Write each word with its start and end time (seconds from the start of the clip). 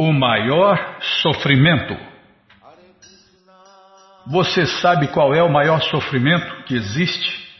o 0.00 0.14
maior 0.14 0.96
sofrimento. 1.20 1.94
Você 4.26 4.64
sabe 4.64 5.08
qual 5.08 5.34
é 5.34 5.42
o 5.42 5.52
maior 5.52 5.82
sofrimento 5.82 6.64
que 6.64 6.74
existe? 6.74 7.50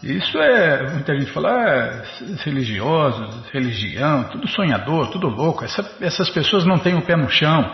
Isso 0.00 0.38
é, 0.38 0.92
muita 0.92 1.18
gente 1.18 1.32
fala, 1.32 1.50
é, 1.68 2.02
religiosos, 2.44 3.50
religião, 3.50 4.28
tudo 4.30 4.46
sonhador, 4.46 5.10
tudo 5.10 5.26
louco. 5.26 5.64
Essa, 5.64 5.84
essas 6.00 6.30
pessoas 6.30 6.64
não 6.64 6.78
têm 6.78 6.94
o 6.94 7.02
pé 7.02 7.16
no 7.16 7.28
chão. 7.28 7.68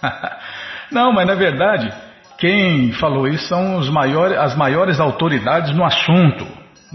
não, 0.90 1.12
mas 1.12 1.26
na 1.26 1.34
verdade, 1.34 1.92
quem 2.38 2.90
falou 2.92 3.28
isso 3.28 3.48
são 3.48 3.84
maiores, 3.92 4.38
as 4.38 4.56
maiores 4.56 4.98
autoridades 4.98 5.76
no 5.76 5.84
assunto. 5.84 6.46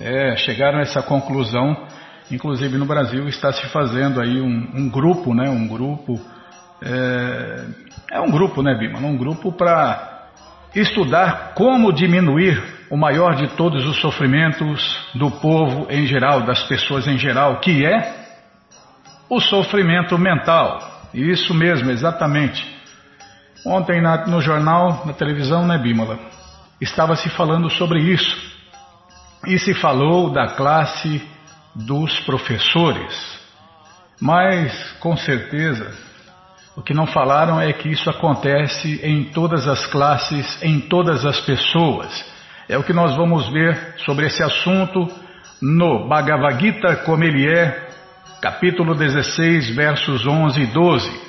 É, 0.01 0.35
chegaram 0.37 0.79
a 0.79 0.81
essa 0.81 1.03
conclusão 1.03 1.85
Inclusive 2.31 2.77
no 2.77 2.85
Brasil 2.85 3.27
está 3.27 3.51
se 3.51 3.67
fazendo 3.67 4.19
aí 4.19 4.41
um, 4.41 4.69
um 4.73 4.89
grupo, 4.89 5.33
né? 5.33 5.49
Um 5.49 5.67
grupo 5.67 6.19
é, 6.81 7.65
é 8.11 8.21
um 8.21 8.31
grupo, 8.31 8.61
né, 8.61 8.75
Bima? 8.75 8.99
Um 8.99 9.17
grupo 9.17 9.51
para 9.51 10.29
estudar 10.75 11.53
como 11.55 11.93
diminuir 11.93 12.61
o 12.89 12.97
maior 12.97 13.35
de 13.35 13.47
todos 13.55 13.85
os 13.85 13.99
sofrimentos 13.99 15.09
do 15.15 15.31
povo 15.31 15.87
em 15.89 16.05
geral, 16.05 16.41
das 16.41 16.63
pessoas 16.63 17.07
em 17.07 17.17
geral, 17.17 17.59
que 17.59 17.85
é 17.85 18.25
o 19.29 19.39
sofrimento 19.39 20.17
mental. 20.17 21.09
Isso 21.13 21.53
mesmo, 21.53 21.89
exatamente. 21.89 22.75
Ontem 23.65 24.01
na, 24.01 24.27
no 24.27 24.41
jornal, 24.41 25.03
na 25.05 25.13
televisão, 25.13 25.65
né, 25.65 25.77
Bímola? 25.77 26.19
Estava 26.79 27.15
se 27.15 27.29
falando 27.29 27.69
sobre 27.69 27.99
isso. 27.99 28.53
E 29.47 29.57
se 29.57 29.73
falou 29.73 30.31
da 30.31 30.49
classe 30.49 31.21
dos 31.75 32.19
professores, 32.21 33.39
mas 34.19 34.93
com 34.99 35.17
certeza 35.17 35.91
o 36.75 36.81
que 36.81 36.93
não 36.93 37.07
falaram 37.07 37.59
é 37.59 37.71
que 37.71 37.89
isso 37.89 38.09
acontece 38.09 38.99
em 39.01 39.25
todas 39.25 39.65
as 39.67 39.85
classes, 39.87 40.61
em 40.61 40.81
todas 40.81 41.25
as 41.25 41.39
pessoas. 41.39 42.25
É 42.67 42.77
o 42.77 42.83
que 42.83 42.91
nós 42.91 43.15
vamos 43.15 43.47
ver 43.49 43.95
sobre 44.05 44.25
esse 44.25 44.43
assunto 44.43 45.07
no 45.61 46.07
Bhagavad 46.07 46.59
Gita, 46.59 46.97
como 46.97 47.23
ele 47.23 47.47
é, 47.47 47.87
capítulo 48.41 48.93
16, 48.93 49.73
versos 49.73 50.27
11 50.27 50.61
e 50.61 50.65
12. 50.67 51.21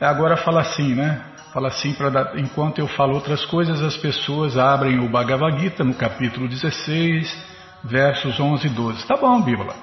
Agora 0.00 0.36
fala 0.36 0.62
assim, 0.62 0.94
né? 0.94 1.20
Fala 1.52 1.68
assim, 1.68 1.92
para 1.92 2.32
enquanto 2.36 2.80
eu 2.80 2.88
falo 2.88 3.14
outras 3.14 3.44
coisas, 3.44 3.80
as 3.80 3.96
pessoas 3.96 4.58
abrem 4.58 4.98
o 4.98 5.08
Bhagavad 5.08 5.56
Gita 5.60 5.84
no 5.84 5.94
capítulo 5.94 6.48
16, 6.48 7.53
versos 7.84 8.38
11 8.40 8.66
e 8.66 8.70
12. 8.70 9.06
Tá 9.06 9.16
bom, 9.16 9.40
Bíblia. 9.42 9.74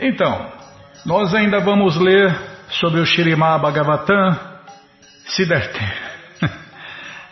Então, 0.00 0.52
nós 1.06 1.34
ainda 1.34 1.60
vamos 1.60 1.96
ler 1.96 2.36
sobre 2.70 3.00
o 3.00 3.06
Shirimá 3.06 3.58
Bhagavatam, 3.58 4.38
se 5.26 5.46
der 5.46 5.72
tempo. 5.72 6.08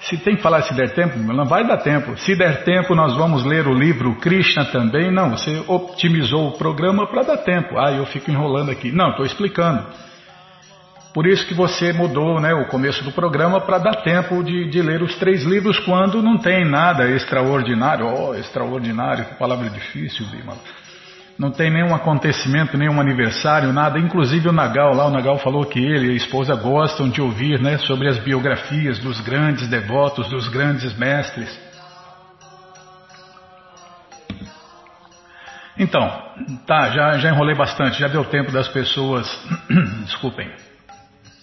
Se 0.00 0.16
tem 0.18 0.36
que 0.36 0.42
falar 0.42 0.62
se 0.62 0.72
der 0.74 0.94
tempo, 0.94 1.18
não 1.18 1.46
vai 1.46 1.66
dar 1.66 1.78
tempo. 1.78 2.16
Se 2.18 2.36
der 2.36 2.62
tempo, 2.62 2.94
nós 2.94 3.16
vamos 3.16 3.44
ler 3.44 3.66
o 3.66 3.74
livro 3.74 4.14
Krishna 4.16 4.66
também. 4.66 5.10
Não, 5.10 5.30
você 5.30 5.64
optimizou 5.66 6.48
o 6.48 6.52
programa 6.52 7.08
para 7.08 7.22
dar 7.22 7.38
tempo. 7.38 7.76
Ah, 7.76 7.90
eu 7.90 8.06
fico 8.06 8.30
enrolando 8.30 8.70
aqui. 8.70 8.92
Não, 8.92 9.10
estou 9.10 9.26
explicando. 9.26 9.84
Por 11.16 11.26
isso 11.26 11.46
que 11.46 11.54
você 11.54 11.94
mudou 11.94 12.38
né, 12.42 12.52
o 12.52 12.66
começo 12.66 13.02
do 13.02 13.10
programa 13.10 13.58
para 13.58 13.78
dar 13.78 14.02
tempo 14.02 14.44
de, 14.44 14.68
de, 14.68 14.82
ler 14.82 15.02
os 15.02 15.16
três 15.16 15.44
livros 15.44 15.78
quando 15.78 16.22
não 16.22 16.36
tem 16.36 16.62
nada 16.62 17.08
extraordinário. 17.08 18.06
Oh, 18.06 18.34
extraordinário, 18.34 19.24
palavra 19.38 19.70
difícil, 19.70 20.26
Bimala. 20.26 20.58
Não 21.38 21.50
tem 21.50 21.70
nenhum 21.70 21.94
acontecimento, 21.94 22.76
nenhum 22.76 23.00
aniversário, 23.00 23.72
nada. 23.72 23.98
Inclusive 23.98 24.50
o 24.50 24.52
Nagal 24.52 24.92
lá, 24.92 25.06
o 25.06 25.10
Nagal 25.10 25.38
falou 25.38 25.64
que 25.64 25.78
ele 25.78 26.08
e 26.08 26.10
a 26.10 26.16
esposa 26.16 26.54
gostam 26.54 27.08
de 27.08 27.22
ouvir 27.22 27.62
né, 27.62 27.78
sobre 27.78 28.08
as 28.08 28.18
biografias 28.18 28.98
dos 28.98 29.18
grandes 29.22 29.66
devotos, 29.70 30.28
dos 30.28 30.48
grandes 30.48 30.94
mestres. 30.98 31.48
Então, 35.78 36.06
tá, 36.66 36.90
já, 36.90 37.16
já 37.16 37.30
enrolei 37.30 37.56
bastante, 37.56 37.98
já 37.98 38.06
deu 38.06 38.22
tempo 38.26 38.52
das 38.52 38.68
pessoas. 38.68 39.26
Desculpem 40.04 40.65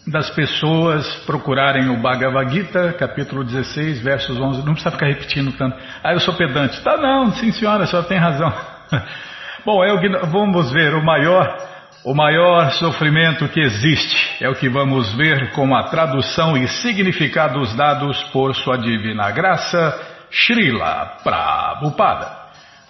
das 0.05 0.29
pessoas 0.31 1.07
procurarem 1.25 1.89
o 1.89 2.01
Bhagavad 2.01 2.51
Gita, 2.51 2.93
capítulo 2.93 3.43
16, 3.43 4.01
versos 4.01 4.37
11. 4.37 4.65
Não 4.65 4.73
precisa 4.73 4.91
ficar 4.91 5.07
repetindo 5.07 5.51
tanto. 5.53 5.77
Ah, 6.03 6.13
eu 6.13 6.19
sou 6.19 6.33
pedante. 6.33 6.81
Tá, 6.81 6.97
não, 6.97 7.31
sim 7.33 7.51
senhora, 7.51 7.83
a 7.83 7.87
senhora 7.87 8.07
tem 8.07 8.17
razão. 8.17 8.53
Bom, 9.65 9.83
é 9.83 9.93
o 9.93 9.99
que 9.99 10.09
vamos 10.27 10.71
ver, 10.71 10.93
o 10.93 11.03
maior, 11.03 11.57
o 12.03 12.13
maior 12.13 12.69
sofrimento 12.73 13.47
que 13.47 13.61
existe 13.61 14.43
é 14.43 14.49
o 14.49 14.55
que 14.55 14.67
vamos 14.67 15.13
ver 15.13 15.51
com 15.51 15.73
a 15.73 15.83
tradução 15.83 16.57
e 16.57 16.67
significados 16.67 17.73
dados 17.73 18.21
por 18.25 18.53
sua 18.55 18.77
divina 18.77 19.31
graça, 19.31 19.99
Srila 20.29 21.17
Prabhupada. 21.23 22.43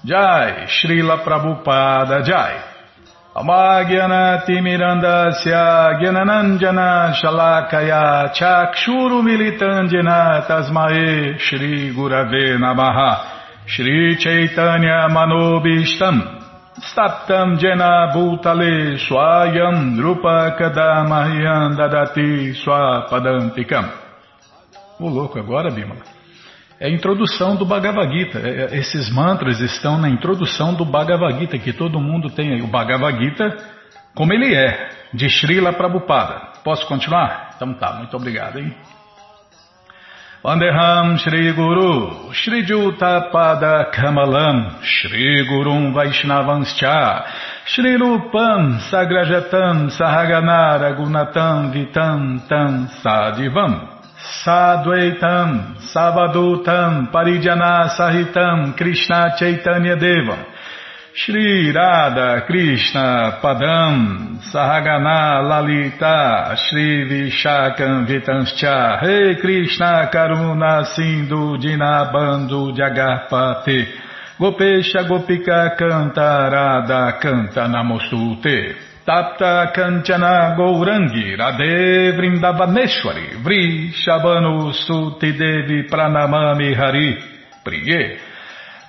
Jai, 0.04 0.68
Srila 0.68 1.20
Prabhupada 1.20 2.24
Jai. 2.24 2.73
Amagyanatimirandasya 3.36 5.98
Gyananandjana 5.98 7.14
Shalakaya 7.18 8.30
Chakshuru 8.32 9.24
Militandjana 9.26 10.46
Tasmae 10.46 11.40
Shri 11.40 11.92
Gurave 11.96 12.60
Namaha. 12.62 13.18
Shri 13.66 14.18
Chaitanya 14.20 15.08
Manobishtam 15.10 16.22
Staptam 16.78 17.58
Jena 17.58 18.12
Bhutale 18.14 19.00
Swayam 19.02 19.98
Drupa 19.98 20.56
Kadamahyam 20.56 21.76
Dadati 21.76 22.54
Swapadantikam 22.54 23.90
O 25.00 25.10
louco 25.10 25.40
agora, 25.40 25.72
Bimala 25.72 26.04
é 26.84 26.88
a 26.88 26.90
introdução 26.90 27.56
do 27.56 27.66
Bhagavad 27.66 28.12
Gita. 28.12 28.40
É, 28.40 28.66
é, 28.66 28.78
esses 28.78 29.10
mantras 29.10 29.62
estão 29.62 29.98
na 29.98 30.10
introdução 30.10 30.74
do 30.74 30.84
Bhagavad 30.84 31.40
Gita, 31.40 31.58
que 31.58 31.72
todo 31.72 31.98
mundo 31.98 32.30
tem 32.30 32.56
aí. 32.56 32.62
O 32.62 32.68
Bhagavad 32.68 33.18
Gita, 33.24 33.56
como 34.14 34.34
ele 34.34 34.54
é, 34.54 34.90
de 35.14 35.30
Srila 35.30 35.72
Prabhupada. 35.72 36.60
Posso 36.62 36.86
continuar? 36.86 37.52
Então 37.56 37.74
tá, 37.76 37.94
muito 37.94 38.18
obrigado, 38.18 38.60
hein? 38.60 38.76
Vandeham 40.44 41.18
Shri 41.20 41.54
Guru 41.54 42.34
Shri 42.34 42.66
Juta 42.66 43.30
Pada 43.32 43.86
Kamalam 43.86 44.82
Shri 44.82 45.42
Gurum 45.48 45.94
Vaishnavanscha 45.94 47.24
Shri 47.66 47.96
Rupam 47.96 48.78
Sagrajatam 48.92 49.90
Sahaganara 49.92 50.92
Gunatam 50.96 51.72
Vitam 51.72 52.40
Tam 52.50 52.90
Sadivam 53.02 54.03
Sadvaitam, 54.24 55.76
Savadutam, 55.94 57.12
Parijana 57.12 57.90
Sahitam, 57.90 58.76
Krishna 58.78 59.36
Chaitanya 59.38 59.98
Devam, 59.98 60.46
Shri 61.14 61.72
Radha 61.74 62.46
Krishna 62.48 63.40
Padam, 63.44 64.40
Sahagana 64.52 65.44
Lalita, 65.48 66.56
Shri 66.56 67.06
Vishakam 67.10 68.08
Vitanscha, 68.08 69.02
Rei 69.02 69.36
Krishna 69.42 70.10
Karuna 70.12 70.86
Sindhu 70.96 71.58
Dinabando 71.58 72.72
Jagarpate, 72.76 73.88
Gopesha 74.40 75.04
Gopika 75.08 75.78
Canta 75.78 76.50
Radha 76.50 77.20
Canta 77.22 77.68
Namostute. 77.68 78.93
Tapta 79.06 79.72
Kanchana 79.76 80.56
Gourangi 80.56 81.36
Radhe 81.36 82.16
Vrindavaneshwari 82.16 83.44
Vri 83.44 83.92
Shabanu 83.92 84.72
Suti 84.72 85.34
Devi 85.38 85.84
Pranamami 85.90 86.74
Hari 86.74 87.18
Priye. 87.66 88.18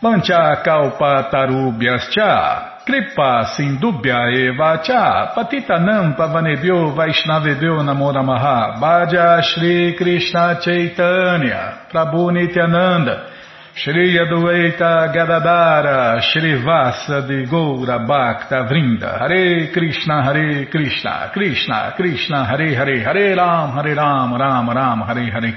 Mancha 0.00 0.62
Kalpa 0.62 1.28
Tarubhyascha 1.32 2.84
Kripa 2.86 3.56
Sindubhya 3.56 4.30
Eva 4.30 4.80
Cha 4.84 5.32
Patitanam 5.34 6.14
Pavanebhyo 6.14 6.94
Vaishnavebhyo 6.94 7.82
Namoramaha 7.82 8.78
Bhaja 8.78 9.42
Shri 9.42 9.94
Krishna 9.96 10.60
Chaitanya 10.60 11.88
Prabhu 11.90 12.30
Nityananda 12.30 13.33
Shri 13.76 14.16
Adueta 14.16 15.12
Gadadara 15.12 16.20
Vasa 16.62 17.22
de 17.22 17.44
Goura 17.44 17.98
Bhakta 18.06 18.68
Vrinda. 18.68 19.18
Hare 19.18 19.68
Krishna 19.72 20.22
Hare 20.22 20.66
Krishna 20.66 21.28
Krishna 21.32 21.92
Krishna 21.96 22.44
Hare 22.44 22.72
Hare 22.72 23.02
Hare 23.02 23.34
Ram 23.34 23.72
Hare 23.72 23.94
Ram 23.94 24.32
Ram 24.36 24.70
Ram 24.70 25.00
Hare 25.00 25.28
Hare. 25.28 25.54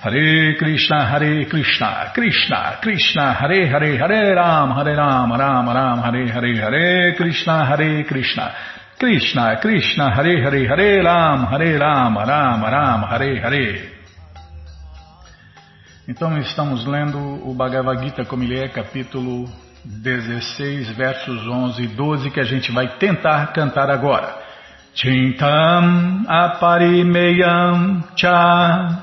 Hare 0.00 0.54
Krishna 0.56 1.06
Hare 1.06 1.44
Krishna 1.46 2.12
Krishna 2.14 2.78
Krishna 2.80 3.32
Hare 3.34 3.66
Hare 3.66 3.96
Hare 3.98 4.34
Ram 4.36 4.70
Hare 4.70 4.94
Ram 4.94 5.32
Ram 5.32 5.68
Ram 5.68 5.98
Hare 5.98 6.28
Hare 6.28 6.54
Hare 6.54 7.14
Krishna 7.16 7.64
Hare 7.66 8.04
Krishna. 8.04 8.54
Krishna 8.96 9.58
Krishna 9.60 10.14
Hare 10.14 10.40
Hare 10.40 10.68
Hare 10.68 11.02
Ram 11.02 11.46
Hare 11.46 11.78
Ram 11.78 12.16
Ram 12.16 12.62
Ram 12.62 13.02
Hare 13.02 13.40
Hare 13.40 13.95
então 16.08 16.38
estamos 16.38 16.86
lendo 16.86 17.18
o 17.18 17.52
Bhagavad 17.54 18.02
Gita 18.02 18.24
como 18.24 18.44
ele 18.44 18.58
é, 18.58 18.68
capítulo 18.68 19.48
16, 19.84 20.90
versos 20.90 21.46
11 21.46 21.82
e 21.82 21.86
12, 21.88 22.30
que 22.30 22.40
a 22.40 22.44
gente 22.44 22.72
vai 22.72 22.96
tentar 22.98 23.52
cantar 23.52 23.90
agora. 23.90 24.46
Chintam 24.94 26.24
aparimeyam 26.26 28.02
cha 28.16 29.02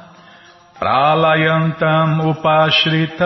pralayantam 0.79 2.29
upashrita 2.31 3.25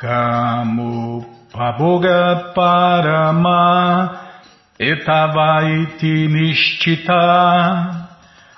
kamu 0.00 1.24
paboga 1.52 2.52
parama 2.54 4.20
etavaiti 4.78 6.28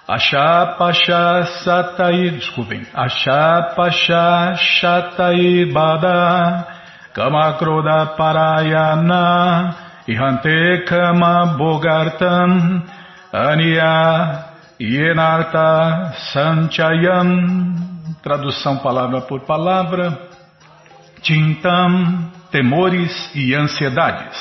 nishtita 0.09 0.79
Ashapasha 0.79 1.47
satai, 1.65 2.31
desculpem, 2.31 2.87
Ashapasha 2.95 4.57
shatai 4.57 5.71
bada 5.71 6.67
kamakroda 7.15 8.17
parayana 8.17 9.75
ihante 10.09 10.87
kama 10.87 11.59
bogartam 11.59 12.83
ania 13.33 14.45
yenarta 14.81 16.15
sanchayam. 16.33 17.87
Tradução 18.23 18.79
palavra 18.79 19.21
por 19.21 19.41
palavra 19.41 20.19
tintam 21.23 22.31
temores 22.51 23.31
e 23.35 23.55
ansiedades. 23.55 24.37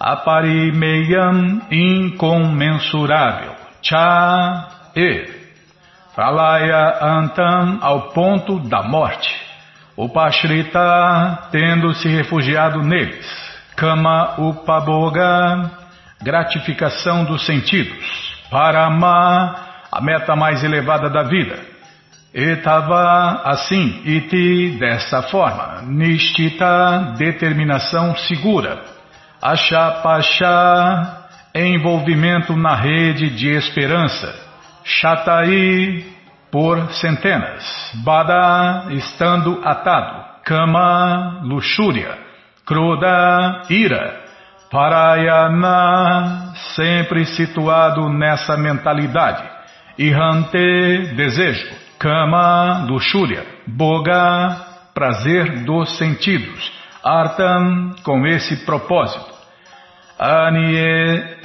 Aparimeyam 0.00 1.62
incomensurável. 1.70 3.54
Cha 3.80 4.75
e 4.96 5.36
Pralaya 6.14 6.98
Antam 7.02 7.78
ao 7.82 8.08
ponto 8.12 8.58
da 8.60 8.82
morte. 8.82 9.36
Upashrita 9.94 11.48
tendo 11.52 11.92
se 11.94 12.08
refugiado 12.08 12.82
neles. 12.82 13.26
Kama 13.76 14.34
Upaboga 14.38 15.70
gratificação 16.22 17.24
dos 17.24 17.44
sentidos. 17.44 18.34
Parama 18.50 19.56
a 19.92 20.00
meta 20.00 20.34
mais 20.34 20.64
elevada 20.64 21.10
da 21.10 21.22
vida. 21.22 21.58
Etava 22.32 23.42
assim, 23.44 24.00
iti 24.04 24.76
dessa 24.78 25.22
forma. 25.22 25.82
Nishtita 25.82 27.14
determinação 27.18 28.16
segura. 28.16 28.82
Achapachá 29.40 31.24
envolvimento 31.54 32.56
na 32.56 32.74
rede 32.74 33.30
de 33.30 33.48
esperança. 33.48 34.45
Shatai 34.86 36.04
por 36.48 36.92
centenas, 36.92 37.90
Bada 38.04 38.86
estando 38.90 39.60
atado, 39.64 40.24
Kama 40.44 41.40
luxúria, 41.42 42.16
Kroda 42.64 43.62
ira, 43.68 44.24
Parayana 44.70 46.52
sempre 46.76 47.24
situado 47.24 48.08
nessa 48.08 48.56
mentalidade, 48.56 49.42
Ihante 49.98 51.14
desejo, 51.16 51.66
Kama 51.98 52.86
luxúria, 52.88 53.44
Boga 53.66 54.56
prazer 54.94 55.64
dos 55.64 55.98
sentidos, 55.98 56.72
Artam 57.02 57.96
com 58.04 58.24
esse 58.24 58.64
propósito, 58.64 59.34
Anie, 60.16 61.38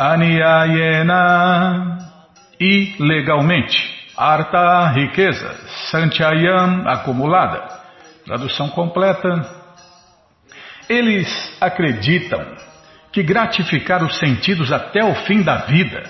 ilegalmente. 2.62 4.00
Arta, 4.16 4.92
riqueza. 4.92 5.56
Sanchayam, 5.90 6.88
acumulada. 6.88 7.64
Tradução 8.26 8.70
completa. 8.70 9.44
Eles 10.88 11.28
acreditam 11.60 12.46
que 13.12 13.24
gratificar 13.24 14.04
os 14.04 14.18
sentidos 14.20 14.72
até 14.72 15.04
o 15.04 15.16
fim 15.26 15.42
da 15.42 15.58
vida 15.58 16.04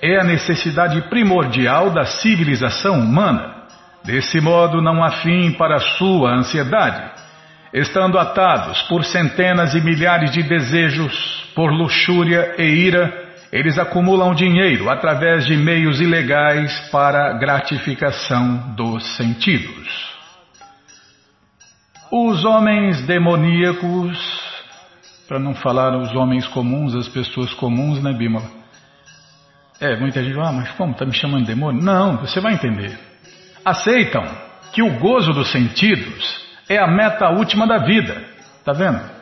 é 0.00 0.20
a 0.20 0.24
necessidade 0.24 1.00
primordial 1.08 1.90
da 1.90 2.04
civilização 2.04 3.00
humana. 3.00 3.64
Desse 4.04 4.40
modo, 4.40 4.80
não 4.80 5.02
há 5.02 5.10
fim 5.22 5.52
para 5.52 5.80
sua 5.80 6.32
ansiedade. 6.32 7.02
Estando 7.72 8.18
atados 8.18 8.80
por 8.82 9.04
centenas 9.04 9.74
e 9.74 9.80
milhares 9.80 10.30
de 10.30 10.42
desejos, 10.42 11.50
por 11.54 11.72
luxúria 11.72 12.54
e 12.58 12.62
ira, 12.62 13.25
eles 13.52 13.78
acumulam 13.78 14.34
dinheiro 14.34 14.90
através 14.90 15.46
de 15.46 15.56
meios 15.56 16.00
ilegais 16.00 16.72
para 16.90 17.38
gratificação 17.38 18.74
dos 18.74 19.16
sentidos. 19.16 20.16
Os 22.10 22.44
homens 22.44 23.04
demoníacos, 23.06 24.18
para 25.26 25.38
não 25.38 25.54
falar 25.54 25.96
os 25.96 26.14
homens 26.14 26.46
comuns, 26.48 26.94
as 26.94 27.08
pessoas 27.08 27.52
comuns, 27.54 28.02
né, 28.02 28.12
Bímola? 28.12 28.46
É, 29.80 29.96
muita 29.96 30.22
gente 30.22 30.38
ah, 30.38 30.52
mas 30.52 30.70
como, 30.72 30.92
está 30.92 31.04
me 31.04 31.12
chamando 31.12 31.42
de 31.42 31.54
demônio? 31.54 31.82
Não, 31.82 32.16
você 32.16 32.40
vai 32.40 32.54
entender. 32.54 32.98
Aceitam 33.64 34.24
que 34.72 34.82
o 34.82 34.98
gozo 34.98 35.32
dos 35.32 35.50
sentidos 35.50 36.46
é 36.68 36.78
a 36.78 36.86
meta 36.86 37.28
última 37.30 37.66
da 37.66 37.78
vida, 37.78 38.24
tá 38.64 38.72
vendo? 38.72 39.15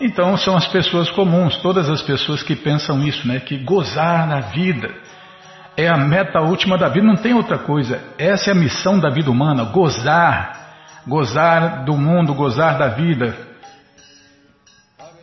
Então 0.00 0.36
são 0.36 0.56
as 0.56 0.66
pessoas 0.68 1.10
comuns, 1.10 1.56
todas 1.56 1.90
as 1.90 2.02
pessoas 2.02 2.42
que 2.42 2.54
pensam 2.54 3.02
isso, 3.02 3.26
né? 3.26 3.40
Que 3.40 3.58
gozar 3.58 4.26
na 4.26 4.40
vida 4.40 4.94
é 5.78 5.88
a 5.88 5.96
meta 5.96 6.40
última 6.40 6.76
da 6.76 6.88
vida, 6.88 7.06
não 7.06 7.14
tem 7.14 7.34
outra 7.34 7.56
coisa. 7.56 8.02
Essa 8.18 8.50
é 8.50 8.52
a 8.52 8.56
missão 8.56 8.98
da 8.98 9.08
vida 9.10 9.30
humana, 9.30 9.62
gozar, 9.62 11.02
gozar 11.06 11.84
do 11.84 11.96
mundo, 11.96 12.34
gozar 12.34 12.76
da 12.76 12.88
vida. 12.88 13.36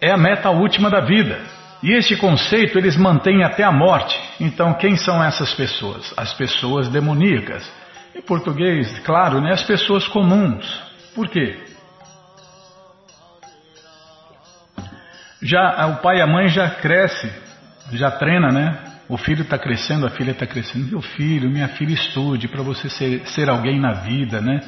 É 0.01 0.11
a 0.11 0.17
meta 0.17 0.49
última 0.51 0.89
da 0.89 1.01
vida. 1.01 1.41
E 1.83 1.91
este 1.91 2.15
conceito 2.15 2.77
eles 2.77 2.95
mantêm 2.95 3.43
até 3.43 3.63
a 3.63 3.71
morte. 3.71 4.17
Então, 4.39 4.73
quem 4.75 4.95
são 4.95 5.21
essas 5.21 5.53
pessoas? 5.53 6.13
As 6.15 6.33
pessoas 6.33 6.87
demoníacas. 6.87 7.69
Em 8.15 8.21
português, 8.21 8.97
claro, 8.99 9.41
né? 9.41 9.51
As 9.51 9.63
pessoas 9.63 10.07
comuns. 10.07 10.65
Por 11.13 11.27
quê? 11.27 11.64
Já 15.45 15.85
o 15.85 15.97
pai 15.97 16.17
e 16.17 16.21
a 16.21 16.27
mãe 16.27 16.47
já 16.47 16.67
cresce, 16.71 17.31
já 17.93 18.09
treina, 18.09 18.51
né? 18.51 18.79
O 19.07 19.15
filho 19.15 19.43
está 19.43 19.59
crescendo, 19.59 20.07
a 20.07 20.09
filha 20.09 20.31
está 20.31 20.47
crescendo. 20.47 20.89
Meu 20.89 21.01
filho, 21.01 21.51
minha 21.51 21.67
filha, 21.67 21.93
estude 21.93 22.47
para 22.47 22.63
você 22.63 22.89
ser, 22.89 23.21
ser 23.27 23.47
alguém 23.47 23.79
na 23.79 23.93
vida, 23.93 24.41
né? 24.41 24.59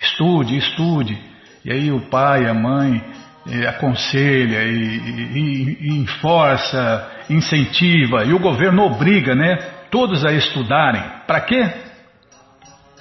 Estude, 0.00 0.56
estude. 0.56 1.18
E 1.62 1.70
aí 1.70 1.92
o 1.92 2.08
pai, 2.08 2.48
a 2.48 2.54
mãe 2.54 3.04
eh, 3.50 3.66
aconselha 3.66 4.62
e, 4.62 4.96
e, 4.96 5.78
e 5.82 5.98
enforça, 5.98 7.06
incentiva. 7.28 8.24
E 8.24 8.32
o 8.32 8.38
governo 8.38 8.82
obriga, 8.82 9.34
né? 9.34 9.56
Todos 9.90 10.24
a 10.24 10.32
estudarem. 10.32 11.02
Para 11.26 11.40
quê? 11.42 11.70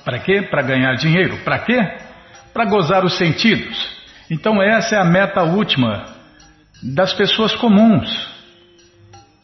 Para 0.04 0.20
quê? 0.20 0.42
Para 0.42 0.62
ganhar 0.62 0.94
dinheiro. 0.96 1.38
Para 1.46 1.60
quê? 1.60 1.80
Para 2.54 2.66
gozar 2.66 3.06
os 3.06 3.18
sentidos. 3.18 3.90
Então 4.30 4.62
essa 4.62 4.98
é 4.98 5.00
a 5.00 5.06
meta 5.06 5.42
última 5.44 6.22
das 6.84 7.14
pessoas 7.14 7.56
comuns. 7.56 8.10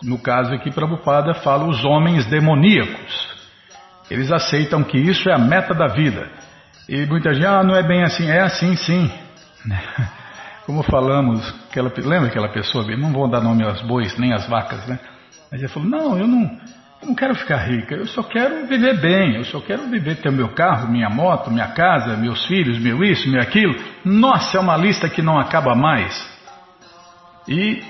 No 0.04 0.18
caso 0.20 0.54
aqui, 0.54 0.72
Prabhupada 0.72 1.34
fala 1.36 1.66
os 1.66 1.84
homens 1.86 2.26
demoníacos. 2.26 3.30
Eles 4.10 4.32
aceitam 4.32 4.84
que 4.84 4.98
isso 4.98 5.30
é 5.30 5.34
a 5.34 5.38
meta 5.38 5.74
da 5.74 5.88
vida. 5.88 6.30
E 6.88 7.06
muita 7.06 7.34
gente, 7.34 7.46
ah, 7.46 7.64
não 7.64 7.76
é 7.76 7.84
bem 7.84 8.04
assim. 8.04 8.30
É 8.30 8.42
assim, 8.42 8.76
sim. 8.76 9.12
Como 10.66 10.84
falamos, 10.84 11.42
aquela, 11.70 11.92
lembra 11.98 12.28
aquela 12.28 12.50
pessoa, 12.50 12.86
não 12.96 13.12
vou 13.12 13.28
dar 13.30 13.42
nome 13.42 13.64
aos 13.64 13.82
bois 13.82 14.18
nem 14.18 14.34
às 14.34 14.48
vacas, 14.48 14.86
né? 14.88 15.00
Mas 15.52 15.62
ele 15.62 15.70
falou, 15.70 15.90
não, 15.90 16.18
eu 16.18 16.28
não, 16.28 16.44
eu 17.02 17.08
não 17.08 17.16
quero 17.16 17.34
ficar 17.34 17.58
rica, 17.58 17.96
eu 17.96 18.06
só 18.06 18.22
quero 18.22 18.68
viver 18.68 19.00
bem, 19.02 19.36
eu 19.36 19.44
só 19.46 19.60
quero 19.60 19.90
viver, 19.90 20.18
ter 20.18 20.32
meu 20.32 20.50
carro, 20.50 20.88
minha 20.88 21.10
moto, 21.10 21.50
minha 21.50 21.70
casa, 21.70 22.16
meus 22.18 22.46
filhos, 22.46 22.78
meu 22.78 23.04
isso, 23.04 23.28
meu 23.30 23.42
aquilo. 23.42 23.76
Nossa, 24.06 24.58
é 24.58 24.60
uma 24.60 24.78
lista 24.78 25.10
que 25.10 25.24
não 25.24 25.40
acaba 25.40 25.74
mais. 25.74 26.39
E 27.50 27.82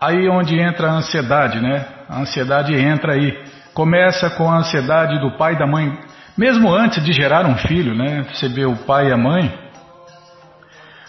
aí 0.00 0.28
onde 0.28 0.56
entra 0.56 0.88
a 0.88 0.92
ansiedade, 0.92 1.60
né? 1.60 1.84
A 2.08 2.20
ansiedade 2.20 2.72
entra 2.74 3.14
aí. 3.14 3.36
Começa 3.74 4.30
com 4.30 4.48
a 4.48 4.58
ansiedade 4.58 5.18
do 5.18 5.36
pai 5.36 5.54
e 5.54 5.58
da 5.58 5.66
mãe, 5.66 5.98
mesmo 6.36 6.72
antes 6.72 7.04
de 7.04 7.12
gerar 7.12 7.44
um 7.44 7.56
filho, 7.56 7.92
né? 7.92 8.24
Você 8.32 8.48
vê 8.48 8.64
o 8.64 8.76
pai 8.76 9.08
e 9.08 9.12
a 9.12 9.16
mãe, 9.16 9.52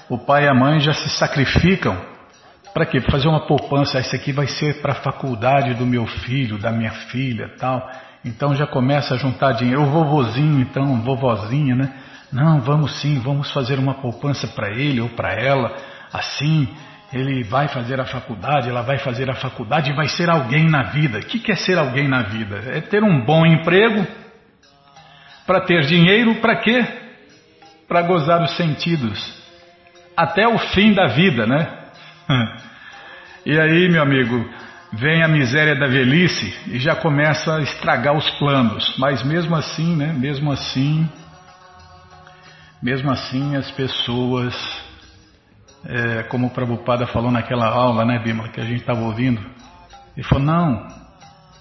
o 0.09 0.17
pai 0.17 0.45
e 0.45 0.47
a 0.47 0.53
mãe 0.53 0.79
já 0.79 0.93
se 0.93 1.09
sacrificam 1.09 1.95
para 2.73 2.87
quê? 2.87 2.99
Para 2.99 3.11
fazer 3.11 3.27
uma 3.27 3.45
poupança. 3.45 3.99
Isso 3.99 4.15
aqui 4.15 4.31
vai 4.31 4.47
ser 4.47 4.81
para 4.81 4.93
a 4.93 4.95
faculdade 4.95 5.75
do 5.75 5.85
meu 5.85 6.07
filho, 6.07 6.57
da 6.57 6.71
minha 6.71 6.91
filha, 6.91 7.53
tal. 7.59 7.87
Então 8.25 8.55
já 8.55 8.65
começa 8.65 9.13
a 9.13 9.17
juntar 9.17 9.51
dinheiro. 9.53 9.83
O 9.83 9.85
vovozinho, 9.85 10.59
então, 10.59 10.99
vovozinha, 11.01 11.75
né? 11.75 11.93
Não, 12.31 12.59
vamos 12.61 12.99
sim, 12.99 13.19
vamos 13.19 13.51
fazer 13.51 13.77
uma 13.77 13.95
poupança 13.95 14.47
para 14.47 14.69
ele 14.71 15.01
ou 15.01 15.09
para 15.09 15.33
ela, 15.33 15.75
assim 16.11 16.67
ele 17.11 17.43
vai 17.43 17.67
fazer 17.67 17.99
a 17.99 18.05
faculdade, 18.05 18.69
ela 18.69 18.81
vai 18.81 18.99
fazer 18.99 19.29
a 19.29 19.35
faculdade 19.35 19.91
e 19.91 19.95
vai 19.95 20.07
ser 20.07 20.29
alguém 20.29 20.69
na 20.69 20.83
vida. 20.83 21.19
O 21.19 21.21
que 21.21 21.51
é 21.51 21.55
ser 21.55 21.77
alguém 21.77 22.07
na 22.07 22.23
vida? 22.23 22.63
É 22.67 22.81
ter 22.81 23.03
um 23.03 23.25
bom 23.25 23.45
emprego, 23.45 24.05
para 25.49 25.61
ter 25.61 25.81
dinheiro, 25.81 26.35
para 26.35 26.57
quê? 26.57 26.85
Para 27.87 28.03
gozar 28.03 28.39
os 28.43 28.55
sentidos, 28.55 29.19
até 30.15 30.47
o 30.47 30.59
fim 30.59 30.93
da 30.93 31.07
vida, 31.07 31.47
né? 31.47 31.67
E 33.45 33.57
aí, 33.57 33.89
meu 33.89 34.03
amigo, 34.03 34.47
vem 34.91 35.23
a 35.23 35.27
miséria 35.27 35.73
da 35.73 35.87
velhice 35.87 36.53
e 36.67 36.77
já 36.77 36.93
começa 36.93 37.55
a 37.55 37.61
estragar 37.61 38.15
os 38.15 38.29
planos. 38.31 38.95
Mas 38.97 39.23
mesmo 39.23 39.55
assim, 39.55 39.95
né? 39.95 40.13
Mesmo 40.13 40.51
assim, 40.51 41.09
mesmo 42.83 43.09
assim 43.09 43.55
as 43.55 43.71
pessoas, 43.71 44.53
é, 45.85 46.23
como 46.23 46.47
o 46.47 46.49
Prabhupada 46.49 47.07
falou 47.07 47.31
naquela 47.31 47.67
aula, 47.67 48.05
né, 48.05 48.19
Bima, 48.19 48.49
que 48.49 48.59
a 48.59 48.65
gente 48.65 48.81
estava 48.81 49.01
ouvindo, 49.01 49.41
ele 50.15 50.25
falou, 50.25 50.43
não, 50.43 50.87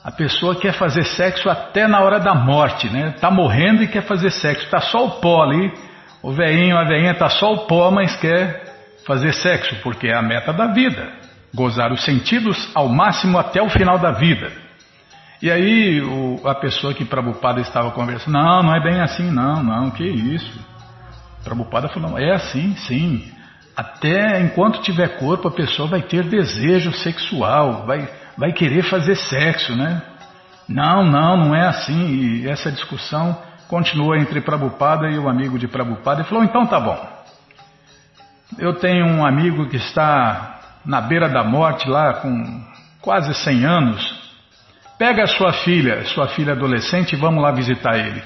a 0.02 0.10
pessoa 0.10 0.56
quer 0.56 0.72
fazer 0.72 1.04
sexo 1.04 1.48
até 1.48 1.86
na 1.86 2.00
hora 2.00 2.18
da 2.18 2.34
morte, 2.34 2.88
né? 2.88 3.14
Tá 3.20 3.30
morrendo 3.30 3.82
e 3.82 3.88
quer 3.88 4.02
fazer 4.02 4.30
sexo, 4.30 4.68
tá 4.70 4.80
só 4.80 5.06
o 5.06 5.10
pó 5.20 5.42
ali, 5.42 5.72
o 6.22 6.32
veinho, 6.32 6.76
a 6.76 6.84
veinha 6.84 7.14
tá 7.14 7.28
só 7.28 7.52
o 7.52 7.66
pó, 7.66 7.90
mas 7.90 8.16
quer 8.16 8.64
fazer 9.06 9.32
sexo, 9.32 9.76
porque 9.82 10.08
é 10.08 10.14
a 10.14 10.22
meta 10.22 10.52
da 10.52 10.66
vida 10.68 11.28
gozar 11.54 11.92
os 11.92 12.04
sentidos 12.04 12.70
ao 12.74 12.88
máximo 12.88 13.38
até 13.38 13.62
o 13.62 13.70
final 13.70 13.98
da 13.98 14.12
vida. 14.12 14.50
E 15.40 15.50
aí 15.50 16.00
o, 16.00 16.46
a 16.46 16.54
pessoa 16.54 16.92
que 16.92 17.04
Prabhupada 17.04 17.60
estava 17.60 17.90
conversando, 17.92 18.34
não, 18.34 18.62
não 18.62 18.74
é 18.74 18.82
bem 18.82 19.00
assim, 19.00 19.30
não, 19.30 19.62
não, 19.62 19.90
que 19.90 20.04
isso. 20.04 20.58
Prabhupada 21.44 21.88
falou, 21.88 22.18
é 22.18 22.32
assim, 22.32 22.74
sim. 22.76 23.24
Até 23.78 24.40
enquanto 24.40 24.82
tiver 24.82 25.20
corpo, 25.20 25.46
a 25.46 25.52
pessoa 25.52 25.86
vai 25.86 26.02
ter 26.02 26.24
desejo 26.24 26.92
sexual, 26.94 27.86
vai, 27.86 28.10
vai 28.36 28.50
querer 28.52 28.82
fazer 28.82 29.14
sexo, 29.14 29.72
né? 29.76 30.02
Não, 30.68 31.04
não, 31.04 31.36
não 31.36 31.54
é 31.54 31.68
assim. 31.68 32.08
E 32.08 32.48
essa 32.48 32.72
discussão 32.72 33.40
continua 33.68 34.18
entre 34.18 34.40
Prabhupada 34.40 35.08
e 35.08 35.16
o 35.16 35.28
amigo 35.28 35.56
de 35.56 35.68
Prabhupada. 35.68 36.22
Ele 36.22 36.28
falou, 36.28 36.42
então 36.42 36.66
tá 36.66 36.80
bom. 36.80 37.08
Eu 38.58 38.74
tenho 38.74 39.06
um 39.06 39.24
amigo 39.24 39.68
que 39.68 39.76
está 39.76 40.58
na 40.84 41.00
beira 41.00 41.28
da 41.28 41.44
morte, 41.44 41.88
lá 41.88 42.14
com 42.14 42.64
quase 43.00 43.32
100 43.32 43.64
anos, 43.64 44.34
pega 44.98 45.22
a 45.22 45.28
sua 45.28 45.52
filha, 45.52 46.04
sua 46.06 46.26
filha 46.26 46.52
adolescente, 46.52 47.12
e 47.12 47.16
vamos 47.16 47.40
lá 47.40 47.52
visitar 47.52 47.96
ele. 47.96 48.24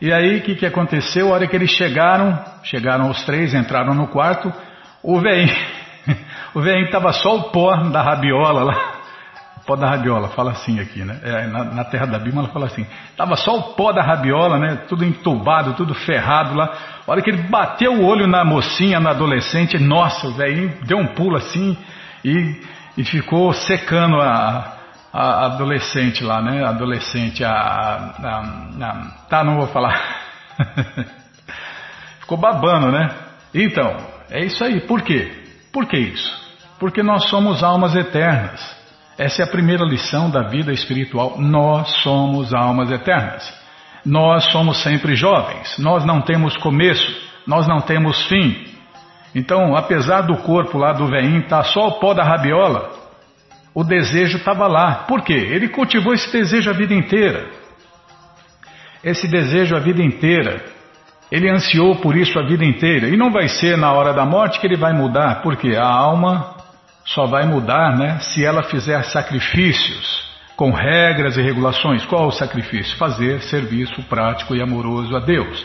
E 0.00 0.12
aí, 0.12 0.38
o 0.38 0.42
que, 0.42 0.54
que 0.54 0.66
aconteceu? 0.66 1.28
A 1.28 1.34
hora 1.34 1.46
que 1.48 1.56
eles 1.56 1.70
chegaram, 1.70 2.38
chegaram 2.62 3.10
os 3.10 3.24
três, 3.24 3.52
entraram 3.52 3.94
no 3.94 4.06
quarto, 4.06 4.52
o 5.02 5.20
velhinho, 5.20 5.54
o 6.54 6.60
velhinho 6.60 6.86
estava 6.86 7.12
só 7.12 7.36
o 7.36 7.42
pó 7.50 7.74
da 7.88 8.00
rabiola 8.00 8.62
lá, 8.62 8.92
pó 9.66 9.74
da 9.74 9.88
rabiola, 9.88 10.28
fala 10.28 10.52
assim 10.52 10.78
aqui, 10.78 11.04
né? 11.04 11.18
É, 11.24 11.46
na, 11.48 11.64
na, 11.64 11.84
terra 11.84 12.06
da 12.06 12.18
Bíblia 12.18 12.42
ela 12.42 12.48
fala 12.48 12.66
assim, 12.66 12.86
tava 13.16 13.34
só 13.34 13.58
o 13.58 13.62
pó 13.74 13.92
da 13.92 14.00
rabiola, 14.00 14.56
né? 14.56 14.76
Tudo 14.88 15.04
entubado, 15.04 15.74
tudo 15.74 15.94
ferrado 15.94 16.54
lá. 16.54 16.72
A 17.04 17.10
hora 17.10 17.20
que 17.20 17.30
ele 17.30 17.42
bateu 17.42 17.92
o 17.92 18.06
olho 18.06 18.28
na 18.28 18.44
mocinha, 18.44 19.00
na 19.00 19.10
adolescente, 19.10 19.78
nossa, 19.78 20.28
o 20.28 20.32
velhinho 20.32 20.72
deu 20.84 20.96
um 20.96 21.08
pulo 21.08 21.36
assim 21.36 21.76
e, 22.24 22.60
e 22.96 23.04
ficou 23.04 23.52
secando 23.52 24.20
a, 24.20 24.77
a, 25.18 25.46
adolescente 25.46 26.22
lá, 26.22 26.40
né? 26.40 26.64
Adolescente, 26.64 27.44
a, 27.44 27.50
a, 27.50 28.40
a, 28.80 29.28
Tá, 29.28 29.42
não 29.42 29.56
vou 29.56 29.66
falar. 29.66 30.00
ficou 32.20 32.38
babando, 32.38 32.92
né? 32.92 33.08
Então, 33.52 33.96
é 34.30 34.44
isso 34.44 34.62
aí. 34.62 34.80
Por 34.82 35.02
quê? 35.02 35.32
Por 35.72 35.86
que 35.86 35.98
isso? 35.98 36.48
Porque 36.78 37.02
nós 37.02 37.28
somos 37.28 37.64
almas 37.64 37.96
eternas. 37.96 38.76
Essa 39.18 39.42
é 39.42 39.44
a 39.44 39.50
primeira 39.50 39.84
lição 39.84 40.30
da 40.30 40.42
vida 40.42 40.72
espiritual. 40.72 41.34
Nós 41.38 41.90
somos 42.02 42.54
almas 42.54 42.90
eternas. 42.92 43.52
Nós 44.06 44.44
somos 44.52 44.80
sempre 44.82 45.16
jovens. 45.16 45.76
Nós 45.78 46.04
não 46.04 46.20
temos 46.20 46.56
começo. 46.58 47.28
Nós 47.44 47.66
não 47.66 47.80
temos 47.80 48.24
fim. 48.28 48.68
Então, 49.34 49.74
apesar 49.74 50.22
do 50.22 50.36
corpo 50.38 50.78
lá 50.78 50.92
do 50.92 51.06
veinho 51.06 51.40
estar 51.40 51.64
tá 51.64 51.64
só 51.64 51.88
o 51.88 51.98
pó 51.98 52.14
da 52.14 52.22
rabiola, 52.22 53.07
o 53.78 53.84
desejo 53.84 54.38
estava 54.38 54.66
lá. 54.66 55.04
Por 55.06 55.22
quê? 55.22 55.34
Ele 55.34 55.68
cultivou 55.68 56.12
esse 56.12 56.32
desejo 56.32 56.68
a 56.68 56.72
vida 56.72 56.92
inteira. 56.92 57.48
Esse 59.04 59.28
desejo 59.28 59.76
a 59.76 59.78
vida 59.78 60.02
inteira. 60.02 60.64
Ele 61.30 61.48
ansiou 61.48 61.94
por 61.94 62.16
isso 62.16 62.36
a 62.40 62.42
vida 62.44 62.64
inteira. 62.64 63.06
E 63.06 63.16
não 63.16 63.30
vai 63.30 63.46
ser 63.46 63.78
na 63.78 63.92
hora 63.92 64.12
da 64.12 64.26
morte 64.26 64.58
que 64.58 64.66
ele 64.66 64.76
vai 64.76 64.92
mudar, 64.92 65.42
porque 65.42 65.76
a 65.76 65.86
alma 65.86 66.56
só 67.04 67.26
vai 67.26 67.46
mudar 67.46 67.96
né, 67.96 68.18
se 68.18 68.44
ela 68.44 68.64
fizer 68.64 69.00
sacrifícios 69.04 70.26
com 70.56 70.72
regras 70.72 71.36
e 71.36 71.40
regulações. 71.40 72.04
Qual 72.04 72.26
o 72.26 72.32
sacrifício? 72.32 72.98
Fazer 72.98 73.40
serviço 73.42 74.02
prático 74.08 74.56
e 74.56 74.60
amoroso 74.60 75.14
a 75.14 75.20
Deus. 75.20 75.64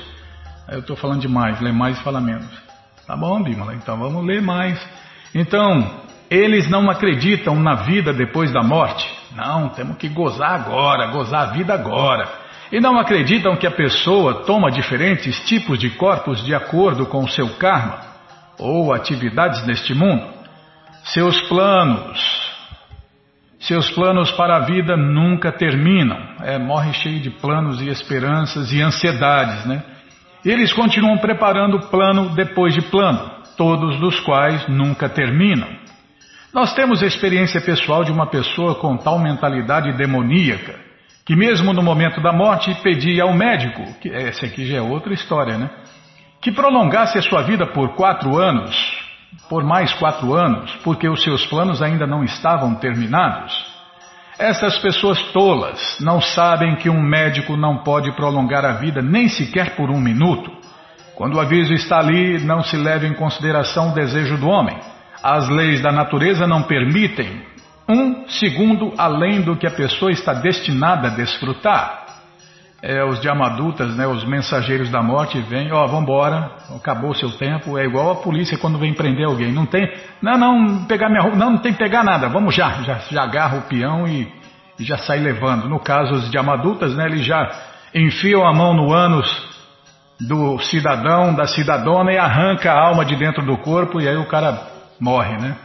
Eu 0.70 0.82
estou 0.82 0.96
falando 0.96 1.22
demais, 1.22 1.60
lê 1.60 1.72
mais 1.72 1.98
e 1.98 2.04
fala 2.04 2.22
menos. 2.22 2.62
Tá 3.08 3.18
bom, 3.18 3.42
Bimala? 3.42 3.74
Então 3.74 3.98
vamos 3.98 4.24
ler 4.24 4.40
mais. 4.40 4.80
Então, 5.34 6.04
eles 6.34 6.68
não 6.68 6.90
acreditam 6.90 7.56
na 7.56 7.76
vida 7.76 8.12
depois 8.12 8.52
da 8.52 8.64
morte. 8.64 9.08
Não, 9.36 9.70
temos 9.70 9.98
que 9.98 10.10
gozar 10.10 10.56
agora, 10.56 11.12
gozar 11.12 11.50
a 11.50 11.52
vida 11.52 11.76
agora. 11.76 12.28
E 12.72 12.80
não 12.80 12.98
acreditam 12.98 13.56
que 13.56 13.68
a 13.68 13.72
pessoa 13.72 14.44
toma 14.44 14.72
diferentes 14.72 15.40
tipos 15.46 15.78
de 15.78 15.92
corpos 15.92 16.44
de 16.44 16.56
acordo 16.56 17.06
com 17.06 17.24
o 17.24 17.30
seu 17.30 17.56
karma 17.58 18.00
ou 18.58 18.92
atividades 18.92 19.64
neste 19.68 19.94
mundo. 19.94 20.26
Seus 21.04 21.40
planos, 21.44 22.20
seus 23.60 23.92
planos 23.92 24.32
para 24.32 24.58
a 24.58 24.62
vida 24.62 24.98
nunca 24.98 25.52
terminam. 25.52 26.18
É, 26.42 26.58
morre 26.58 26.94
cheio 26.94 27.20
de 27.20 27.30
planos 27.30 27.80
e 27.80 27.90
esperanças 27.90 28.74
e 28.74 28.82
ansiedades, 28.82 29.66
né? 29.66 29.84
Eles 30.44 30.74
continuam 30.74 31.20
preparando 31.20 31.80
plano 31.90 32.30
depois 32.30 32.74
de 32.74 32.82
plano, 32.82 33.32
todos 33.56 34.00
dos 34.00 34.20
quais 34.22 34.68
nunca 34.68 35.08
terminam. 35.08 35.83
Nós 36.54 36.74
temos 36.74 37.02
a 37.02 37.08
experiência 37.08 37.60
pessoal 37.60 38.04
de 38.04 38.12
uma 38.12 38.28
pessoa 38.28 38.76
com 38.76 38.96
tal 38.96 39.18
mentalidade 39.18 39.92
demoníaca 39.98 40.84
que 41.26 41.36
mesmo 41.36 41.72
no 41.72 41.82
momento 41.82 42.22
da 42.22 42.34
morte 42.34 42.74
pedia 42.84 43.24
ao 43.24 43.34
médico, 43.34 43.82
que 44.02 44.10
essa 44.10 44.46
aqui 44.46 44.66
já 44.66 44.78
é 44.78 44.82
outra 44.82 45.14
história, 45.14 45.58
né? 45.58 45.70
Que 46.42 46.52
prolongasse 46.52 47.18
a 47.18 47.22
sua 47.22 47.44
vida 47.44 47.66
por 47.68 47.96
quatro 47.96 48.38
anos, 48.38 48.76
por 49.50 49.64
mais 49.64 49.94
quatro 49.94 50.34
anos, 50.34 50.76
porque 50.84 51.08
os 51.08 51.24
seus 51.24 51.46
planos 51.46 51.82
ainda 51.82 52.06
não 52.06 52.24
estavam 52.26 52.76
terminados. 52.76 53.54
Essas 54.38 54.78
pessoas 54.80 55.22
tolas 55.32 55.98
não 56.02 56.20
sabem 56.20 56.76
que 56.76 56.90
um 56.90 57.02
médico 57.02 57.56
não 57.56 57.78
pode 57.78 58.12
prolongar 58.14 58.66
a 58.66 58.74
vida 58.74 59.02
nem 59.02 59.30
sequer 59.30 59.76
por 59.76 59.90
um 59.90 60.02
minuto. 60.02 60.52
Quando 61.16 61.36
o 61.36 61.40
aviso 61.40 61.74
está 61.74 62.00
ali, 62.00 62.40
não 62.44 62.62
se 62.62 62.76
leva 62.76 63.06
em 63.06 63.14
consideração 63.14 63.92
o 63.92 63.94
desejo 63.94 64.38
do 64.38 64.50
homem. 64.50 64.78
As 65.24 65.48
leis 65.48 65.82
da 65.82 65.90
natureza 65.90 66.46
não 66.46 66.64
permitem 66.64 67.42
um 67.88 68.28
segundo 68.28 68.94
além 68.98 69.42
do 69.42 69.56
que 69.56 69.66
a 69.66 69.72
pessoa 69.72 70.12
está 70.12 70.34
destinada 70.34 71.08
a 71.08 71.12
desfrutar. 71.12 72.04
É, 72.82 73.02
os 73.06 73.24
Yamadutas, 73.24 73.96
né, 73.96 74.06
os 74.06 74.26
mensageiros 74.26 74.90
da 74.90 75.02
morte, 75.02 75.40
vêm, 75.40 75.72
ó, 75.72 75.86
oh, 75.86 75.88
vambora, 75.88 76.52
acabou 76.76 77.12
o 77.12 77.16
seu 77.16 77.32
tempo, 77.32 77.78
é 77.78 77.86
igual 77.86 78.12
a 78.12 78.16
polícia 78.16 78.58
quando 78.58 78.78
vem 78.78 78.94
prender 78.94 79.26
alguém, 79.26 79.54
não 79.54 79.66
tem, 79.66 79.90
não, 80.22 80.38
não, 80.38 80.84
pegar 80.84 81.08
minha 81.08 81.22
roupa, 81.22 81.38
não, 81.38 81.52
não 81.52 81.58
tem 81.60 81.72
que 81.72 81.80
pegar 81.80 82.04
nada, 82.04 82.28
vamos 82.28 82.54
já, 82.54 82.84
já, 82.84 82.96
já 83.10 83.24
agarra 83.24 83.60
o 83.60 83.62
peão 83.62 84.06
e, 84.06 84.30
e 84.78 84.84
já 84.84 84.98
sai 84.98 85.20
levando. 85.20 85.70
No 85.70 85.80
caso, 85.80 86.14
os 86.14 86.34
Yamadutas, 86.34 86.94
né, 86.94 87.06
eles 87.06 87.26
já 87.26 87.50
enfiam 87.96 88.46
a 88.46 88.52
mão 88.52 88.74
no 88.74 88.92
ânus 88.92 89.32
do 90.20 90.60
cidadão, 90.60 91.34
da 91.34 91.48
cidadona 91.48 92.12
e 92.12 92.18
arranca 92.18 92.74
a 92.74 92.88
alma 92.88 93.06
de 93.06 93.16
dentro 93.16 93.46
do 93.46 93.58
corpo. 93.58 94.02
E 94.02 94.10
aí 94.10 94.18
o 94.18 94.28
cara 94.28 94.73
morre, 95.04 95.38
né? 95.38 95.58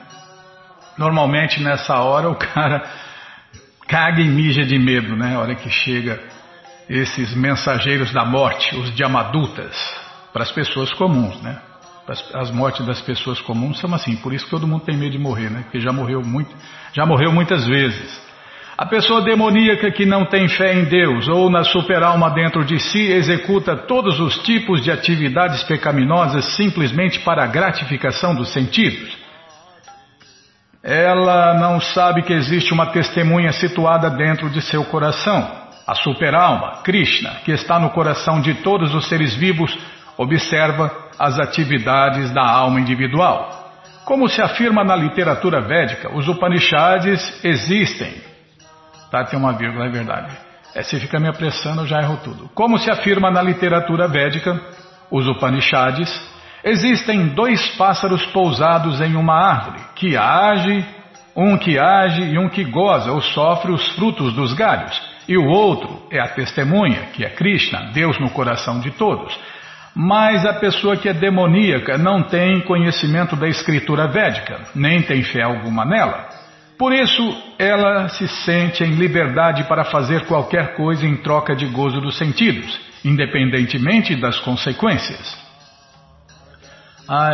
Normalmente 0.99 1.63
nessa 1.63 1.95
hora 2.01 2.29
o 2.29 2.35
cara 2.35 2.83
caga 3.87 4.21
e 4.21 4.29
mija 4.29 4.65
de 4.65 4.77
medo, 4.77 5.15
né? 5.15 5.37
A 5.37 5.39
hora 5.39 5.55
que 5.55 5.71
chega 5.71 6.21
esses 6.91 7.37
mensageiros 7.37 8.13
da 8.13 8.25
morte, 8.25 8.75
os 8.75 8.99
Yamadutas, 8.99 9.77
para 10.33 10.43
as 10.43 10.51
pessoas 10.51 10.93
comuns, 10.93 11.41
né? 11.41 11.57
As 12.35 12.51
mortes 12.51 12.85
das 12.85 13.01
pessoas 13.01 13.41
comuns 13.41 13.79
são 13.79 13.95
assim, 13.95 14.17
por 14.17 14.33
isso 14.33 14.49
todo 14.49 14.67
mundo 14.67 14.85
tem 14.85 14.97
medo 14.97 15.13
de 15.13 15.19
morrer, 15.19 15.51
né? 15.51 15.61
Porque 15.63 15.79
já 15.79 15.93
morreu 15.93 16.23
muito, 16.23 16.51
já 16.93 17.07
morreu 17.07 17.31
muitas 17.31 17.65
vezes. 17.67 18.27
A 18.77 18.87
pessoa 18.87 19.23
demoníaca 19.23 19.91
que 19.91 20.07
não 20.07 20.25
tem 20.25 20.49
fé 20.49 20.73
em 20.73 20.85
Deus 20.85 21.29
ou 21.29 21.51
na 21.51 21.65
superalma 21.65 22.31
dentro 22.31 22.65
de 22.65 22.79
si 22.79 23.11
executa 23.11 23.77
todos 23.77 24.19
os 24.21 24.39
tipos 24.39 24.83
de 24.83 24.91
atividades 24.91 25.63
pecaminosas 25.65 26.57
simplesmente 26.57 27.21
para 27.21 27.45
a 27.45 27.47
gratificação 27.47 28.35
dos 28.35 28.53
sentidos. 28.53 29.18
Ela 30.83 31.55
não 31.55 31.81
sabe 31.81 32.23
que 32.23 32.33
existe 32.33 32.73
uma 32.73 32.87
testemunha 32.87 33.53
situada 33.53 34.09
dentro 34.11 34.49
de 34.49 34.63
seu 34.63 34.85
coração. 34.85 35.67
A 35.87 35.95
superalma, 35.95 36.83
Krishna, 36.83 37.37
que 37.45 37.51
está 37.51 37.79
no 37.79 37.91
coração 37.91 38.41
de 38.41 38.55
todos 38.55 38.95
os 38.95 39.09
seres 39.09 39.35
vivos, 39.35 39.77
observa 40.17 40.91
as 41.19 41.39
atividades 41.39 42.31
da 42.31 42.47
alma 42.47 42.81
individual. 42.81 43.71
Como 44.05 44.29
se 44.29 44.41
afirma 44.41 44.85
na 44.85 44.95
literatura 44.95 45.61
védica, 45.61 46.15
os 46.15 46.29
Upanishads 46.29 47.45
existem. 47.45 48.15
Tá, 49.11 49.25
tem 49.25 49.39
uma 49.39 49.53
vírgula, 49.53 49.87
é 49.87 49.91
verdade. 49.91 50.37
É, 50.75 50.83
se 50.83 50.99
fica 51.01 51.19
me 51.19 51.29
apressando, 51.29 51.83
eu 51.83 51.87
já 51.87 52.01
erro 52.01 52.19
tudo. 52.23 52.49
Como 52.55 52.79
se 52.79 52.91
afirma 52.91 53.31
na 53.31 53.43
literatura 53.43 54.07
védica, 54.07 54.61
os 55.11 55.27
Upanishads, 55.27 56.09
existem 56.65 57.29
dois 57.29 57.69
pássaros 57.77 58.25
pousados 58.27 59.01
em 59.01 59.17
uma 59.17 59.35
árvore, 59.35 59.81
que 59.95 60.17
age 60.17 60.85
Um 61.41 61.57
que 61.57 61.79
age 61.79 62.21
e 62.21 62.37
um 62.37 62.49
que 62.49 62.65
goza 62.65 63.13
ou 63.13 63.23
sofre 63.23 63.71
os 63.71 63.87
frutos 63.95 64.33
dos 64.35 64.55
galhos. 64.55 65.01
E 65.29 65.37
o 65.39 65.45
outro 65.45 66.03
é 66.11 66.19
a 66.19 66.27
testemunha, 66.27 67.11
que 67.13 67.25
é 67.25 67.29
Krishna, 67.29 67.93
Deus 67.93 68.19
no 68.19 68.29
coração 68.31 68.81
de 68.81 68.91
todos. 68.91 69.39
Mas 69.95 70.45
a 70.45 70.55
pessoa 70.55 70.97
que 70.97 71.09
é 71.09 71.13
demoníaca 71.13 71.97
não 71.97 72.25
tem 72.25 72.61
conhecimento 72.63 73.37
da 73.37 73.47
escritura 73.47 74.09
védica, 74.09 74.63
nem 74.75 75.03
tem 75.03 75.23
fé 75.23 75.43
alguma 75.43 75.85
nela. 75.85 76.29
Por 76.77 76.93
isso, 76.93 77.23
ela 77.57 78.09
se 78.09 78.27
sente 78.27 78.83
em 78.83 78.97
liberdade 78.97 79.63
para 79.65 79.85
fazer 79.85 80.27
qualquer 80.27 80.75
coisa 80.75 81.07
em 81.07 81.19
troca 81.19 81.55
de 81.55 81.67
gozo 81.67 82.01
dos 82.01 82.19
sentidos, 82.19 82.81
independentemente 83.05 84.17
das 84.17 84.41
consequências. 84.41 85.48
Ah, 87.09 87.31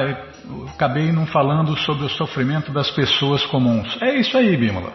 acabei 0.73 1.11
não 1.11 1.27
falando 1.27 1.77
sobre 1.79 2.05
o 2.05 2.09
sofrimento 2.09 2.71
das 2.73 2.91
pessoas 2.91 3.45
comuns. 3.47 4.01
É 4.01 4.15
isso 4.15 4.39
aí, 4.39 4.57
Bímola. 4.57 4.93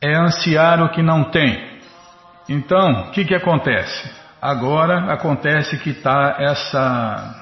É 0.00 0.16
ansiar 0.16 0.82
o 0.82 0.88
que 0.88 1.02
não 1.02 1.24
tem. 1.24 1.74
Então, 2.48 3.08
o 3.08 3.10
que, 3.10 3.24
que 3.24 3.34
acontece? 3.34 4.10
Agora 4.40 5.12
acontece 5.12 5.78
que 5.78 5.90
está 5.90 6.36
essa 6.38 7.40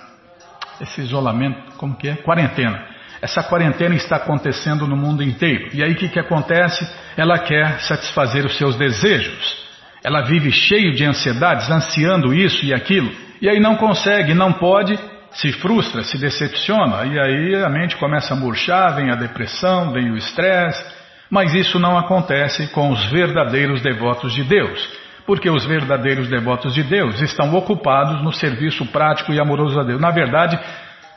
esse 0.80 1.00
isolamento, 1.00 1.72
como 1.76 1.96
que 1.96 2.08
é? 2.08 2.16
Quarentena. 2.16 2.86
Essa 3.20 3.42
quarentena 3.42 3.94
está 3.94 4.16
acontecendo 4.16 4.86
no 4.86 4.96
mundo 4.96 5.22
inteiro. 5.22 5.68
E 5.72 5.82
aí 5.82 5.92
o 5.92 5.96
que, 5.96 6.08
que 6.08 6.18
acontece? 6.18 6.84
Ela 7.16 7.38
quer 7.38 7.80
satisfazer 7.82 8.44
os 8.44 8.58
seus 8.58 8.74
desejos. 8.74 9.62
Ela 10.02 10.22
vive 10.22 10.50
cheio 10.50 10.92
de 10.92 11.04
ansiedades, 11.04 11.70
ansiando 11.70 12.34
isso 12.34 12.64
e 12.64 12.74
aquilo. 12.74 13.12
E 13.40 13.48
aí 13.48 13.60
não 13.60 13.76
consegue, 13.76 14.34
não 14.34 14.52
pode, 14.52 14.98
se 15.34 15.52
frustra, 15.52 16.02
se 16.02 16.18
decepciona. 16.18 17.04
E 17.06 17.18
aí 17.18 17.62
a 17.62 17.68
mente 17.68 17.96
começa 17.96 18.34
a 18.34 18.36
murchar, 18.36 18.96
vem 18.96 19.10
a 19.10 19.16
depressão, 19.16 19.92
vem 19.92 20.10
o 20.10 20.16
estresse. 20.16 20.84
Mas 21.30 21.54
isso 21.54 21.78
não 21.78 21.96
acontece 21.96 22.66
com 22.68 22.90
os 22.90 23.04
verdadeiros 23.06 23.80
devotos 23.80 24.34
de 24.34 24.44
Deus 24.44 25.02
porque 25.26 25.48
os 25.48 25.64
verdadeiros 25.64 26.28
devotos 26.28 26.74
de 26.74 26.82
Deus 26.82 27.20
estão 27.20 27.54
ocupados 27.54 28.22
no 28.22 28.32
serviço 28.32 28.84
prático 28.86 29.32
e 29.32 29.40
amoroso 29.40 29.78
a 29.78 29.84
Deus. 29.84 30.00
Na 30.00 30.10
verdade, 30.10 30.58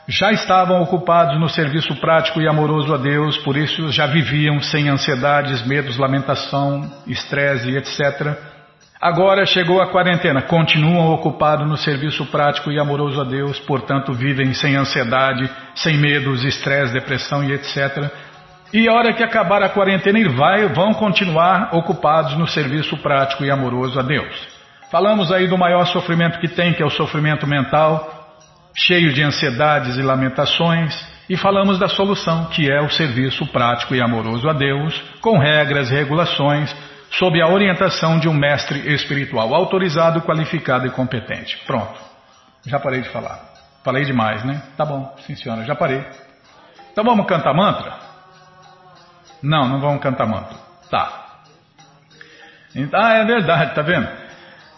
já 0.08 0.30
estavam 0.30 0.80
ocupados 0.80 1.38
no 1.38 1.48
serviço 1.48 1.94
prático 1.96 2.40
e 2.40 2.48
amoroso 2.48 2.94
a 2.94 2.96
Deus, 2.96 3.36
por 3.38 3.56
isso 3.56 3.90
já 3.90 4.06
viviam 4.06 4.60
sem 4.60 4.88
ansiedades, 4.88 5.66
medos, 5.66 5.96
lamentação, 5.96 6.88
estresse, 7.06 7.76
etc. 7.76 8.45
Agora 9.00 9.44
chegou 9.44 9.82
a 9.82 9.90
quarentena, 9.90 10.40
continuam 10.40 11.12
ocupados 11.12 11.68
no 11.68 11.76
serviço 11.76 12.24
prático 12.26 12.72
e 12.72 12.78
amoroso 12.78 13.20
a 13.20 13.24
Deus, 13.24 13.60
portanto 13.60 14.12
vivem 14.14 14.54
sem 14.54 14.74
ansiedade, 14.74 15.50
sem 15.74 15.98
medos, 15.98 16.44
estresse, 16.44 16.94
depressão 16.94 17.44
e 17.44 17.52
etc. 17.52 18.10
E 18.72 18.88
a 18.88 18.92
hora 18.94 19.12
que 19.12 19.22
acabar 19.22 19.62
a 19.62 19.68
quarentena, 19.68 20.18
vai, 20.30 20.66
vão 20.68 20.94
continuar 20.94 21.74
ocupados 21.74 22.36
no 22.38 22.46
serviço 22.46 22.96
prático 22.96 23.44
e 23.44 23.50
amoroso 23.50 23.98
a 24.00 24.02
Deus. 24.02 24.34
Falamos 24.90 25.30
aí 25.30 25.46
do 25.46 25.58
maior 25.58 25.84
sofrimento 25.86 26.38
que 26.38 26.48
tem, 26.48 26.72
que 26.72 26.82
é 26.82 26.86
o 26.86 26.90
sofrimento 26.90 27.46
mental, 27.46 28.40
cheio 28.74 29.12
de 29.12 29.22
ansiedades 29.22 29.98
e 29.98 30.02
lamentações, 30.02 30.94
e 31.28 31.36
falamos 31.36 31.78
da 31.78 31.88
solução, 31.88 32.46
que 32.46 32.70
é 32.70 32.80
o 32.80 32.88
serviço 32.88 33.46
prático 33.48 33.94
e 33.94 34.00
amoroso 34.00 34.48
a 34.48 34.52
Deus, 34.52 34.98
com 35.20 35.38
regras 35.38 35.90
e 35.90 35.94
regulações, 35.94 36.74
sob 37.18 37.40
a 37.40 37.48
orientação 37.48 38.18
de 38.18 38.28
um 38.28 38.34
mestre 38.34 38.94
espiritual 38.94 39.54
autorizado, 39.54 40.22
qualificado 40.22 40.86
e 40.86 40.90
competente. 40.90 41.58
Pronto. 41.66 41.98
Já 42.66 42.78
parei 42.78 43.00
de 43.00 43.08
falar. 43.08 43.40
Falei 43.84 44.04
demais, 44.04 44.44
né? 44.44 44.62
Tá 44.76 44.84
bom, 44.84 45.14
sim 45.26 45.36
senhora, 45.36 45.64
já 45.64 45.74
parei. 45.74 46.04
Então 46.92 47.04
vamos 47.04 47.26
cantar 47.26 47.54
mantra? 47.54 47.94
Não, 49.42 49.68
não 49.68 49.80
vamos 49.80 50.02
cantar 50.02 50.26
mantra. 50.26 50.56
Tá. 50.90 51.24
Ah, 52.92 53.14
é 53.14 53.24
verdade, 53.24 53.74
tá 53.74 53.82
vendo? 53.82 54.08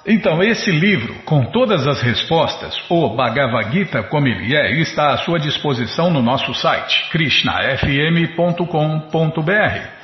Então, 0.06 0.42
esse 0.42 0.70
livro, 0.70 1.14
com 1.24 1.44
todas 1.46 1.86
as 1.86 2.00
respostas, 2.00 2.74
o 2.88 3.14
Bhagavad 3.14 3.70
Gita 3.72 4.02
como 4.04 4.26
ele 4.26 4.56
é, 4.56 4.72
está 4.80 5.12
à 5.12 5.18
sua 5.18 5.38
disposição 5.38 6.10
no 6.10 6.22
nosso 6.22 6.54
site, 6.54 7.10
krishnafm.com.br. 7.10 9.97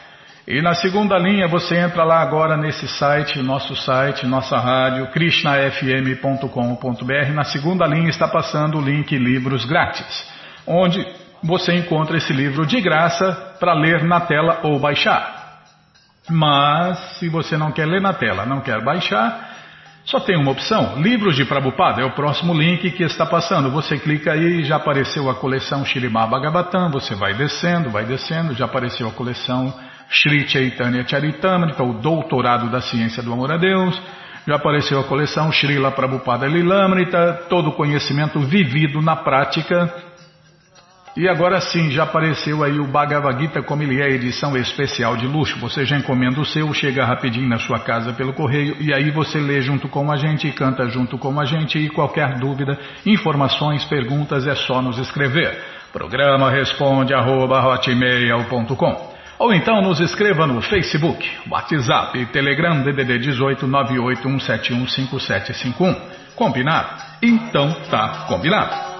E 0.47 0.61
na 0.61 0.75
segunda 0.75 1.17
linha 1.17 1.49
você 1.49 1.75
entra 1.75 2.05
lá 2.05 2.21
agora 2.21 2.55
nesse 2.55 2.87
site, 2.87 3.43
nosso 3.43 3.75
site, 3.75 4.27
nossa 4.27 4.59
rádio, 4.59 5.07
krishnafm.com.br. 5.07 7.33
Na 7.33 7.45
segunda 7.45 7.87
linha 7.87 8.11
está 8.11 8.29
passando 8.29 8.77
o 8.77 8.83
link 8.83 9.17
Livros 9.17 9.65
Grátis, 9.65 10.31
onde 10.67 11.03
você 11.43 11.75
encontra 11.75 12.19
esse 12.19 12.31
livro 12.31 12.67
de 12.67 12.79
graça 12.83 13.57
para 13.59 13.73
ler 13.73 14.05
na 14.05 14.21
tela 14.21 14.61
ou 14.65 14.79
baixar. 14.79 15.63
Mas, 16.29 16.99
se 17.19 17.31
você 17.31 17.57
não 17.57 17.73
quer 17.73 17.87
ler 17.87 18.03
na 18.03 18.13
tela, 18.13 18.45
não 18.45 18.61
quer 18.61 18.85
baixar, 18.85 19.51
só 20.05 20.21
tem 20.21 20.37
uma 20.37 20.51
opção: 20.51 21.01
Livros 21.01 21.37
de 21.37 21.47
Prabhupada. 21.47 22.03
É 22.03 22.05
o 22.05 22.15
próximo 22.15 22.53
link 22.53 22.91
que 22.91 23.03
está 23.03 23.25
passando. 23.25 23.71
Você 23.71 23.99
clica 23.99 24.33
aí, 24.33 24.63
já 24.63 24.77
apareceu 24.77 25.31
a 25.31 25.35
coleção 25.35 25.87
Shirimá. 25.87 26.29
Você 26.93 27.15
vai 27.15 27.33
descendo, 27.33 27.89
vai 27.89 28.05
descendo, 28.05 28.55
já 28.55 28.67
apareceu 28.67 29.09
a 29.09 29.13
coleção 29.13 29.73
Sri 30.11 30.49
Chaitanya 30.49 31.07
Charitamrita, 31.07 31.83
o 31.83 31.95
Doutorado 31.95 32.71
da 32.71 32.81
Ciência 32.81 33.23
do 33.23 33.33
Amor 33.33 33.53
a 33.53 33.57
Deus. 33.57 34.01
Já 34.47 34.57
apareceu 34.57 35.01
a 35.01 35.05
coleção 35.05 35.51
Srila 35.51 35.91
Prabhupada 35.91 36.47
Lilamrita, 36.47 37.47
todo 37.49 37.73
conhecimento 37.73 38.41
vivido 38.41 39.01
na 39.01 39.17
prática 39.17 39.93
e 41.17 41.29
agora 41.29 41.61
sim, 41.61 41.93
já 41.93 42.03
apareceu 42.03 42.65
aí 42.65 42.81
o 42.81 42.89
Bhagavad 42.89 43.41
Gita 43.41 43.63
como 43.63 43.85
ele 43.85 44.03
é, 44.03 44.11
edição 44.11 44.57
especial 44.57 45.17
de 45.17 45.29
luxo. 45.29 45.57
Você 45.61 45.85
já 45.85 45.97
encomenda 45.97 46.41
o 46.41 46.45
seu, 46.45 46.75
chega 46.75 47.05
rapidinho 47.05 47.49
na 47.49 47.57
sua 47.57 47.79
casa 47.79 48.13
pelo 48.13 48.33
correio 48.33 48.77
e 48.81 48.93
aí 48.93 49.13
você 49.13 49.39
lê 49.39 49.61
junto 49.61 49.89
com 49.89 50.11
a 50.11 50.17
gente 50.17 50.51
canta 50.51 50.89
junto 50.89 51.17
com 51.17 51.39
a 51.39 51.45
gente. 51.45 51.79
E 51.79 51.89
qualquer 51.89 52.37
dúvida, 52.41 52.77
informações, 53.07 53.85
perguntas 53.85 54.45
é 54.45 54.57
só 54.57 54.83
nos 54.83 54.99
escrever. 54.99 55.57
Programa 55.93 56.51
responde 56.51 57.15
arroba, 57.15 57.61
ou 59.39 59.53
então 59.53 59.83
nos 59.83 60.01
escreva 60.01 60.47
no 60.47 60.63
Facebook, 60.63 61.31
WhatsApp 61.51 62.25
Telegram 62.27 62.81
DDD 62.83 63.19
18 63.19 63.67
981715751. 63.67 65.97
Combinado? 66.35 67.03
Então 67.23 67.73
tá 67.91 68.25
combinado. 68.29 68.94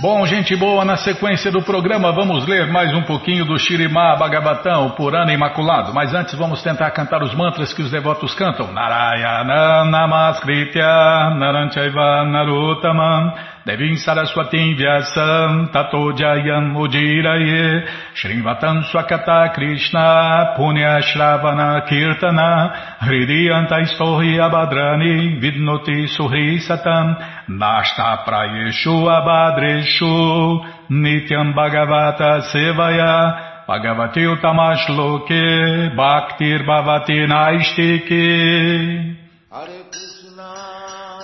Bom, 0.00 0.24
gente 0.26 0.54
boa, 0.54 0.84
na 0.84 0.96
sequência 0.96 1.50
do 1.50 1.60
programa 1.60 2.12
vamos 2.12 2.46
ler 2.46 2.68
mais 2.68 2.94
um 2.94 3.02
pouquinho 3.02 3.44
do 3.44 3.58
Shirimá 3.58 4.14
Bhagavatam, 4.14 4.90
Purana 4.90 5.32
Imaculado. 5.32 5.92
Mas 5.92 6.14
antes 6.14 6.34
vamos 6.36 6.62
tentar 6.62 6.88
cantar 6.92 7.20
os 7.20 7.34
mantras 7.34 7.72
que 7.72 7.82
os 7.82 7.90
devotos 7.90 8.32
cantam. 8.32 8.72
Narayana 8.72 9.84
Namaskritya 9.86 11.34
Naranchaiva 11.36 12.24
Narutamam 12.26 13.34
Devim 13.68 13.96
Saraswatim 13.96 14.78
Vyasam 14.80 15.70
Tato 15.70 16.12
Jayam 16.16 16.74
Ujiraye 16.74 17.84
Shrivatam 18.14 18.82
Swakata 18.90 19.52
Krishna 19.54 20.54
Punya 20.56 21.02
Shravana 21.02 21.86
Kirtana 21.86 22.72
Hridiyanta 23.00 23.82
Istohi 23.84 24.38
Abhadrani 24.40 25.38
Vidnoti 25.38 26.08
Suhi 26.08 26.58
Satam 26.66 27.14
Nashta 27.50 28.24
Prayeshu 28.24 29.04
Abhadreshu 29.04 30.64
Nityam 30.90 31.52
Bhagavata 31.52 32.40
Sevaya 32.50 33.66
Bhagavati 33.68 34.24
Utamashloke 34.34 35.94
Bhaktir 35.94 36.64
Bhavati 36.64 37.26
Naistike 37.28 39.17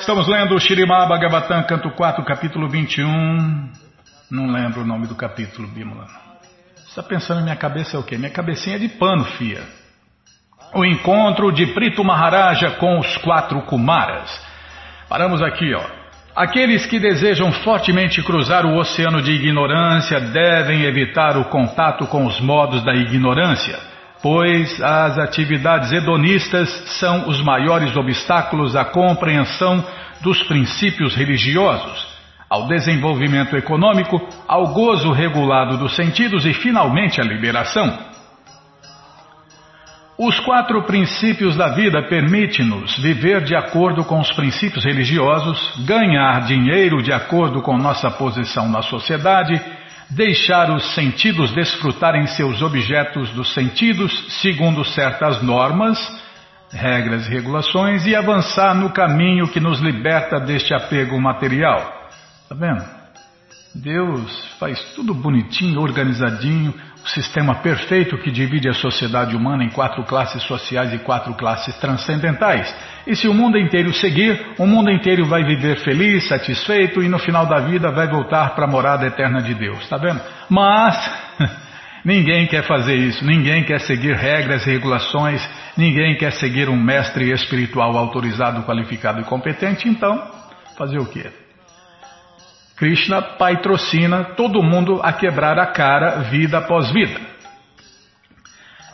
Estamos 0.04 0.28
lendo 0.28 0.54
o 0.54 1.08
Bhagavatam, 1.08 1.62
canto 1.62 1.90
4, 1.92 2.22
capítulo 2.26 2.68
21. 2.68 3.70
Não 4.30 4.52
lembro 4.52 4.82
o 4.82 4.84
nome 4.84 5.06
do 5.06 5.14
capítulo, 5.14 5.66
Bímola. 5.66 6.04
Você 6.74 6.90
está 6.90 7.02
pensando 7.02 7.40
minha 7.40 7.56
cabeça 7.56 7.96
é 7.96 7.98
o 7.98 8.02
quê? 8.02 8.18
Minha 8.18 8.30
cabecinha 8.30 8.76
é 8.76 8.78
de 8.78 8.90
pano, 8.90 9.24
fia. 9.24 9.62
O 10.74 10.84
encontro 10.84 11.50
de 11.50 11.68
Prito 11.68 12.04
Maharaja 12.04 12.72
com 12.72 12.98
os 12.98 13.16
quatro 13.16 13.62
Kumaras. 13.62 14.30
Paramos 15.08 15.40
aqui, 15.40 15.72
ó. 15.72 15.82
Aqueles 16.36 16.84
que 16.84 17.00
desejam 17.00 17.50
fortemente 17.50 18.22
cruzar 18.22 18.66
o 18.66 18.76
oceano 18.76 19.22
de 19.22 19.32
ignorância 19.32 20.20
devem 20.20 20.82
evitar 20.82 21.38
o 21.38 21.46
contato 21.46 22.06
com 22.08 22.26
os 22.26 22.38
modos 22.40 22.84
da 22.84 22.94
ignorância 22.94 23.93
pois 24.24 24.80
as 24.80 25.18
atividades 25.18 25.92
hedonistas 25.92 26.70
são 26.98 27.28
os 27.28 27.42
maiores 27.42 27.94
obstáculos 27.94 28.74
à 28.74 28.82
compreensão 28.82 29.84
dos 30.22 30.42
princípios 30.44 31.14
religiosos, 31.14 32.06
ao 32.48 32.66
desenvolvimento 32.66 33.54
econômico, 33.54 34.18
ao 34.48 34.68
gozo 34.68 35.12
regulado 35.12 35.76
dos 35.76 35.94
sentidos 35.94 36.46
e, 36.46 36.54
finalmente, 36.54 37.20
à 37.20 37.24
liberação. 37.24 37.98
Os 40.18 40.40
quatro 40.40 40.82
princípios 40.84 41.54
da 41.54 41.74
vida 41.74 42.02
permitem-nos 42.08 42.96
viver 42.96 43.42
de 43.42 43.54
acordo 43.54 44.04
com 44.04 44.20
os 44.20 44.32
princípios 44.32 44.86
religiosos, 44.86 45.84
ganhar 45.84 46.46
dinheiro 46.46 47.02
de 47.02 47.12
acordo 47.12 47.60
com 47.60 47.76
nossa 47.76 48.10
posição 48.10 48.70
na 48.70 48.80
sociedade, 48.80 49.60
deixar 50.10 50.70
os 50.70 50.94
sentidos 50.94 51.52
desfrutarem 51.52 52.26
seus 52.26 52.62
objetos 52.62 53.30
dos 53.30 53.52
sentidos 53.54 54.12
segundo 54.40 54.84
certas 54.84 55.42
normas, 55.42 55.98
regras 56.70 57.26
e 57.26 57.30
regulações 57.30 58.06
e 58.06 58.14
avançar 58.14 58.74
no 58.74 58.90
caminho 58.90 59.48
que 59.48 59.60
nos 59.60 59.80
liberta 59.80 60.38
deste 60.40 60.74
apego 60.74 61.20
material. 61.20 62.10
Tá 62.48 62.54
vendo? 62.54 62.84
Deus 63.74 64.54
faz 64.58 64.80
tudo 64.94 65.12
bonitinho, 65.12 65.80
organizadinho, 65.80 66.72
o 67.04 67.08
sistema 67.08 67.56
perfeito 67.56 68.16
que 68.18 68.30
divide 68.30 68.68
a 68.68 68.74
sociedade 68.74 69.36
humana 69.36 69.64
em 69.64 69.70
quatro 69.70 70.04
classes 70.04 70.42
sociais 70.44 70.92
e 70.94 70.98
quatro 70.98 71.34
classes 71.34 71.76
transcendentais. 71.76 72.74
E 73.06 73.14
se 73.14 73.28
o 73.28 73.34
mundo 73.34 73.58
inteiro 73.58 73.92
seguir, 73.92 74.54
o 74.58 74.66
mundo 74.66 74.90
inteiro 74.90 75.26
vai 75.26 75.44
viver 75.44 75.76
feliz, 75.80 76.26
satisfeito 76.26 77.02
e 77.02 77.08
no 77.08 77.18
final 77.18 77.46
da 77.46 77.60
vida 77.60 77.90
vai 77.90 78.08
voltar 78.08 78.54
para 78.54 78.64
a 78.64 78.68
morada 78.68 79.06
eterna 79.06 79.42
de 79.42 79.52
Deus, 79.54 79.78
está 79.80 79.98
vendo? 79.98 80.20
Mas 80.48 80.96
ninguém 82.02 82.46
quer 82.46 82.62
fazer 82.62 82.96
isso, 82.96 83.22
ninguém 83.24 83.62
quer 83.62 83.80
seguir 83.80 84.16
regras 84.16 84.66
e 84.66 84.70
regulações, 84.70 85.46
ninguém 85.76 86.16
quer 86.16 86.32
seguir 86.32 86.70
um 86.70 86.82
mestre 86.82 87.30
espiritual 87.30 87.94
autorizado, 87.98 88.62
qualificado 88.62 89.20
e 89.20 89.24
competente, 89.24 89.86
então 89.86 90.26
fazer 90.78 90.98
o 90.98 91.06
quê? 91.06 91.30
Krishna 92.76 93.20
patrocina 93.20 94.24
todo 94.36 94.62
mundo 94.62 95.00
a 95.02 95.12
quebrar 95.12 95.58
a 95.58 95.66
cara 95.66 96.22
vida 96.30 96.58
após 96.58 96.90
vida. 96.90 97.33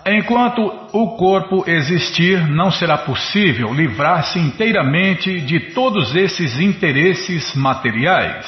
Enquanto 0.06 0.62
o 0.92 1.16
corpo 1.16 1.64
existir, 1.68 2.46
não 2.48 2.70
será 2.70 2.96
possível 2.98 3.72
livrar-se 3.74 4.38
inteiramente 4.38 5.40
de 5.42 5.72
todos 5.74 6.16
esses 6.16 6.58
interesses 6.58 7.54
materiais. 7.54 8.46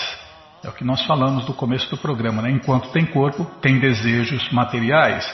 É 0.65 0.69
o 0.69 0.73
que 0.73 0.85
nós 0.85 1.05
falamos 1.05 1.47
no 1.47 1.53
começo 1.53 1.91
do 1.91 1.99
programa, 1.99 2.41
né? 2.41 2.51
Enquanto 2.51 2.89
tem 2.91 3.05
corpo, 3.05 3.45
tem 3.61 3.79
desejos 3.79 4.51
materiais. 4.51 5.29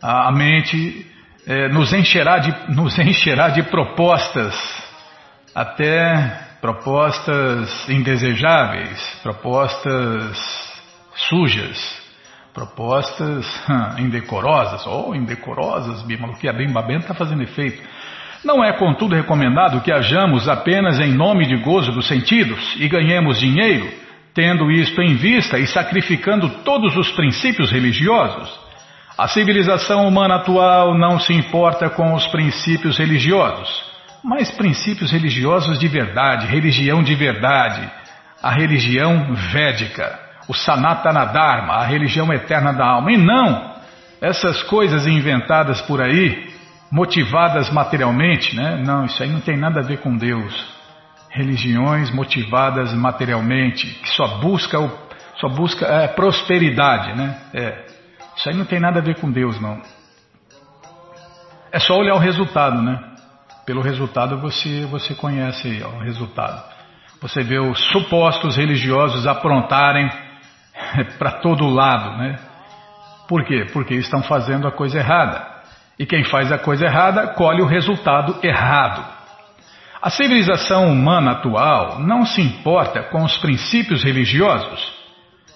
A 0.00 0.30
mente 0.30 1.06
é, 1.46 1.68
nos, 1.68 1.92
encherá 1.92 2.38
de, 2.38 2.54
nos 2.72 2.96
encherá 2.98 3.48
de 3.48 3.62
propostas 3.64 4.54
até 5.52 6.48
propostas 6.60 7.88
indesejáveis, 7.88 9.18
propostas 9.22 10.38
sujas, 11.14 11.99
propostas 12.52 13.46
indecorosas, 13.98 14.86
ou 14.86 15.10
oh, 15.10 15.14
indecorosas, 15.14 16.02
Bímola, 16.02 16.34
que 16.34 16.48
a 16.48 16.52
Bimbabenta 16.52 17.00
está 17.00 17.14
fazendo 17.14 17.42
efeito. 17.42 17.82
Não 18.44 18.64
é, 18.64 18.72
contudo, 18.72 19.14
recomendado 19.14 19.80
que 19.82 19.92
hajamos 19.92 20.48
apenas 20.48 20.98
em 20.98 21.12
nome 21.12 21.46
de 21.46 21.56
gozo 21.56 21.92
dos 21.92 22.08
sentidos 22.08 22.74
e 22.78 22.88
ganhemos 22.88 23.38
dinheiro, 23.38 23.88
tendo 24.34 24.70
isto 24.70 25.00
em 25.02 25.16
vista 25.16 25.58
e 25.58 25.66
sacrificando 25.66 26.48
todos 26.64 26.96
os 26.96 27.10
princípios 27.12 27.70
religiosos. 27.70 28.58
A 29.18 29.28
civilização 29.28 30.08
humana 30.08 30.36
atual 30.36 30.96
não 30.96 31.18
se 31.18 31.34
importa 31.34 31.90
com 31.90 32.14
os 32.14 32.26
princípios 32.28 32.96
religiosos 32.96 33.90
mas 34.22 34.50
princípios 34.50 35.10
religiosos 35.10 35.78
de 35.78 35.88
verdade, 35.88 36.46
religião 36.46 37.02
de 37.02 37.14
verdade, 37.14 37.90
a 38.42 38.50
religião 38.50 39.34
védica, 39.52 40.18
o 40.50 40.52
Sanatana 40.52 41.26
Dharma, 41.26 41.74
a 41.74 41.84
religião 41.84 42.32
eterna 42.32 42.72
da 42.72 42.84
alma. 42.84 43.12
E 43.12 43.16
não 43.16 43.70
essas 44.20 44.64
coisas 44.64 45.06
inventadas 45.06 45.80
por 45.82 46.02
aí, 46.02 46.52
motivadas 46.90 47.70
materialmente, 47.70 48.56
né? 48.56 48.82
Não, 48.84 49.04
isso 49.04 49.22
aí 49.22 49.30
não 49.30 49.40
tem 49.40 49.56
nada 49.56 49.78
a 49.78 49.82
ver 49.84 49.98
com 49.98 50.16
Deus. 50.16 50.52
Religiões 51.30 52.10
motivadas 52.10 52.92
materialmente, 52.92 53.86
que 53.86 54.08
só 54.08 54.40
busca 54.40 54.80
o, 54.80 54.90
só 55.36 55.48
busca 55.48 55.86
é, 55.86 56.08
prosperidade, 56.08 57.16
né? 57.16 57.38
É, 57.54 57.86
isso 58.36 58.48
aí 58.48 58.56
não 58.56 58.64
tem 58.64 58.80
nada 58.80 58.98
a 58.98 59.02
ver 59.02 59.20
com 59.20 59.30
Deus, 59.30 59.60
não. 59.60 59.80
É 61.70 61.78
só 61.78 61.94
olhar 61.94 62.16
o 62.16 62.18
resultado, 62.18 62.82
né? 62.82 62.98
Pelo 63.64 63.82
resultado 63.82 64.36
você, 64.38 64.84
você 64.86 65.14
conhece 65.14 65.80
ó, 65.84 65.90
o 65.90 66.00
resultado. 66.00 66.60
Você 67.22 67.40
vê 67.44 67.60
os 67.60 67.78
supostos 67.92 68.56
religiosos 68.56 69.28
aprontarem 69.28 70.10
para 71.18 71.32
todo 71.32 71.68
lado, 71.68 72.18
né? 72.18 72.38
Por 73.28 73.44
quê? 73.44 73.66
Porque 73.72 73.94
estão 73.94 74.22
fazendo 74.22 74.66
a 74.66 74.72
coisa 74.72 74.98
errada. 74.98 75.46
E 75.98 76.06
quem 76.06 76.24
faz 76.24 76.50
a 76.50 76.58
coisa 76.58 76.86
errada 76.86 77.28
colhe 77.28 77.62
o 77.62 77.66
resultado 77.66 78.38
errado. 78.42 79.04
A 80.02 80.08
civilização 80.08 80.90
humana 80.90 81.32
atual 81.32 82.00
não 82.00 82.24
se 82.24 82.40
importa 82.40 83.02
com 83.04 83.22
os 83.22 83.36
princípios 83.38 84.02
religiosos. 84.02 85.00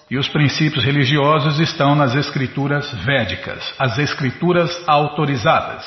E 0.09 0.17
os 0.17 0.29
princípios 0.29 0.85
religiosos 0.85 1.59
estão 1.59 1.95
nas 1.95 2.13
escrituras 2.13 2.93
védicas, 3.03 3.73
as 3.79 3.97
escrituras 3.97 4.87
autorizadas. 4.87 5.83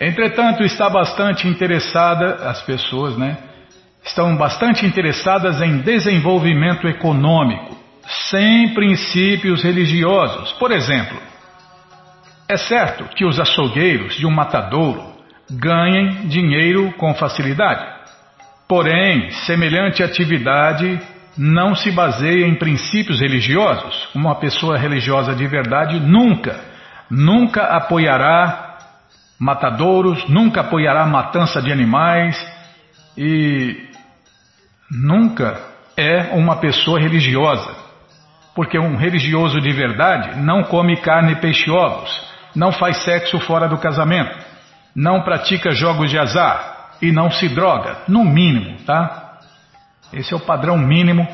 Entretanto, 0.00 0.64
está 0.64 0.90
bastante 0.90 1.46
interessada, 1.46 2.48
as 2.50 2.60
pessoas, 2.62 3.16
né? 3.16 3.38
Estão 4.04 4.36
bastante 4.36 4.84
interessadas 4.84 5.62
em 5.62 5.78
desenvolvimento 5.78 6.88
econômico, 6.88 7.71
sem 8.32 8.72
princípios 8.72 9.62
religiosos. 9.62 10.52
Por 10.52 10.72
exemplo, 10.72 11.18
é 12.48 12.56
certo 12.56 13.04
que 13.14 13.26
os 13.26 13.38
açougueiros 13.38 14.16
de 14.16 14.26
um 14.26 14.30
matadouro 14.30 15.12
ganhem 15.50 16.26
dinheiro 16.28 16.92
com 16.92 17.14
facilidade. 17.14 17.84
Porém, 18.66 19.30
semelhante 19.44 20.02
atividade 20.02 20.98
não 21.36 21.74
se 21.74 21.90
baseia 21.90 22.46
em 22.46 22.54
princípios 22.54 23.20
religiosos. 23.20 24.08
Uma 24.14 24.34
pessoa 24.36 24.78
religiosa 24.78 25.34
de 25.34 25.46
verdade 25.46 26.00
nunca, 26.00 26.58
nunca 27.10 27.64
apoiará 27.64 28.78
matadouros, 29.38 30.26
nunca 30.26 30.62
apoiará 30.62 31.04
matança 31.04 31.60
de 31.60 31.70
animais 31.70 32.34
e 33.14 33.76
nunca 34.90 35.60
é 35.98 36.30
uma 36.32 36.56
pessoa 36.56 36.98
religiosa. 36.98 37.81
Porque 38.54 38.78
um 38.78 38.96
religioso 38.96 39.60
de 39.60 39.72
verdade 39.72 40.38
não 40.40 40.62
come 40.64 40.96
carne, 40.98 41.36
peixe 41.36 41.68
e 41.68 41.72
ovos, 41.72 42.10
não 42.54 42.70
faz 42.70 42.98
sexo 42.98 43.40
fora 43.40 43.66
do 43.66 43.78
casamento, 43.78 44.36
não 44.94 45.22
pratica 45.22 45.70
jogos 45.70 46.10
de 46.10 46.18
azar 46.18 46.90
e 47.00 47.10
não 47.10 47.30
se 47.30 47.48
droga, 47.48 47.98
no 48.06 48.24
mínimo, 48.24 48.76
tá? 48.86 49.38
Esse 50.12 50.34
é 50.34 50.36
o 50.36 50.40
padrão 50.40 50.76
mínimo. 50.76 51.26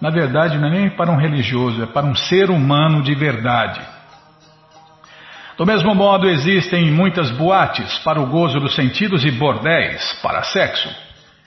Na 0.00 0.10
verdade, 0.10 0.58
não 0.58 0.68
é 0.68 0.70
nem 0.70 0.90
para 0.90 1.12
um 1.12 1.16
religioso, 1.16 1.82
é 1.82 1.86
para 1.86 2.06
um 2.06 2.14
ser 2.14 2.50
humano 2.50 3.02
de 3.02 3.14
verdade. 3.14 3.80
Do 5.56 5.66
mesmo 5.66 5.94
modo, 5.94 6.28
existem 6.28 6.90
muitas 6.90 7.30
boates 7.30 7.98
para 7.98 8.20
o 8.20 8.26
gozo 8.26 8.58
dos 8.58 8.74
sentidos 8.74 9.24
e 9.24 9.30
bordéis 9.30 10.18
para 10.22 10.42
sexo. 10.42 10.88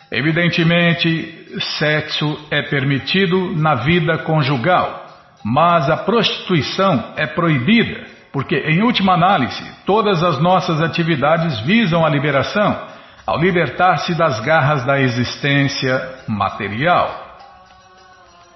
Evidentemente, 0.09 1.59
sexo 1.79 2.39
é 2.51 2.61
permitido 2.61 3.53
na 3.57 3.75
vida 3.75 4.19
conjugal, 4.19 5.04
mas 5.47 5.88
a 5.91 5.97
prostituição 5.97 7.13
é 7.15 7.27
proibida, 7.27 8.03
porque, 8.34 8.55
em 8.55 8.81
última 8.81 9.13
análise, 9.13 9.63
todas 9.86 10.23
as 10.23 10.41
nossas 10.41 10.81
atividades 10.81 11.60
visam 11.60 12.03
a 12.03 12.10
liberação, 12.10 12.75
ao 13.27 13.39
libertar-se 13.39 14.15
das 14.15 14.39
garras 14.39 14.84
da 14.86 14.99
existência 14.99 16.01
material. 16.27 17.38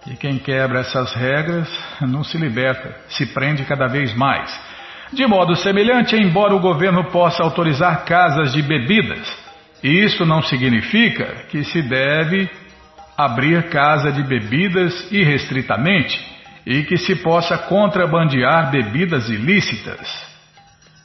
E 0.08 0.16
quem 0.16 0.40
quebra 0.40 0.80
essas 0.80 1.14
regras 1.14 1.70
não 2.02 2.24
se 2.24 2.40
liberta, 2.40 2.96
se 3.08 3.28
prende 3.28 3.66
cada 3.66 3.86
vez 3.86 4.12
mais. 4.16 4.50
De 5.14 5.28
modo 5.28 5.56
semelhante, 5.56 6.16
embora 6.16 6.56
o 6.56 6.60
governo 6.60 7.12
possa 7.12 7.44
autorizar 7.44 8.04
casas 8.04 8.52
de 8.52 8.64
bebidas, 8.64 9.32
isso 9.84 10.26
não 10.26 10.42
significa 10.42 11.46
que 11.50 11.64
se 11.64 11.84
deve 11.84 12.50
abrir 13.16 13.70
casa 13.70 14.12
de 14.12 14.24
bebidas 14.24 15.12
irrestritamente 15.12 16.39
e 16.66 16.84
que 16.84 16.98
se 16.98 17.16
possa 17.16 17.58
contrabandear 17.58 18.72
bebidas 18.72 19.30
ilícitas. 19.30 20.30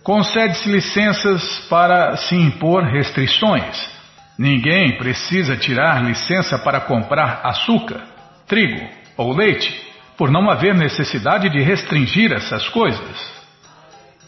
Concede-se 0.02 0.68
licenças 0.68 1.66
para 1.68 2.16
se 2.16 2.34
impor 2.34 2.84
restrições. 2.84 3.90
Ninguém 4.38 4.98
precisa 4.98 5.56
tirar 5.56 6.02
licença 6.04 6.58
para 6.58 6.80
comprar 6.80 7.40
açúcar, 7.44 8.02
trigo 8.46 8.86
ou 9.16 9.34
leite, 9.34 9.72
por 10.16 10.30
não 10.30 10.50
haver 10.50 10.74
necessidade 10.74 11.48
de 11.48 11.60
restringir 11.60 12.32
essas 12.32 12.68
coisas. 12.68 13.34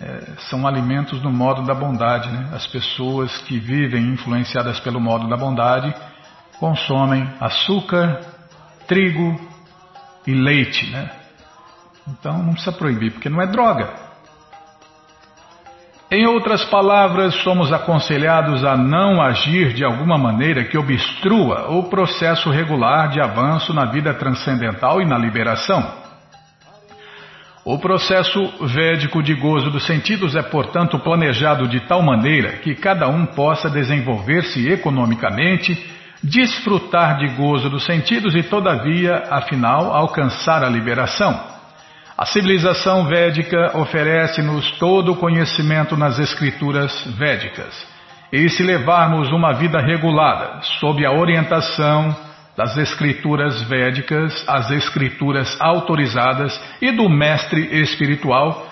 é, 0.00 0.34
são 0.50 0.66
alimentos 0.66 1.22
no 1.22 1.32
modo 1.32 1.62
da 1.62 1.74
bondade. 1.74 2.28
Né? 2.30 2.50
As 2.52 2.66
pessoas 2.66 3.36
que 3.42 3.58
vivem 3.58 4.02
influenciadas 4.08 4.78
pelo 4.80 5.00
modo 5.00 5.28
da 5.28 5.36
bondade 5.36 5.94
consomem 6.58 7.28
açúcar, 7.40 8.20
trigo 8.86 9.38
e 10.26 10.34
leite. 10.34 10.90
Né? 10.90 11.10
Então 12.08 12.42
não 12.42 12.52
precisa 12.52 12.72
proibir, 12.72 13.12
porque 13.12 13.28
não 13.28 13.40
é 13.40 13.46
droga. 13.46 14.06
Em 16.08 16.24
outras 16.24 16.64
palavras, 16.64 17.34
somos 17.42 17.72
aconselhados 17.72 18.64
a 18.64 18.76
não 18.76 19.20
agir 19.20 19.72
de 19.72 19.84
alguma 19.84 20.16
maneira 20.16 20.64
que 20.64 20.78
obstrua 20.78 21.68
o 21.70 21.84
processo 21.84 22.48
regular 22.48 23.08
de 23.08 23.20
avanço 23.20 23.74
na 23.74 23.86
vida 23.86 24.14
transcendental 24.14 25.02
e 25.02 25.04
na 25.04 25.18
liberação. 25.18 26.06
O 27.64 27.76
processo 27.80 28.40
védico 28.64 29.20
de 29.20 29.34
gozo 29.34 29.68
dos 29.72 29.84
sentidos 29.84 30.36
é, 30.36 30.42
portanto, 30.42 31.00
planejado 31.00 31.66
de 31.66 31.80
tal 31.80 32.00
maneira 32.00 32.52
que 32.58 32.76
cada 32.76 33.08
um 33.08 33.26
possa 33.26 33.68
desenvolver-se 33.68 34.68
economicamente, 34.68 35.74
desfrutar 36.26 37.18
de 37.18 37.28
gozo 37.28 37.70
dos 37.70 37.84
sentidos 37.84 38.34
e, 38.34 38.42
todavia, 38.42 39.24
afinal, 39.30 39.94
alcançar 39.94 40.62
a 40.64 40.68
liberação. 40.68 41.38
A 42.18 42.26
civilização 42.26 43.04
védica 43.04 43.76
oferece-nos 43.78 44.70
todo 44.78 45.12
o 45.12 45.16
conhecimento 45.16 45.96
nas 45.96 46.18
escrituras 46.18 47.04
védicas. 47.16 47.86
E 48.32 48.48
se 48.48 48.62
levarmos 48.62 49.30
uma 49.30 49.52
vida 49.52 49.78
regulada, 49.78 50.62
sob 50.80 51.04
a 51.04 51.12
orientação 51.12 52.16
das 52.56 52.76
escrituras 52.76 53.62
védicas, 53.62 54.44
as 54.48 54.70
escrituras 54.70 55.56
autorizadas 55.60 56.58
e 56.80 56.90
do 56.90 57.08
mestre 57.08 57.80
espiritual, 57.82 58.66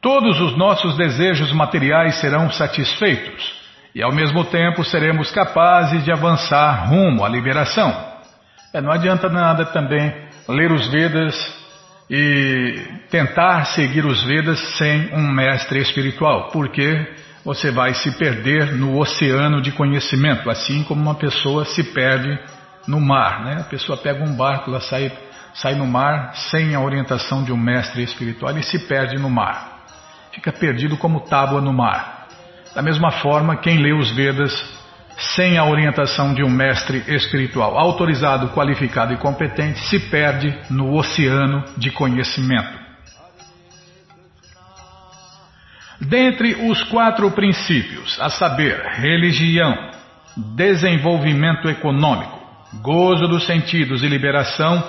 todos 0.00 0.38
os 0.40 0.56
nossos 0.56 0.96
desejos 0.96 1.50
materiais 1.52 2.20
serão 2.20 2.50
satisfeitos 2.50 3.59
e 3.94 4.02
ao 4.02 4.12
mesmo 4.12 4.44
tempo 4.44 4.84
seremos 4.84 5.30
capazes 5.30 6.04
de 6.04 6.12
avançar 6.12 6.88
rumo 6.88 7.24
à 7.24 7.28
liberação. 7.28 7.92
É, 8.72 8.80
não 8.80 8.92
adianta 8.92 9.28
nada 9.28 9.64
também 9.66 10.12
ler 10.48 10.70
os 10.70 10.88
Vedas 10.88 11.60
e 12.08 12.82
tentar 13.10 13.66
seguir 13.66 14.04
os 14.04 14.22
Vedas 14.24 14.58
sem 14.76 15.12
um 15.14 15.32
mestre 15.32 15.80
espiritual, 15.80 16.50
porque 16.52 17.06
você 17.44 17.70
vai 17.70 17.94
se 17.94 18.16
perder 18.16 18.74
no 18.74 18.98
oceano 18.98 19.60
de 19.60 19.72
conhecimento, 19.72 20.50
assim 20.50 20.84
como 20.84 21.00
uma 21.00 21.14
pessoa 21.14 21.64
se 21.64 21.82
perde 21.92 22.38
no 22.86 23.00
mar. 23.00 23.44
Né? 23.44 23.60
A 23.60 23.64
pessoa 23.64 23.98
pega 23.98 24.22
um 24.24 24.36
barco, 24.36 24.70
ela 24.70 24.80
sai, 24.80 25.10
sai 25.54 25.74
no 25.74 25.86
mar 25.86 26.34
sem 26.34 26.74
a 26.74 26.80
orientação 26.80 27.42
de 27.42 27.52
um 27.52 27.56
mestre 27.56 28.02
espiritual 28.02 28.56
e 28.56 28.62
se 28.62 28.78
perde 28.86 29.16
no 29.16 29.30
mar. 29.30 29.80
Fica 30.32 30.52
perdido 30.52 30.96
como 30.96 31.20
tábua 31.20 31.60
no 31.60 31.72
mar. 31.72 32.19
Da 32.74 32.82
mesma 32.82 33.10
forma, 33.10 33.56
quem 33.56 33.78
lê 33.78 33.92
os 33.92 34.10
Vedas 34.12 34.52
sem 35.36 35.58
a 35.58 35.64
orientação 35.64 36.32
de 36.32 36.42
um 36.42 36.48
mestre 36.48 37.04
espiritual 37.08 37.76
autorizado, 37.76 38.48
qualificado 38.50 39.12
e 39.12 39.18
competente 39.18 39.78
se 39.80 39.98
perde 40.10 40.56
no 40.70 40.94
oceano 40.94 41.64
de 41.76 41.90
conhecimento. 41.90 42.80
Dentre 46.00 46.54
os 46.70 46.82
quatro 46.84 47.30
princípios, 47.32 48.18
a 48.20 48.30
saber, 48.30 48.80
religião, 48.94 49.90
desenvolvimento 50.56 51.68
econômico, 51.68 52.40
gozo 52.80 53.28
dos 53.28 53.44
sentidos 53.44 54.02
e 54.02 54.08
liberação, 54.08 54.82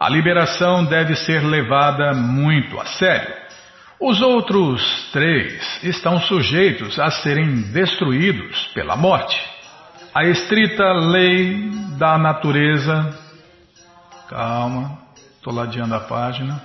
a 0.00 0.08
liberação 0.08 0.84
deve 0.84 1.14
ser 1.14 1.44
levada 1.44 2.12
muito 2.12 2.80
a 2.80 2.84
sério. 2.84 3.45
Os 3.98 4.20
outros 4.20 5.10
três 5.10 5.82
estão 5.82 6.20
sujeitos 6.20 6.98
a 6.98 7.10
serem 7.10 7.62
destruídos 7.72 8.66
pela 8.74 8.94
morte. 8.94 9.40
A 10.14 10.24
estrita 10.24 10.92
lei 10.92 11.70
da 11.98 12.18
natureza. 12.18 13.18
Calma, 14.28 14.98
estou 15.36 15.52
ladeando 15.52 15.94
a 15.94 16.00
página. 16.00 16.62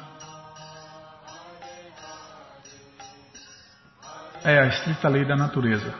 É 4.44 4.60
a 4.60 4.68
estrita 4.68 5.08
lei 5.08 5.24
da 5.24 5.36
natureza. 5.36 5.94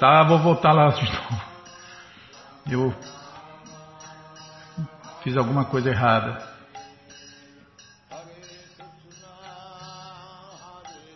Tá, 0.00 0.24
vou 0.24 0.38
voltar 0.38 0.72
lá 0.72 0.88
de 0.88 1.04
novo. 1.12 1.42
Eu 2.68 2.94
fiz 5.22 5.36
alguma 5.36 5.66
coisa 5.66 5.90
errada. 5.90 6.49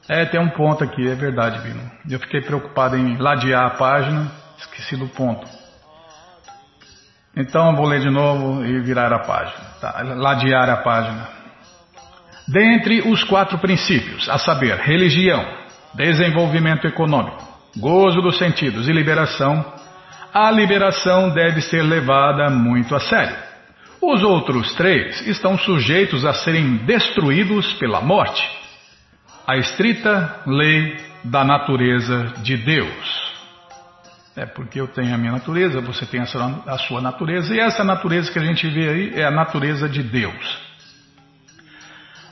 É, 0.09 0.27
tem 0.27 0.39
um 0.39 0.51
ponto 0.51 0.85
aqui, 0.85 1.09
é 1.09 1.15
verdade, 1.15 1.61
Bino. 1.61 1.91
Eu 2.09 2.19
fiquei 2.19 2.43
preocupado 2.43 2.97
em 2.97 3.17
ladear 3.17 3.65
a 3.65 3.71
página, 3.71 4.31
esqueci 4.59 4.97
do 4.97 5.09
ponto. 5.09 5.47
Então 7.37 7.75
vou 7.75 7.87
ler 7.87 8.01
de 8.01 8.11
novo 8.11 8.65
e 8.65 8.81
virar 8.81 9.13
a 9.13 9.21
página. 9.21 9.65
Tá, 9.81 10.03
ladear 10.03 10.69
a 10.69 10.77
página. 10.79 11.29
Dentre 12.47 13.01
os 13.01 13.25
quatro 13.25 13.59
princípios, 13.59 14.29
a 14.29 14.39
saber, 14.39 14.77
religião, 14.77 15.43
desenvolvimento 15.95 16.87
econômico, 16.87 17.43
gozo 17.79 18.21
dos 18.21 18.37
sentidos 18.37 18.87
e 18.87 18.93
liberação, 18.93 19.65
a 20.33 20.51
liberação 20.51 21.31
deve 21.31 21.63
ser 21.63 21.83
levada 21.83 22.51
muito 22.51 22.95
a 22.95 23.01
sério. 23.01 23.37
Os 24.03 24.23
outros 24.23 24.75
três 24.75 25.27
estão 25.27 25.57
sujeitos 25.57 26.27
a 26.27 26.35
serem 26.35 26.77
destruídos 26.85 27.73
pela 27.75 28.03
morte. 28.03 28.64
A 29.47 29.59
estrita 29.59 30.41
lei 30.47 30.97
da 31.23 31.45
natureza 31.45 32.33
de 32.43 32.57
Deus. 32.57 33.35
É 34.35 34.47
porque 34.47 34.81
eu 34.81 34.89
tenho 34.89 35.15
a 35.15 35.19
minha 35.19 35.33
natureza, 35.33 35.83
você 35.83 36.07
tem 36.07 36.21
a 36.21 36.79
sua 36.79 37.01
natureza, 37.01 37.55
e 37.55 37.61
essa 37.61 37.85
natureza 37.85 38.33
que 38.33 38.39
a 38.39 38.45
gente 38.45 38.67
vê 38.69 38.89
aí 38.89 39.21
é 39.21 39.25
a 39.25 39.31
natureza 39.31 39.89
de 39.89 40.03
Deus. 40.03 40.59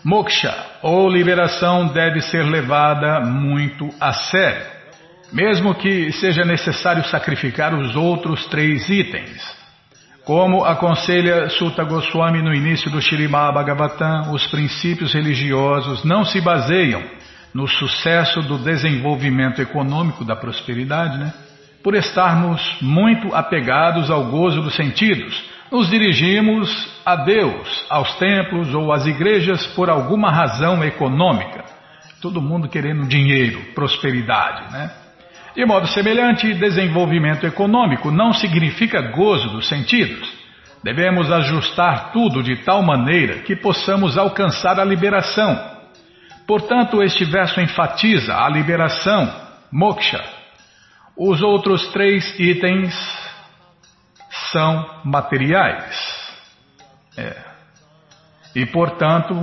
Moksha, 0.03 0.53
ou 0.83 1.09
liberação, 1.09 1.89
deve 1.89 2.23
ser 2.23 2.45
levada 2.45 3.21
muito 3.21 3.89
a 4.01 4.13
sério, 4.13 4.67
mesmo 5.33 5.75
que 5.75 6.11
seja 6.13 6.45
necessário 6.45 7.05
sacrificar 7.05 7.73
os 7.75 7.95
outros 7.95 8.47
três 8.47 8.89
itens. 8.89 9.62
Como 10.25 10.65
aconselha 10.65 11.49
Sutta 11.51 11.83
Goswami 11.83 12.43
no 12.43 12.55
início 12.55 12.89
do 12.89 13.03
Shirimá 13.03 13.51
Bhagavatam, 13.51 14.33
os 14.33 14.47
princípios 14.47 15.13
religiosos 15.13 16.05
não 16.05 16.25
se 16.25 16.41
baseiam 16.41 17.03
no 17.53 17.67
sucesso 17.67 18.41
do 18.43 18.57
desenvolvimento 18.57 19.61
econômico 19.61 20.25
da 20.25 20.37
prosperidade, 20.37 21.19
né? 21.19 21.35
Por 21.83 21.97
estarmos 21.97 22.63
muito 22.81 23.35
apegados 23.35 24.13
ao 24.13 24.27
gozo 24.27 24.63
dos 24.63 24.77
sentidos, 24.77 25.43
nos 25.73 25.91
dirigimos 25.91 26.71
a 27.05 27.17
Deus, 27.17 27.85
aos 27.91 28.15
templos 28.15 28.73
ou 28.73 28.93
às 28.93 29.05
igrejas 29.07 29.67
por 29.75 29.91
alguma 29.91 30.31
razão 30.31 30.85
econômica. 30.85 31.65
Todo 32.21 32.41
mundo 32.41 32.69
querendo 32.69 33.09
dinheiro, 33.09 33.61
prosperidade, 33.75 34.73
né? 34.73 35.02
De 35.55 35.67
modo 35.67 35.87
semelhante, 35.89 36.55
desenvolvimento 36.55 37.47
econômico 37.47 38.11
não 38.11 38.33
significa 38.33 39.03
gozo 39.11 39.51
dos 39.51 39.69
sentidos. 39.69 40.33
Devemos 40.83 41.31
ajustar 41.31 42.11
tudo 42.13 42.43
de 42.43 42.57
tal 42.65 42.83
maneira 42.83 43.41
que 43.41 43.55
possamos 43.55 44.17
alcançar 44.17 44.81
a 44.81 44.85
liberação. 44.85 45.73
Portanto, 46.47 47.03
este 47.03 47.25
verso 47.25 47.61
enfatiza 47.61 48.35
a 48.35 48.49
liberação, 48.49 49.33
moksha. 49.71 50.23
Os 51.17 51.43
outros 51.43 51.87
três 51.89 52.39
itens 52.39 52.95
são 54.51 55.03
materiais. 55.05 56.33
É. 57.17 57.37
E, 58.57 58.67
portanto, 58.67 59.35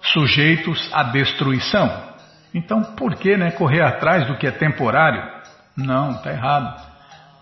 sujeitos 0.00 0.88
à 0.92 1.02
destruição. 1.02 2.13
Então, 2.54 2.82
por 2.94 3.16
que 3.16 3.36
né, 3.36 3.50
correr 3.50 3.82
atrás 3.82 4.28
do 4.28 4.36
que 4.36 4.46
é 4.46 4.52
temporário? 4.52 5.22
Não, 5.76 6.12
está 6.12 6.30
errado. 6.30 6.80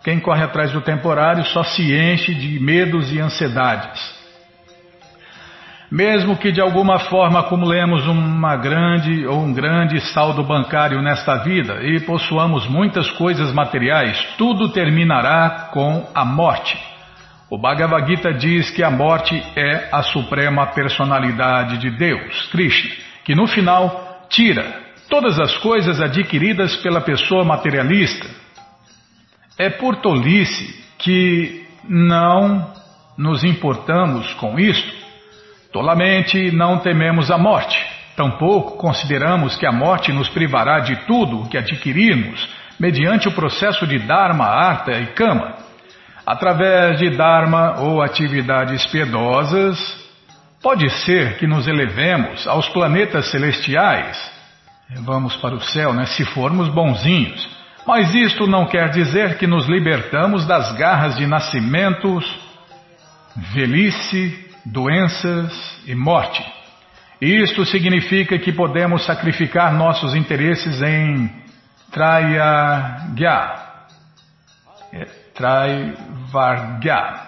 Quem 0.03 0.19
corre 0.19 0.43
atrás 0.43 0.73
do 0.73 0.81
temporário 0.81 1.45
só 1.45 1.63
se 1.63 1.95
enche 1.95 2.35
de 2.35 2.59
medos 2.59 3.13
e 3.13 3.21
ansiedades. 3.21 4.23
Mesmo 5.91 6.39
que 6.39 6.51
de 6.51 6.63
alguma 6.63 6.99
forma 6.99 7.41
acumulemos 7.41 8.07
uma 8.07 8.57
grande 8.57 9.27
ou 9.27 9.43
um 9.43 9.53
grande 9.53 10.01
saldo 10.01 10.43
bancário 10.43 11.03
nesta 11.03 11.45
vida 11.45 11.83
e 11.83 12.01
possuamos 12.01 12.67
muitas 12.67 13.11
coisas 13.11 13.53
materiais, 13.53 14.19
tudo 14.39 14.71
terminará 14.71 15.69
com 15.71 16.09
a 16.15 16.25
morte. 16.25 16.79
O 17.51 17.59
Bhagavad 17.59 18.09
Gita 18.09 18.33
diz 18.33 18.71
que 18.71 18.83
a 18.83 18.91
morte 18.91 19.37
é 19.55 19.91
a 19.93 20.03
suprema 20.03 20.69
personalidade 20.69 21.77
de 21.77 21.91
Deus, 21.91 22.47
Krishna, 22.47 22.91
que 23.23 23.35
no 23.35 23.47
final 23.47 24.27
tira 24.31 24.82
todas 25.13 25.39
as 25.39 25.55
coisas 25.59 26.01
adquiridas 26.01 26.75
pela 26.77 27.03
pessoa 27.03 27.45
materialista. 27.45 28.27
É 29.59 29.69
por 29.69 29.97
tolice 29.97 30.75
que 30.97 31.67
não 31.87 32.73
nos 33.19 33.45
importamos 33.45 34.33
com 34.33 34.59
isto. 34.59 34.91
Tolamente 35.71 36.51
não 36.51 36.79
tememos 36.79 37.31
a 37.31 37.37
morte. 37.37 37.79
Tampouco 38.17 38.79
consideramos 38.79 39.55
que 39.55 39.67
a 39.67 39.71
morte 39.71 40.11
nos 40.15 40.31
privará 40.31 40.81
de 40.81 40.97
tudo 41.05 41.43
o 41.43 41.49
que 41.51 41.59
adquirirmos 41.59 42.49
mediante 42.81 43.29
o 43.29 43.33
processo 43.33 43.87
de 43.87 43.99
Dharma, 43.99 44.47
Artha 44.47 44.93
e 44.93 45.09
Kama. 45.09 45.57
Através 46.25 46.99
de 46.99 47.11
Dharma 47.11 47.81
ou 47.81 48.01
atividades 48.01 48.87
piedosas, 48.87 49.79
pode 50.63 50.89
ser 51.05 51.37
que 51.37 51.47
nos 51.47 51.69
elevemos 51.69 52.47
aos 52.47 52.67
planetas 52.71 53.31
celestiais. 53.31 54.42
Vamos 55.01 55.37
para 55.37 55.55
o 55.55 55.61
céu, 55.61 55.93
né? 55.93 56.07
Se 56.07 56.25
formos 56.25 56.69
bonzinhos. 56.69 57.49
Mas 57.87 58.15
isto 58.15 58.47
não 58.47 58.67
quer 58.67 58.91
dizer 58.91 59.39
que 59.39 59.47
nos 59.47 59.67
libertamos 59.67 60.47
das 60.47 60.73
garras 60.73 61.17
de 61.17 61.27
nascimentos, 61.27 62.25
velhice, 63.37 64.49
doenças 64.65 65.53
e 65.87 65.95
morte. 65.95 66.45
Isto 67.21 67.65
significa 67.65 68.39
que 68.39 68.53
podemos 68.53 69.05
sacrificar 69.05 69.73
nossos 69.73 70.15
interesses 70.15 70.81
em 70.83 71.31
Trayagya, 71.91 73.55
é, 74.93 75.05
Traivargya, 75.35 77.21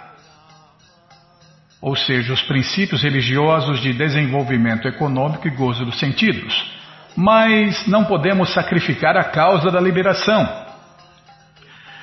ou 1.80 1.94
seja, 1.94 2.32
os 2.32 2.42
princípios 2.42 3.02
religiosos 3.02 3.80
de 3.80 3.92
desenvolvimento 3.92 4.88
econômico 4.88 5.46
e 5.46 5.50
gozo 5.50 5.84
dos 5.84 5.98
sentidos. 5.98 6.73
Mas 7.16 7.86
não 7.86 8.04
podemos 8.04 8.52
sacrificar 8.52 9.16
a 9.16 9.24
causa 9.24 9.70
da 9.70 9.80
liberação. 9.80 10.64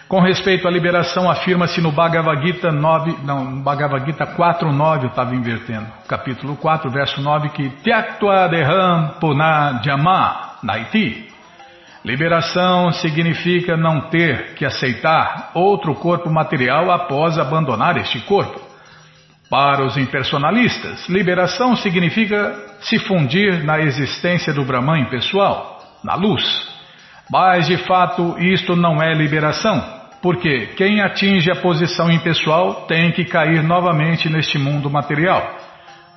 Com 0.08 0.20
respeito 0.20 0.68
à 0.68 0.72
liberação, 0.72 1.32
afirma-se 1.32 1.80
no 1.80 1.92
Bhagavad 1.92 2.46
Gita 2.46 2.70
9, 2.70 3.18
não, 3.24 3.62
Bhagavad 3.62 4.06
Gita 4.06 4.26
4.9, 4.26 5.04
eu 5.04 5.08
estava 5.08 5.34
invertendo, 5.34 5.88
capítulo 6.06 6.58
4, 6.58 6.90
verso 6.92 7.22
9, 7.22 7.50
que 7.50 7.70
Tyaktva 7.82 8.50
Deham 8.50 9.14
Punajama 9.22 10.58
Naiti. 10.64 11.32
Liberação 12.04 12.92
significa 12.92 13.78
não 13.78 14.10
ter 14.10 14.54
que 14.56 14.66
aceitar 14.66 15.52
outro 15.54 15.96
corpo 15.96 16.30
material 16.30 16.92
após 16.92 17.40
abandonar 17.40 17.96
este 17.98 18.20
corpo. 18.22 18.61
Para 19.52 19.84
os 19.84 19.98
impersonalistas, 19.98 21.10
liberação 21.10 21.76
significa 21.76 22.56
se 22.80 22.98
fundir 23.00 23.66
na 23.66 23.82
existência 23.82 24.54
do 24.54 24.64
Brahman 24.64 25.10
pessoal, 25.10 25.78
na 26.02 26.16
luz. 26.16 26.42
Mas 27.30 27.68
de 27.68 27.76
fato 27.80 28.40
isto 28.40 28.78
não 28.78 29.04
é 29.04 29.14
liberação. 29.14 29.84
Porque 30.22 30.68
quem 30.78 31.02
atinge 31.02 31.52
a 31.52 31.58
posição 31.58 32.10
impessoal 32.10 32.86
tem 32.86 33.12
que 33.12 33.26
cair 33.26 33.62
novamente 33.62 34.30
neste 34.30 34.58
mundo 34.58 34.90
material. 34.90 35.54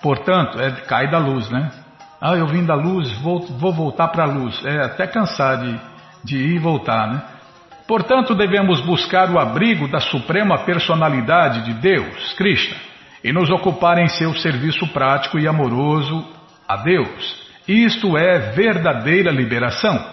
Portanto, 0.00 0.60
é, 0.60 0.70
cai 0.86 1.10
da 1.10 1.18
luz, 1.18 1.50
né? 1.50 1.72
Ah, 2.20 2.36
eu 2.36 2.46
vim 2.46 2.64
da 2.64 2.76
luz, 2.76 3.10
vou, 3.18 3.40
vou 3.58 3.72
voltar 3.72 4.08
para 4.08 4.22
a 4.22 4.28
luz. 4.28 4.64
É 4.64 4.84
até 4.84 5.08
cansar 5.08 5.58
de, 5.58 5.80
de 6.22 6.36
ir 6.36 6.54
e 6.54 6.58
voltar, 6.60 7.08
né? 7.08 7.20
Portanto, 7.88 8.32
devemos 8.32 8.80
buscar 8.82 9.28
o 9.28 9.40
abrigo 9.40 9.88
da 9.88 9.98
suprema 9.98 10.58
personalidade 10.58 11.64
de 11.64 11.74
Deus, 11.74 12.32
Krishna, 12.34 12.93
e 13.24 13.32
nos 13.32 13.48
ocupar 13.48 13.96
em 13.96 14.06
seu 14.06 14.34
serviço 14.34 14.86
prático 14.88 15.38
e 15.38 15.48
amoroso 15.48 16.22
a 16.68 16.76
Deus. 16.76 17.42
Isto 17.66 18.18
é 18.18 18.52
verdadeira 18.52 19.30
liberação. 19.30 20.12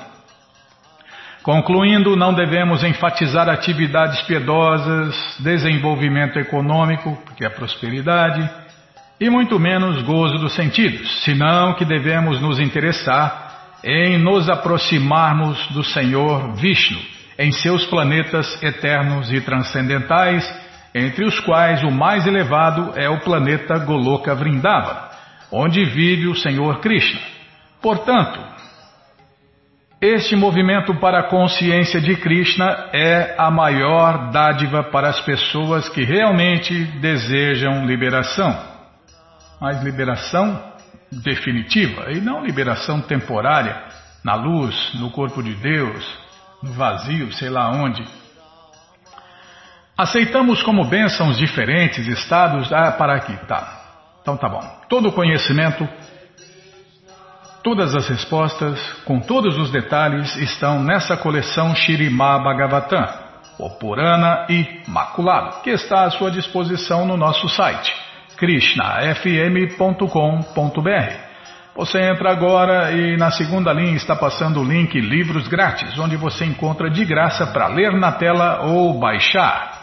Concluindo, 1.43 2.15
não 2.15 2.33
devemos 2.33 2.83
enfatizar 2.83 3.49
atividades 3.49 4.21
piedosas, 4.21 5.37
desenvolvimento 5.39 6.39
econômico, 6.39 7.17
que 7.35 7.43
é 7.43 7.49
prosperidade, 7.49 8.49
e 9.19 9.29
muito 9.29 9.59
menos 9.59 10.01
gozo 10.03 10.37
dos 10.37 10.53
sentidos, 10.53 11.23
senão 11.23 11.73
que 11.73 11.83
devemos 11.83 12.39
nos 12.39 12.59
interessar 12.59 13.49
em 13.83 14.17
nos 14.19 14.49
aproximarmos 14.49 15.67
do 15.67 15.83
Senhor 15.83 16.53
Vishnu, 16.53 16.99
em 17.37 17.51
seus 17.51 17.85
planetas 17.85 18.61
eternos 18.61 19.31
e 19.33 19.41
transcendentais, 19.41 20.47
entre 20.93 21.25
os 21.25 21.39
quais 21.39 21.83
o 21.83 21.91
mais 21.91 22.27
elevado 22.27 22.93
é 22.95 23.09
o 23.09 23.21
planeta 23.21 23.77
Goloka 23.79 24.35
Vrindava, 24.35 25.09
onde 25.51 25.85
vive 25.85 26.27
o 26.27 26.35
Senhor 26.35 26.79
Krishna. 26.79 27.19
Portanto, 27.81 28.39
este 30.01 30.35
movimento 30.35 30.95
para 30.95 31.19
a 31.19 31.29
consciência 31.29 32.01
de 32.01 32.15
Krishna 32.15 32.89
é 32.91 33.35
a 33.37 33.51
maior 33.51 34.31
dádiva 34.31 34.83
para 34.83 35.09
as 35.09 35.21
pessoas 35.21 35.87
que 35.89 36.03
realmente 36.03 36.73
desejam 36.99 37.85
liberação. 37.85 38.59
Mas 39.59 39.83
liberação 39.83 40.59
definitiva 41.11 42.11
e 42.11 42.19
não 42.19 42.43
liberação 42.43 42.99
temporária, 43.01 43.79
na 44.23 44.35
luz, 44.35 44.93
no 44.95 45.11
corpo 45.11 45.43
de 45.43 45.53
Deus, 45.55 46.19
no 46.63 46.71
vazio, 46.73 47.31
sei 47.33 47.49
lá 47.49 47.69
onde. 47.69 48.03
Aceitamos 50.01 50.63
como 50.63 50.85
bênçãos 50.85 51.37
diferentes 51.37 52.07
estados. 52.07 52.73
Ah, 52.73 52.91
para 52.91 53.13
aqui, 53.13 53.37
tá. 53.45 53.81
Então 54.19 54.35
tá 54.35 54.49
bom. 54.49 54.67
Todo 54.89 55.11
conhecimento 55.11 55.87
Todas 57.63 57.95
as 57.95 58.09
respostas, 58.09 58.81
com 59.05 59.19
todos 59.19 59.55
os 59.55 59.71
detalhes, 59.71 60.35
estão 60.37 60.81
nessa 60.81 61.15
coleção 61.15 61.75
Shirimá 61.75 62.39
Bhagavatam, 62.39 63.07
o 63.59 63.69
Purana 63.77 64.47
Imaculado, 64.49 65.61
que 65.61 65.69
está 65.69 66.05
à 66.05 66.09
sua 66.09 66.31
disposição 66.31 67.05
no 67.05 67.15
nosso 67.15 67.47
site 67.47 67.93
krishnafm.com.br. 68.37 71.31
Você 71.75 72.01
entra 72.01 72.31
agora 72.31 72.91
e 72.91 73.15
na 73.15 73.29
segunda 73.29 73.71
linha 73.71 73.95
está 73.95 74.15
passando 74.15 74.59
o 74.59 74.63
link 74.63 74.99
Livros 74.99 75.47
Grátis, 75.47 75.99
onde 75.99 76.17
você 76.17 76.45
encontra 76.45 76.89
de 76.89 77.05
graça 77.05 77.45
para 77.45 77.67
ler 77.67 77.93
na 77.93 78.11
tela 78.11 78.63
ou 78.63 78.99
baixar. 78.99 79.80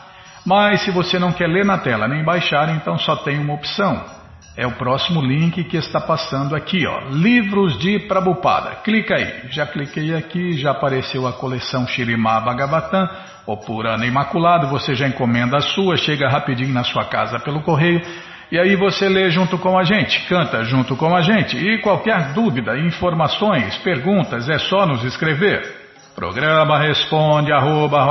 Mas 0.48 0.80
se 0.80 0.90
você 0.90 1.18
não 1.18 1.30
quer 1.30 1.46
ler 1.46 1.64
na 1.64 1.76
tela 1.76 2.08
nem 2.08 2.24
baixar, 2.24 2.74
então 2.74 2.96
só 2.98 3.16
tem 3.16 3.38
uma 3.38 3.52
opção 3.52 4.18
é 4.58 4.66
o 4.66 4.72
próximo 4.72 5.22
link 5.22 5.62
que 5.62 5.76
está 5.76 6.00
passando 6.00 6.56
aqui, 6.56 6.84
ó. 6.84 7.10
Livros 7.10 7.78
de 7.78 8.00
Prabhupada. 8.08 8.70
Clica 8.82 9.14
aí. 9.14 9.44
Já 9.50 9.64
cliquei 9.64 10.16
aqui, 10.16 10.54
já 10.54 10.72
apareceu 10.72 11.28
a 11.28 11.32
coleção 11.32 11.86
Shirimá 11.86 12.40
Bhagavatam, 12.40 13.08
o 13.46 13.56
Purana 13.56 14.04
Imaculado. 14.04 14.66
Você 14.66 14.96
já 14.96 15.06
encomenda 15.06 15.58
a 15.58 15.60
sua, 15.60 15.96
chega 15.96 16.28
rapidinho 16.28 16.74
na 16.74 16.82
sua 16.82 17.04
casa 17.04 17.38
pelo 17.38 17.62
correio. 17.62 18.02
E 18.50 18.58
aí 18.58 18.74
você 18.74 19.08
lê 19.08 19.30
junto 19.30 19.58
com 19.58 19.78
a 19.78 19.84
gente, 19.84 20.26
canta 20.28 20.64
junto 20.64 20.96
com 20.96 21.14
a 21.14 21.20
gente. 21.22 21.56
E 21.56 21.78
qualquer 21.78 22.32
dúvida, 22.32 22.76
informações, 22.76 23.78
perguntas, 23.78 24.48
é 24.48 24.58
só 24.58 24.84
nos 24.84 25.04
escrever. 25.04 25.72
Programa 26.16 26.80
responde 26.80 27.52
arroba, 27.52 28.02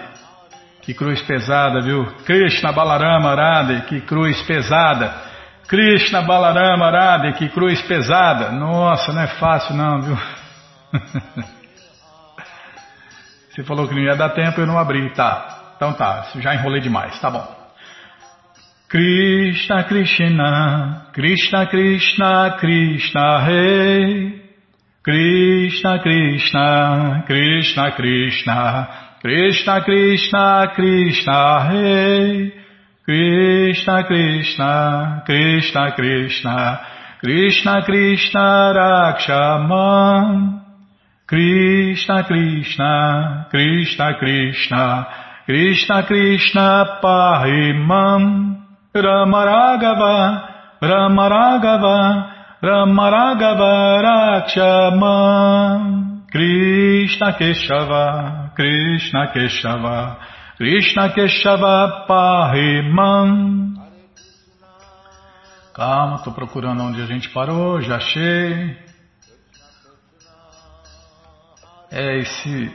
que 0.83 0.93
cruz 0.93 1.23
pesada, 1.23 1.81
viu? 1.81 2.05
Krishna 2.27 2.73
Balarama 2.73 3.31
Arade, 3.31 3.87
que 3.87 4.03
cruz 4.03 4.43
pesada. 4.43 5.25
Krishna 5.69 6.23
Balarama 6.23 6.87
Arade, 6.87 7.33
que 7.39 7.49
cruz 7.49 7.83
pesada. 7.83 8.53
Nossa, 8.53 9.13
não 9.13 9.23
é 9.23 9.27
fácil 9.27 9.75
não, 9.75 10.01
viu? 10.01 10.17
Você 13.51 13.65
falou 13.65 13.89
que 13.89 13.95
não 13.95 14.03
ia 14.03 14.15
dar 14.15 14.31
tempo, 14.31 14.61
eu 14.61 14.67
não 14.67 14.79
abri. 14.79 15.11
Tá. 15.15 15.73
Então 15.77 15.93
tá, 15.93 16.27
já 16.37 16.55
enrolei 16.55 16.81
demais. 16.81 17.19
Tá 17.21 17.31
bom. 17.31 17.57
Krishna 18.89 19.83
Krishna, 19.85 21.07
Krishna 21.13 21.67
Krishna, 21.67 22.57
Krishna 22.59 23.39
Rei. 23.45 24.43
Krishna 25.03 25.99
Krishna, 26.01 27.25
Krishna 27.27 27.93
Krishna, 27.93 28.89
Krishna 29.21 29.81
Krishna, 29.85 30.73
Krishna 30.75 31.69
Rei. 31.71 32.66
Krishna 33.07 34.05
Krishna, 34.05 35.23
Krishna 35.25 35.93
Krishna, 35.95 36.81
Krishna 37.23 37.83
Krishna 37.87 38.75
Rakshaman. 38.77 40.57
Krishna 41.29 42.23
Krishna, 42.23 43.47
Krishna 43.51 44.15
Krishna, 44.17 45.07
Krishna 45.45 46.07
Krishna 46.07 47.01
Pahimam, 47.03 48.63
Ramaragava, 48.95 50.43
Ramaragava, 50.81 52.33
Ramaragava 52.63 54.03
Rakshamam, 54.55 55.83
Krishna 56.31 57.33
Keshava, 57.33 58.55
Krishna 58.55 59.33
Keshava, 59.35 60.17
Krishna 60.57 61.13
Keshava 61.13 62.07
Pahiman. 62.09 63.75
Calma, 65.75 66.17
estou 66.17 66.33
procurando 66.33 66.83
onde 66.83 67.03
a 67.03 67.05
gente 67.05 67.29
parou, 67.29 67.83
já 67.83 67.97
achei. 67.97 68.75
É 71.93 72.19
esse. 72.21 72.75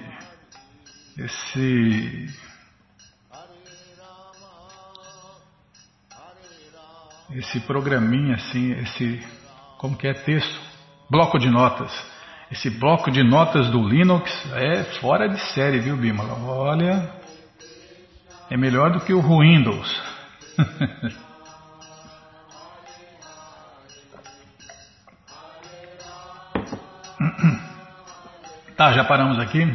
Esse. 1.18 2.30
Esse 7.32 7.60
programinha 7.62 8.36
assim, 8.36 8.74
esse. 8.74 9.26
Como 9.80 9.98
que 9.98 10.08
é 10.08 10.14
texto? 10.14 10.62
Bloco 11.10 11.40
de 11.40 11.50
notas. 11.50 11.92
Esse 12.52 12.70
bloco 12.70 13.10
de 13.10 13.24
notas 13.24 13.72
do 13.72 13.82
Linux 13.88 14.32
é 14.54 14.84
fora 15.00 15.28
de 15.28 15.40
série, 15.54 15.80
viu, 15.80 15.98
Bimala? 15.98 16.34
Olha, 16.46 17.21
é 18.52 18.58
melhor 18.58 18.92
do 18.92 19.00
que 19.00 19.14
o 19.14 19.22
Windows. 19.22 20.04
tá, 28.76 28.92
já 28.92 29.06
paramos 29.06 29.40
aqui. 29.40 29.74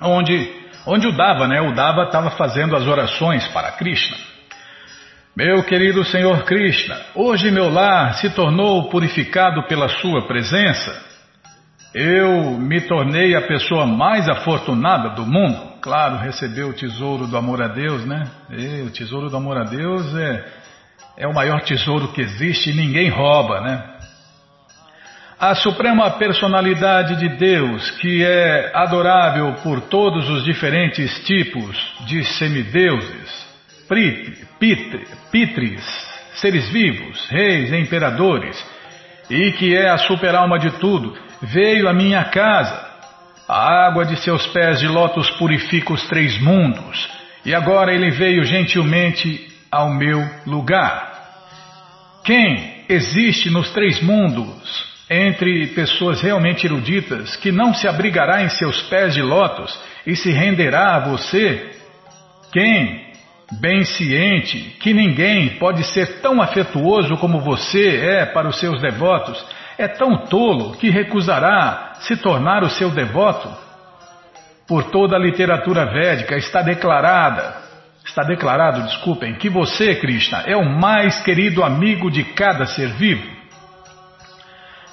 Onde, 0.00 0.50
onde 0.86 1.08
o 1.08 1.12
Dava, 1.12 1.46
né? 1.46 1.60
O 1.60 1.74
Dava 1.74 2.04
estava 2.04 2.30
fazendo 2.30 2.74
as 2.74 2.86
orações 2.86 3.46
para 3.48 3.72
Krishna. 3.72 4.16
Meu 5.36 5.62
querido 5.62 6.02
Senhor 6.06 6.44
Krishna, 6.44 6.98
hoje 7.14 7.50
meu 7.50 7.68
lar 7.68 8.14
se 8.14 8.30
tornou 8.30 8.88
purificado 8.88 9.64
pela 9.64 9.90
Sua 9.90 10.26
presença. 10.26 11.06
Eu 11.94 12.52
me 12.52 12.80
tornei 12.80 13.36
a 13.36 13.46
pessoa 13.46 13.84
mais 13.84 14.26
afortunada 14.26 15.10
do 15.10 15.26
mundo. 15.26 15.67
Claro, 15.80 16.16
recebeu 16.16 16.68
o 16.68 16.72
tesouro 16.72 17.26
do 17.26 17.36
amor 17.36 17.62
a 17.62 17.68
Deus, 17.68 18.04
né? 18.04 18.24
E 18.50 18.82
o 18.82 18.90
tesouro 18.90 19.30
do 19.30 19.36
amor 19.36 19.56
a 19.56 19.64
Deus 19.64 20.14
é, 20.16 20.44
é 21.18 21.28
o 21.28 21.34
maior 21.34 21.60
tesouro 21.62 22.08
que 22.08 22.20
existe 22.20 22.70
e 22.70 22.74
ninguém 22.74 23.08
rouba, 23.08 23.60
né? 23.60 23.98
A 25.38 25.54
suprema 25.54 26.10
personalidade 26.10 27.14
de 27.16 27.36
Deus, 27.36 27.92
que 27.92 28.24
é 28.24 28.72
adorável 28.74 29.54
por 29.62 29.82
todos 29.82 30.28
os 30.28 30.44
diferentes 30.44 31.24
tipos 31.24 31.76
de 32.06 32.24
semideuses, 32.24 33.46
pitris, 35.30 35.84
seres 36.34 36.68
vivos, 36.70 37.24
reis 37.30 37.72
imperadores, 37.72 38.56
e 39.30 39.52
que 39.52 39.76
é 39.76 39.88
a 39.90 39.98
superalma 39.98 40.58
de 40.58 40.72
tudo, 40.80 41.16
veio 41.40 41.88
à 41.88 41.92
minha 41.92 42.24
casa. 42.24 42.87
A 43.48 43.86
água 43.86 44.04
de 44.04 44.16
seus 44.20 44.46
pés 44.48 44.78
de 44.78 44.86
lótus 44.86 45.30
purifica 45.30 45.94
os 45.94 46.06
três 46.06 46.38
mundos, 46.38 47.08
e 47.46 47.54
agora 47.54 47.94
ele 47.94 48.10
veio 48.10 48.44
gentilmente 48.44 49.48
ao 49.70 49.88
meu 49.94 50.22
lugar. 50.46 51.08
Quem 52.24 52.84
existe 52.90 53.48
nos 53.48 53.70
três 53.70 54.02
mundos, 54.02 54.86
entre 55.10 55.68
pessoas 55.68 56.20
realmente 56.20 56.66
eruditas, 56.66 57.36
que 57.36 57.50
não 57.50 57.72
se 57.72 57.88
abrigará 57.88 58.42
em 58.42 58.50
seus 58.50 58.82
pés 58.82 59.14
de 59.14 59.22
lótus 59.22 59.78
e 60.06 60.14
se 60.14 60.30
renderá 60.30 60.96
a 60.96 61.00
você? 61.00 61.70
Quem, 62.52 63.08
bem 63.60 63.82
ciente 63.82 64.76
que 64.78 64.92
ninguém 64.92 65.58
pode 65.58 65.84
ser 65.84 66.20
tão 66.20 66.42
afetuoso 66.42 67.16
como 67.16 67.40
você 67.40 67.96
é 67.96 68.26
para 68.26 68.48
os 68.48 68.60
seus 68.60 68.78
devotos, 68.82 69.42
é 69.78 69.86
tão 69.86 70.26
tolo 70.26 70.76
que 70.76 70.90
recusará 70.90 71.94
se 72.00 72.16
tornar 72.16 72.64
o 72.64 72.68
seu 72.68 72.90
devoto? 72.90 73.48
Por 74.66 74.90
toda 74.90 75.16
a 75.16 75.20
literatura 75.20 75.86
védica 75.86 76.36
está 76.36 76.60
declarada, 76.60 77.56
está 78.04 78.24
declarado, 78.24 78.82
desculpem, 78.82 79.36
que 79.36 79.48
você, 79.48 79.94
Krishna, 79.94 80.42
é 80.46 80.56
o 80.56 80.68
mais 80.68 81.22
querido 81.22 81.62
amigo 81.62 82.10
de 82.10 82.24
cada 82.24 82.66
ser 82.66 82.88
vivo. 82.94 83.38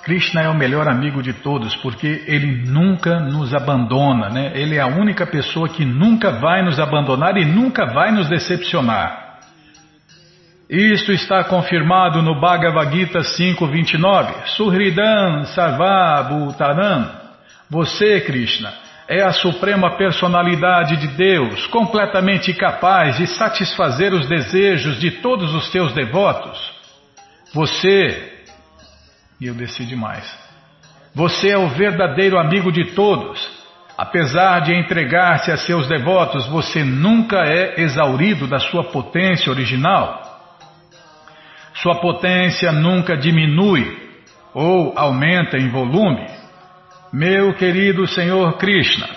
Krishna 0.04 0.42
é 0.44 0.50
o 0.50 0.54
melhor 0.54 0.88
amigo 0.88 1.24
de 1.24 1.34
todos 1.34 1.76
porque 1.78 2.24
ele 2.28 2.64
nunca 2.70 3.20
nos 3.20 3.56
abandona, 3.56 4.30
né? 4.30 4.52
Ele 4.54 4.76
é 4.76 4.80
a 4.80 4.86
única 4.86 5.26
pessoa 5.26 5.68
que 5.68 5.84
nunca 5.84 6.30
vai 6.34 6.62
nos 6.62 6.80
abandonar 6.80 7.36
e 7.38 7.44
nunca 7.44 7.88
vai 7.88 8.12
nos 8.12 8.30
decepcionar. 8.30 9.24
Isto 10.70 11.11
está 11.11 11.43
confirmado 11.43 12.24
no 12.24 12.39
Bhagavad 12.39 12.91
Gita 12.91 13.20
5.29. 13.20 14.47
Surhridan 14.47 15.43
Sarvabhutaram. 15.45 17.11
Você, 17.70 18.20
Krishna, 18.22 18.74
é 19.07 19.22
a 19.22 19.32
suprema 19.32 19.95
personalidade 19.95 20.97
de 20.97 21.07
Deus, 21.09 21.68
completamente 21.68 22.51
capaz 22.53 23.18
de 23.18 23.28
satisfazer 23.28 24.11
os 24.11 24.28
desejos 24.28 24.99
de 24.99 25.11
todos 25.11 25.53
os 25.53 25.72
seus 25.72 25.93
devotos. 25.93 26.59
Você, 27.53 28.43
e 29.39 29.45
eu 29.45 29.53
desci 29.53 29.86
demais, 29.86 30.26
você 31.13 31.49
é 31.49 31.57
o 31.57 31.70
verdadeiro 31.70 32.39
amigo 32.39 32.72
de 32.72 32.86
todos. 32.95 33.63
Apesar 33.95 34.61
de 34.61 34.74
entregar-se 34.74 35.51
a 35.51 35.57
seus 35.57 35.88
devotos, 35.88 36.47
você 36.47 36.84
nunca 36.84 37.38
é 37.45 37.80
exaurido 37.82 38.47
da 38.47 38.59
sua 38.59 38.84
potência 38.86 39.51
original. 39.51 40.35
Sua 41.76 41.95
potência 41.99 42.71
nunca 42.71 43.17
diminui 43.17 43.97
ou 44.53 44.97
aumenta 44.97 45.57
em 45.57 45.69
volume. 45.69 46.26
Meu 47.11 47.53
querido 47.53 48.07
Senhor 48.07 48.57
Krishna, 48.57 49.07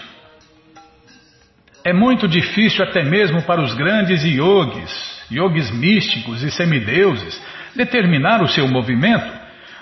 é 1.84 1.92
muito 1.92 2.26
difícil 2.28 2.84
até 2.84 3.02
mesmo 3.02 3.42
para 3.42 3.62
os 3.62 3.74
grandes 3.74 4.22
yogis, 4.24 5.24
yogis 5.30 5.70
místicos 5.70 6.42
e 6.42 6.50
semideuses, 6.50 7.40
determinar 7.74 8.42
o 8.42 8.48
seu 8.48 8.66
movimento. 8.68 9.32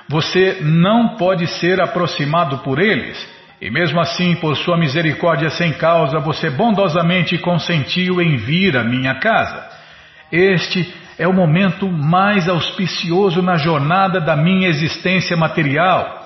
Você 0.08 0.58
não 0.60 1.16
pode 1.16 1.46
ser 1.46 1.80
aproximado 1.80 2.58
por 2.58 2.78
eles, 2.78 3.28
e 3.60 3.70
mesmo 3.70 3.98
assim, 4.00 4.36
por 4.36 4.54
sua 4.56 4.76
misericórdia 4.76 5.48
sem 5.50 5.72
causa, 5.72 6.20
você 6.20 6.50
bondosamente 6.50 7.38
consentiu 7.38 8.20
em 8.20 8.36
vir 8.36 8.76
à 8.76 8.84
minha 8.84 9.14
casa. 9.14 9.66
Este 10.30 10.92
é 11.18 11.26
o 11.26 11.32
momento 11.32 11.90
mais 11.90 12.48
auspicioso 12.48 13.40
na 13.40 13.56
jornada 13.56 14.20
da 14.20 14.36
minha 14.36 14.68
existência 14.68 15.36
material. 15.36 16.24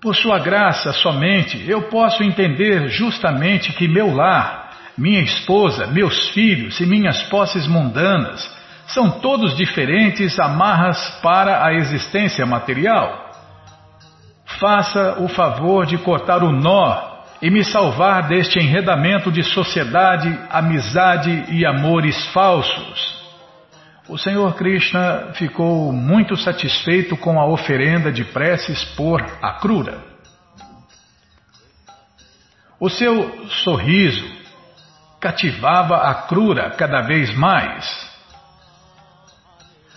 Por 0.00 0.16
sua 0.16 0.38
graça 0.38 0.92
somente 0.92 1.62
eu 1.68 1.82
posso 1.82 2.22
entender 2.22 2.88
justamente 2.88 3.72
que 3.72 3.86
meu 3.86 4.14
lar, 4.14 4.70
minha 4.96 5.20
esposa, 5.20 5.86
meus 5.86 6.30
filhos 6.30 6.80
e 6.80 6.86
minhas 6.86 7.22
posses 7.24 7.66
mundanas 7.66 8.50
são 8.88 9.10
todos 9.10 9.56
diferentes 9.56 10.38
amarras 10.40 11.20
para 11.22 11.64
a 11.64 11.72
existência 11.74 12.44
material. 12.44 13.30
Faça 14.58 15.20
o 15.20 15.28
favor 15.28 15.86
de 15.86 15.98
cortar 15.98 16.42
o 16.42 16.52
nó 16.52 17.12
e 17.40 17.50
me 17.50 17.64
salvar 17.64 18.28
deste 18.28 18.58
enredamento 18.58 19.30
de 19.30 19.42
sociedade, 19.42 20.38
amizade 20.50 21.44
e 21.50 21.64
amores 21.64 22.26
falsos. 22.26 23.21
O 24.12 24.18
Senhor 24.18 24.54
Krishna 24.56 25.32
ficou 25.32 25.90
muito 25.90 26.36
satisfeito 26.36 27.16
com 27.16 27.40
a 27.40 27.46
oferenda 27.46 28.12
de 28.12 28.22
preces 28.22 28.84
por 28.94 29.22
Akrura. 29.40 30.04
O 32.78 32.90
seu 32.90 33.48
sorriso 33.48 34.30
cativava 35.18 35.96
Akrura 35.96 36.72
cada 36.76 37.00
vez 37.00 37.34
mais. 37.34 37.88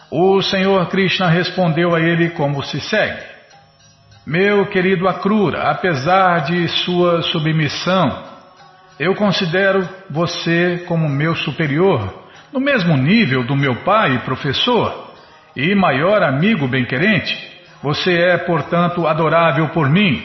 O 0.10 0.42
Senhor 0.42 0.88
Krishna 0.88 1.28
respondeu 1.28 1.94
a 1.94 2.00
ele 2.00 2.30
como 2.30 2.64
se 2.64 2.80
segue: 2.80 3.22
Meu 4.26 4.70
querido 4.70 5.10
Akrura, 5.10 5.64
apesar 5.64 6.40
de 6.46 6.70
sua 6.70 7.22
submissão, 7.22 8.24
eu 8.98 9.14
considero 9.14 9.86
você 10.10 10.86
como 10.88 11.10
meu 11.10 11.36
superior 11.36 12.24
no 12.52 12.60
mesmo 12.60 12.96
nível 12.96 13.44
do 13.44 13.56
meu 13.56 13.76
pai 13.84 14.20
professor, 14.26 15.14
e 15.56 15.74
maior 15.74 16.22
amigo 16.22 16.68
bem-querente. 16.68 17.36
Você 17.82 18.12
é, 18.12 18.38
portanto, 18.38 19.08
adorável 19.08 19.70
por 19.70 19.90
mim, 19.90 20.22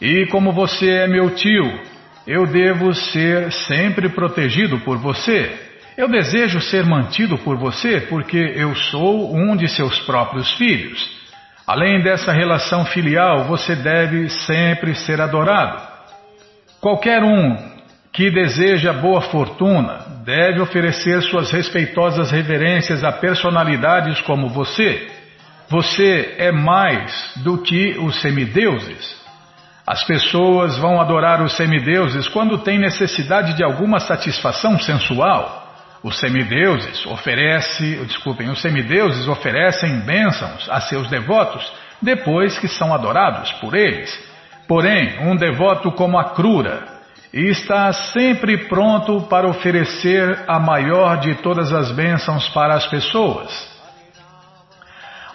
e 0.00 0.26
como 0.26 0.52
você 0.52 0.88
é 0.88 1.06
meu 1.06 1.30
tio, 1.34 1.80
eu 2.26 2.46
devo 2.46 2.94
ser 2.94 3.52
sempre 3.52 4.08
protegido 4.08 4.78
por 4.80 4.96
você. 4.98 5.50
Eu 5.96 6.08
desejo 6.08 6.60
ser 6.60 6.86
mantido 6.86 7.36
por 7.38 7.58
você 7.58 8.00
porque 8.02 8.38
eu 8.38 8.74
sou 8.74 9.34
um 9.36 9.56
de 9.56 9.68
seus 9.68 9.98
próprios 10.00 10.50
filhos. 10.52 11.20
Além 11.66 12.00
dessa 12.00 12.32
relação 12.32 12.84
filial, 12.86 13.44
você 13.44 13.76
deve 13.76 14.28
sempre 14.30 14.94
ser 14.94 15.20
adorado. 15.20 15.80
Qualquer 16.80 17.22
um 17.22 17.56
que 18.12 18.30
deseja 18.30 18.92
boa 18.92 19.20
fortuna 19.20 20.09
deve 20.24 20.60
oferecer 20.60 21.22
suas 21.22 21.50
respeitosas 21.50 22.30
reverências 22.30 23.02
a 23.02 23.12
personalidades 23.12 24.20
como 24.22 24.48
você. 24.48 25.08
Você 25.68 26.34
é 26.38 26.50
mais 26.50 27.32
do 27.36 27.58
que 27.58 27.96
os 27.98 28.20
semideuses. 28.20 29.18
As 29.86 30.04
pessoas 30.04 30.76
vão 30.76 31.00
adorar 31.00 31.42
os 31.42 31.56
semideuses 31.56 32.28
quando 32.28 32.58
têm 32.58 32.78
necessidade 32.78 33.54
de 33.54 33.64
alguma 33.64 33.98
satisfação 33.98 34.78
sensual. 34.78 35.68
Os 36.02 36.18
semideuses 36.18 37.04
oferecem, 37.06 38.04
desculpem, 38.04 38.48
os 38.50 38.60
semideuses 38.60 39.28
oferecem 39.28 40.00
bênçãos 40.00 40.68
a 40.70 40.80
seus 40.80 41.08
devotos 41.08 41.70
depois 42.00 42.58
que 42.58 42.68
são 42.68 42.94
adorados 42.94 43.52
por 43.54 43.74
eles. 43.74 44.10
Porém, 44.66 45.18
um 45.20 45.36
devoto 45.36 45.90
como 45.92 46.18
a 46.18 46.30
Crura 46.30 46.89
está 47.32 47.92
sempre 47.92 48.66
pronto 48.68 49.22
para 49.22 49.48
oferecer 49.48 50.44
a 50.48 50.58
maior 50.58 51.18
de 51.18 51.36
todas 51.36 51.72
as 51.72 51.92
bênçãos 51.92 52.48
para 52.48 52.74
as 52.74 52.86
pessoas. 52.86 53.70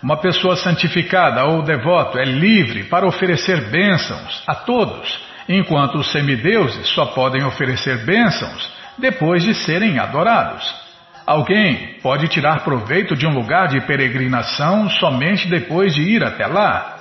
Uma 0.04 0.18
pessoa 0.18 0.56
santificada 0.58 1.46
ou 1.46 1.64
devoto 1.64 2.20
é 2.20 2.26
livre 2.26 2.84
para 2.84 3.08
oferecer 3.08 3.70
bênçãos 3.70 4.44
a 4.46 4.54
todos, 4.54 5.20
enquanto 5.48 5.96
os 5.96 6.12
semideuses 6.12 6.88
só 6.90 7.08
podem 7.08 7.44
oferecer 7.44 8.06
bênçãos 8.06 8.72
depois 8.98 9.44
de 9.44 9.54
serem 9.54 9.98
adorados. 9.98 10.86
Alguém 11.26 11.96
pode 12.04 12.28
tirar 12.28 12.64
proveito 12.64 13.16
de 13.16 13.26
um 13.26 13.34
lugar 13.34 13.68
de 13.68 13.82
peregrinação 13.82 14.90
somente 14.90 15.48
depois 15.48 15.94
de 15.94 16.02
ir 16.02 16.24
até 16.24 16.46
lá. 16.46 16.95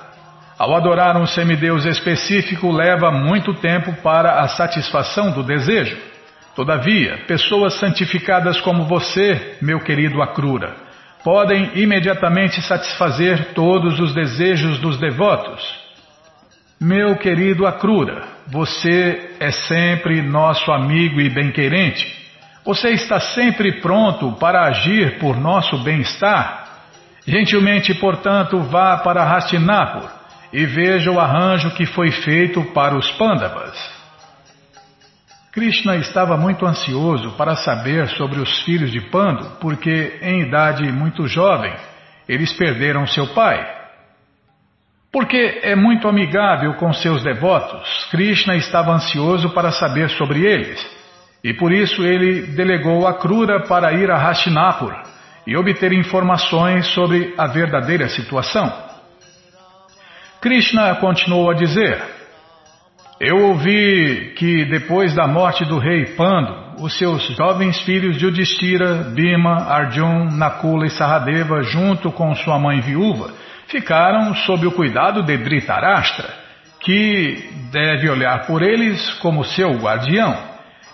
Ao 0.57 0.73
adorar 0.73 1.17
um 1.17 1.25
semideus 1.25 1.83
específico, 1.83 2.71
leva 2.71 3.11
muito 3.11 3.53
tempo 3.55 3.91
para 4.01 4.39
a 4.39 4.47
satisfação 4.47 5.31
do 5.31 5.43
desejo. 5.43 5.97
Todavia, 6.55 7.25
pessoas 7.27 7.73
santificadas 7.73 8.61
como 8.61 8.85
você, 8.85 9.57
meu 9.61 9.81
querido 9.81 10.21
Akrura, 10.21 10.73
podem 11.25 11.71
imediatamente 11.75 12.61
satisfazer 12.61 13.53
todos 13.53 13.99
os 13.99 14.13
desejos 14.13 14.79
dos 14.79 14.97
devotos. 14.97 15.61
Meu 16.79 17.17
querido 17.17 17.67
Akrura, 17.67 18.23
você 18.47 19.35
é 19.41 19.51
sempre 19.51 20.21
nosso 20.21 20.71
amigo 20.71 21.19
e 21.19 21.29
bem-querente. 21.29 22.15
Você 22.63 22.91
está 22.91 23.19
sempre 23.19 23.81
pronto 23.81 24.31
para 24.39 24.63
agir 24.63 25.19
por 25.19 25.35
nosso 25.35 25.77
bem-estar. 25.79 26.63
Gentilmente, 27.27 27.93
portanto, 27.95 28.59
vá 28.59 28.95
para 28.97 29.23
Hastinapur 29.23 30.24
e 30.55 30.65
veja 30.65 31.11
o 31.11 31.19
arranjo 31.19 31.71
que 31.71 31.85
foi 31.85 32.11
feito 32.11 32.63
para 32.71 32.95
os 32.95 33.11
Pandavas. 33.11 33.77
Krishna 35.51 35.97
estava 35.97 36.37
muito 36.37 36.65
ansioso 36.65 37.31
para 37.31 37.57
saber 37.57 38.07
sobre 38.11 38.39
os 38.39 38.63
filhos 38.63 38.89
de 38.89 39.01
Pandu, 39.01 39.57
porque, 39.59 40.17
em 40.21 40.43
idade 40.43 40.89
muito 40.93 41.27
jovem, 41.27 41.75
eles 42.25 42.53
perderam 42.53 43.05
seu 43.05 43.27
pai. 43.33 43.69
Porque 45.11 45.59
é 45.61 45.75
muito 45.75 46.07
amigável 46.07 46.75
com 46.75 46.93
seus 46.93 47.21
devotos, 47.21 48.07
Krishna 48.09 48.55
estava 48.55 48.93
ansioso 48.93 49.49
para 49.49 49.73
saber 49.73 50.09
sobre 50.11 50.39
eles, 50.45 50.79
e 51.43 51.53
por 51.53 51.73
isso 51.73 52.01
ele 52.01 52.43
delegou 52.55 53.05
a 53.05 53.15
Krura 53.15 53.65
para 53.67 53.91
ir 53.91 54.09
a 54.09 54.15
Hastinapur 54.15 54.95
e 55.45 55.57
obter 55.57 55.91
informações 55.91 56.87
sobre 56.93 57.33
a 57.37 57.45
verdadeira 57.45 58.07
situação. 58.07 58.84
Krishna 60.45 60.93
continuou 60.97 61.49
a 61.49 61.55
dizer: 61.55 61.99
eu 63.19 63.47
ouvi 63.47 64.35
que 64.37 64.63
depois 64.65 65.15
da 65.15 65.27
morte 65.27 65.65
do 65.65 65.79
rei 65.79 66.05
Pando, 66.15 66.83
os 66.83 66.95
seus 66.99 67.23
jovens 67.35 67.81
filhos 67.81 68.21
Yudhishthira, 68.21 69.05
Bima, 69.15 69.65
Arjun, 69.67 70.29
Nakula 70.37 70.85
e 70.85 70.91
Saradeva, 70.91 71.63
junto 71.63 72.11
com 72.11 72.35
sua 72.35 72.59
mãe 72.59 72.79
viúva, 72.79 73.33
ficaram 73.67 74.35
sob 74.35 74.67
o 74.67 74.71
cuidado 74.71 75.23
de 75.23 75.35
Dhritarashtra, 75.35 76.29
que 76.79 77.49
deve 77.71 78.07
olhar 78.07 78.45
por 78.45 78.61
eles 78.61 79.15
como 79.15 79.43
seu 79.43 79.71
guardião. 79.71 80.37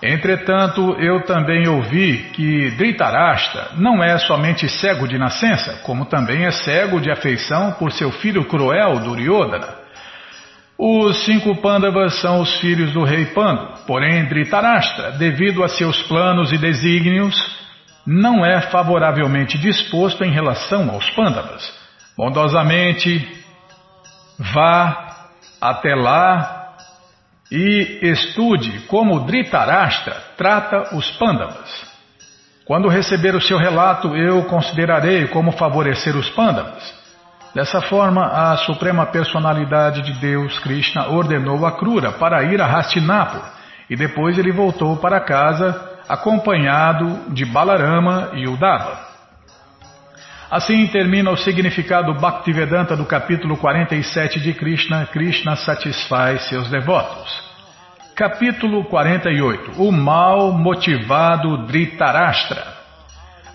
Entretanto, 0.02 0.96
eu 1.00 1.22
também 1.26 1.68
ouvi 1.68 2.32
que 2.34 2.72
Dhritarashtra 2.72 3.70
não 3.76 4.04
é 4.04 4.18
somente 4.18 4.68
cego 4.68 5.08
de 5.08 5.18
nascença, 5.18 5.82
como 5.84 6.06
também 6.06 6.46
é 6.46 6.52
cego 6.52 7.00
de 7.00 7.12
afeição 7.12 7.74
por 7.74 7.92
seu 7.92 8.12
filho 8.12 8.46
cruel 8.46 9.00
Duryodhana. 9.00 9.82
Os 10.76 11.24
cinco 11.26 11.56
Pandavas 11.62 12.20
são 12.20 12.42
os 12.42 12.56
filhos 12.60 12.92
do 12.94 13.04
rei 13.04 13.26
Pandu, 13.28 13.86
porém 13.86 14.26
Dhritarashtra, 14.26 15.12
devido 15.12 15.64
a 15.64 15.70
seus 15.70 16.02
planos 16.04 16.52
e 16.52 16.58
desígnios, 16.58 17.36
não 18.04 18.44
é 18.44 18.62
favoravelmente 18.62 19.60
disposto 19.60 20.24
em 20.24 20.32
relação 20.32 20.90
aos 20.90 21.08
Pandavas. 21.12 21.72
Bondosamente, 22.18 23.30
vá 24.40 25.30
até 25.62 25.94
lá 25.94 26.61
e 27.52 28.00
estude 28.02 28.80
como 28.88 29.20
Dhritarashtra 29.26 30.16
trata 30.38 30.96
os 30.96 31.12
Pandavas. 31.18 31.92
Quando 32.66 32.88
receber 32.88 33.36
o 33.36 33.42
seu 33.42 33.58
relato, 33.58 34.16
eu 34.16 34.44
considerarei 34.46 35.28
como 35.28 35.52
favorecer 35.52 36.16
os 36.16 36.30
Pandavas. 36.30 37.02
Dessa 37.54 37.82
forma, 37.82 38.26
a 38.28 38.56
Suprema 38.58 39.06
Personalidade 39.06 40.02
de 40.04 40.14
Deus, 40.14 40.58
Krishna, 40.60 41.10
ordenou 41.10 41.66
a 41.66 41.74
Krura 41.74 42.14
para 42.14 42.44
ir 42.44 42.62
a 42.62 42.66
Hastinapur 42.66 43.42
e 43.90 43.96
depois 43.98 44.38
ele 44.38 44.54
voltou 44.54 44.96
para 44.96 45.20
casa 45.20 45.90
acompanhado 46.08 47.34
de 47.34 47.44
Balarama 47.44 48.30
e 48.36 48.48
Udava. 48.48 49.11
Assim 50.52 50.86
termina 50.88 51.32
o 51.32 51.38
significado 51.38 52.14
Bhaktivedanta 52.14 52.94
do 52.94 53.06
capítulo 53.06 53.56
47 53.56 54.38
de 54.42 54.54
Krishna, 54.54 55.06
Krishna 55.06 55.56
satisfaz 55.56 56.50
seus 56.50 56.70
devotos. 56.70 57.42
Capítulo 58.14 58.84
48 58.84 59.82
O 59.82 59.94
mal 59.94 60.52
motivado 60.52 61.66
Dhritarashtra 61.68 62.62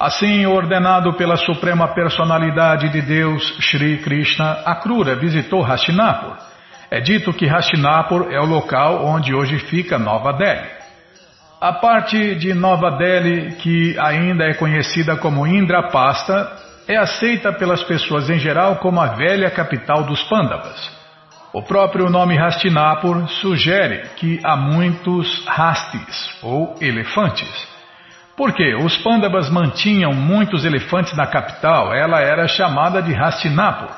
Assim, 0.01 0.47
ordenado 0.47 1.13
pela 1.19 1.37
Suprema 1.37 1.89
Personalidade 1.89 2.89
de 2.89 3.03
Deus, 3.03 3.45
Sri 3.61 3.99
Krishna, 3.99 4.63
Akrura 4.65 5.17
visitou 5.17 5.63
Hastinapur. 5.63 6.35
É 6.91 6.99
dito 6.99 7.31
que 7.35 7.47
Hastinapur 7.47 8.29
é 8.31 8.41
o 8.41 8.47
local 8.47 9.05
onde 9.05 9.35
hoje 9.35 9.59
fica 9.59 9.99
Nova 9.99 10.33
Delhi. 10.33 10.71
A 11.61 11.75
parte 11.75 12.35
de 12.37 12.55
Nova 12.55 12.93
Delhi, 12.93 13.57
que 13.57 13.99
ainda 13.99 14.45
é 14.45 14.55
conhecida 14.55 15.17
como 15.17 15.47
Indrapasta, 15.47 16.65
é 16.89 16.97
aceita 16.97 17.53
pelas 17.53 17.83
pessoas 17.83 18.31
em 18.31 18.39
geral 18.39 18.77
como 18.77 19.01
a 19.01 19.15
velha 19.15 19.51
capital 19.51 20.05
dos 20.05 20.23
Pandavas. 20.25 20.97
O 21.53 21.63
próprio 21.63 22.11
nome 22.11 22.39
Hastinapur 22.39 23.29
sugere 23.29 24.03
que 24.17 24.39
há 24.45 24.57
muitos 24.57 25.45
hastis, 25.49 26.39
ou 26.43 26.75
elefantes. 26.81 27.49
Porque 28.37 28.75
os 28.75 28.97
Pandavas 28.99 29.49
mantinham 29.49 30.13
muitos 30.13 30.65
elefantes 30.65 31.17
na 31.17 31.27
capital, 31.27 31.95
ela 31.95 32.21
era 32.21 32.47
chamada 32.47 33.01
de 33.01 33.15
Hastinapur. 33.15 33.91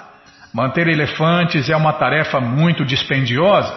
Manter 0.55 0.87
elefantes 0.89 1.69
é 1.69 1.77
uma 1.77 1.93
tarefa 1.93 2.41
muito 2.41 2.85
dispendiosa. 2.85 3.77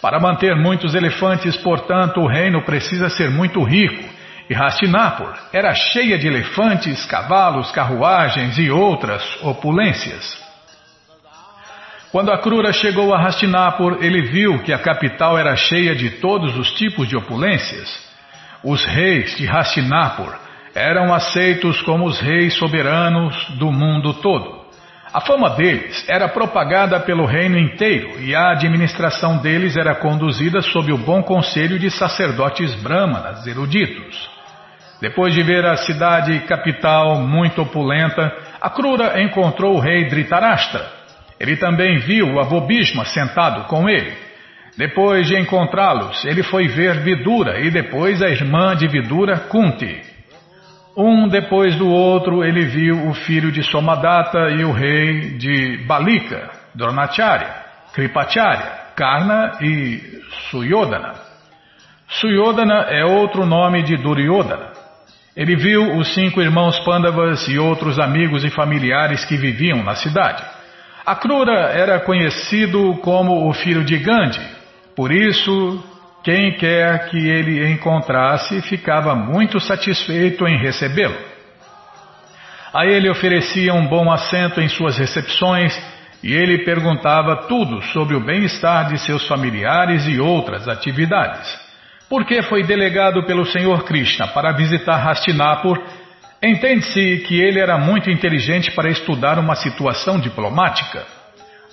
Para 0.00 0.20
manter 0.20 0.54
muitos 0.54 0.94
elefantes, 0.94 1.56
portanto, 1.56 2.20
o 2.20 2.28
reino 2.28 2.62
precisa 2.62 3.08
ser 3.08 3.30
muito 3.30 3.62
rico. 3.62 4.15
E 4.48 4.54
Hastinapur 4.54 5.34
era 5.52 5.74
cheia 5.74 6.16
de 6.16 6.28
elefantes, 6.28 7.04
cavalos, 7.04 7.72
carruagens 7.72 8.56
e 8.58 8.70
outras 8.70 9.22
opulências. 9.42 10.46
Quando 12.12 12.30
a 12.30 12.38
Krura 12.38 12.72
chegou 12.72 13.12
a 13.12 13.20
Hastinapur, 13.20 13.98
ele 14.00 14.22
viu 14.22 14.62
que 14.62 14.72
a 14.72 14.78
capital 14.78 15.36
era 15.36 15.56
cheia 15.56 15.94
de 15.94 16.10
todos 16.20 16.56
os 16.56 16.70
tipos 16.70 17.08
de 17.08 17.16
opulências. 17.16 18.06
Os 18.62 18.84
reis 18.84 19.36
de 19.36 19.48
Hastinapur 19.48 20.34
eram 20.74 21.12
aceitos 21.12 21.82
como 21.82 22.06
os 22.06 22.20
reis 22.20 22.54
soberanos 22.54 23.50
do 23.58 23.72
mundo 23.72 24.14
todo. 24.14 24.64
A 25.12 25.20
fama 25.20 25.50
deles 25.50 26.04
era 26.08 26.28
propagada 26.28 27.00
pelo 27.00 27.24
reino 27.24 27.58
inteiro 27.58 28.20
e 28.20 28.34
a 28.34 28.50
administração 28.52 29.38
deles 29.38 29.76
era 29.76 29.94
conduzida 29.94 30.60
sob 30.60 30.92
o 30.92 30.98
bom 30.98 31.22
conselho 31.22 31.78
de 31.78 31.90
sacerdotes 31.90 32.74
brahmanas 32.74 33.46
eruditos. 33.46 34.35
Depois 35.00 35.34
de 35.34 35.42
ver 35.42 35.64
a 35.64 35.76
cidade 35.76 36.40
capital 36.40 37.20
muito 37.20 37.62
opulenta, 37.62 38.32
a 38.60 38.70
Krura 38.70 39.20
encontrou 39.22 39.76
o 39.76 39.80
rei 39.80 40.06
Dhritarashtra. 40.06 40.86
Ele 41.38 41.56
também 41.56 41.98
viu 41.98 42.32
o 42.32 42.40
avô 42.40 42.62
Bhishma 42.62 43.04
sentado 43.04 43.64
com 43.64 43.88
ele. 43.88 44.12
Depois 44.76 45.26
de 45.26 45.38
encontrá-los, 45.38 46.24
ele 46.24 46.42
foi 46.42 46.68
ver 46.68 47.00
Vidura 47.00 47.60
e 47.60 47.70
depois 47.70 48.22
a 48.22 48.28
irmã 48.28 48.74
de 48.74 48.86
Vidura, 48.86 49.38
Kunti. 49.48 50.00
Um 50.96 51.28
depois 51.28 51.76
do 51.76 51.88
outro, 51.88 52.42
ele 52.42 52.64
viu 52.64 53.08
o 53.08 53.14
filho 53.14 53.52
de 53.52 53.62
Somadatta 53.62 54.50
e 54.50 54.64
o 54.64 54.72
rei 54.72 55.36
de 55.36 55.84
Balika, 55.86 56.50
Dronacharya, 56.74 57.54
Kripacharya, 57.92 58.72
Karna 58.94 59.58
e 59.60 60.22
Suyodhana. 60.50 61.14
Suyodhana 62.08 62.86
é 62.88 63.04
outro 63.04 63.44
nome 63.44 63.82
de 63.82 63.96
Duryodhana. 63.96 64.75
Ele 65.36 65.54
viu 65.54 65.98
os 65.98 66.14
cinco 66.14 66.40
irmãos 66.40 66.78
Pandavas 66.80 67.46
e 67.46 67.58
outros 67.58 67.98
amigos 67.98 68.42
e 68.42 68.48
familiares 68.48 69.24
que 69.26 69.36
viviam 69.36 69.82
na 69.82 69.94
cidade. 69.94 70.42
Akrura 71.04 71.70
era 71.72 72.00
conhecido 72.00 72.96
como 73.02 73.48
o 73.48 73.52
filho 73.52 73.84
de 73.84 73.98
Gandhi, 73.98 74.40
Por 74.96 75.12
isso, 75.12 75.84
quem 76.24 76.56
quer 76.56 77.10
que 77.10 77.18
ele 77.18 77.70
encontrasse 77.70 78.62
ficava 78.62 79.14
muito 79.14 79.60
satisfeito 79.60 80.48
em 80.48 80.56
recebê-lo. 80.56 81.16
A 82.72 82.86
ele 82.86 83.10
oferecia 83.10 83.74
um 83.74 83.86
bom 83.86 84.10
assento 84.10 84.60
em 84.60 84.68
suas 84.68 84.96
recepções 84.96 85.78
e 86.22 86.32
ele 86.32 86.64
perguntava 86.64 87.46
tudo 87.46 87.82
sobre 87.82 88.16
o 88.16 88.20
bem-estar 88.20 88.88
de 88.88 88.98
seus 88.98 89.28
familiares 89.28 90.06
e 90.06 90.18
outras 90.18 90.66
atividades. 90.66 91.65
Porque 92.08 92.42
foi 92.42 92.62
delegado 92.62 93.24
pelo 93.24 93.44
Senhor 93.44 93.84
Krishna 93.84 94.28
para 94.28 94.52
visitar 94.52 95.06
Hastinapur, 95.06 95.82
entende-se 96.42 97.24
que 97.26 97.40
ele 97.40 97.58
era 97.58 97.76
muito 97.78 98.10
inteligente 98.10 98.70
para 98.70 98.90
estudar 98.90 99.38
uma 99.38 99.56
situação 99.56 100.18
diplomática. 100.20 101.04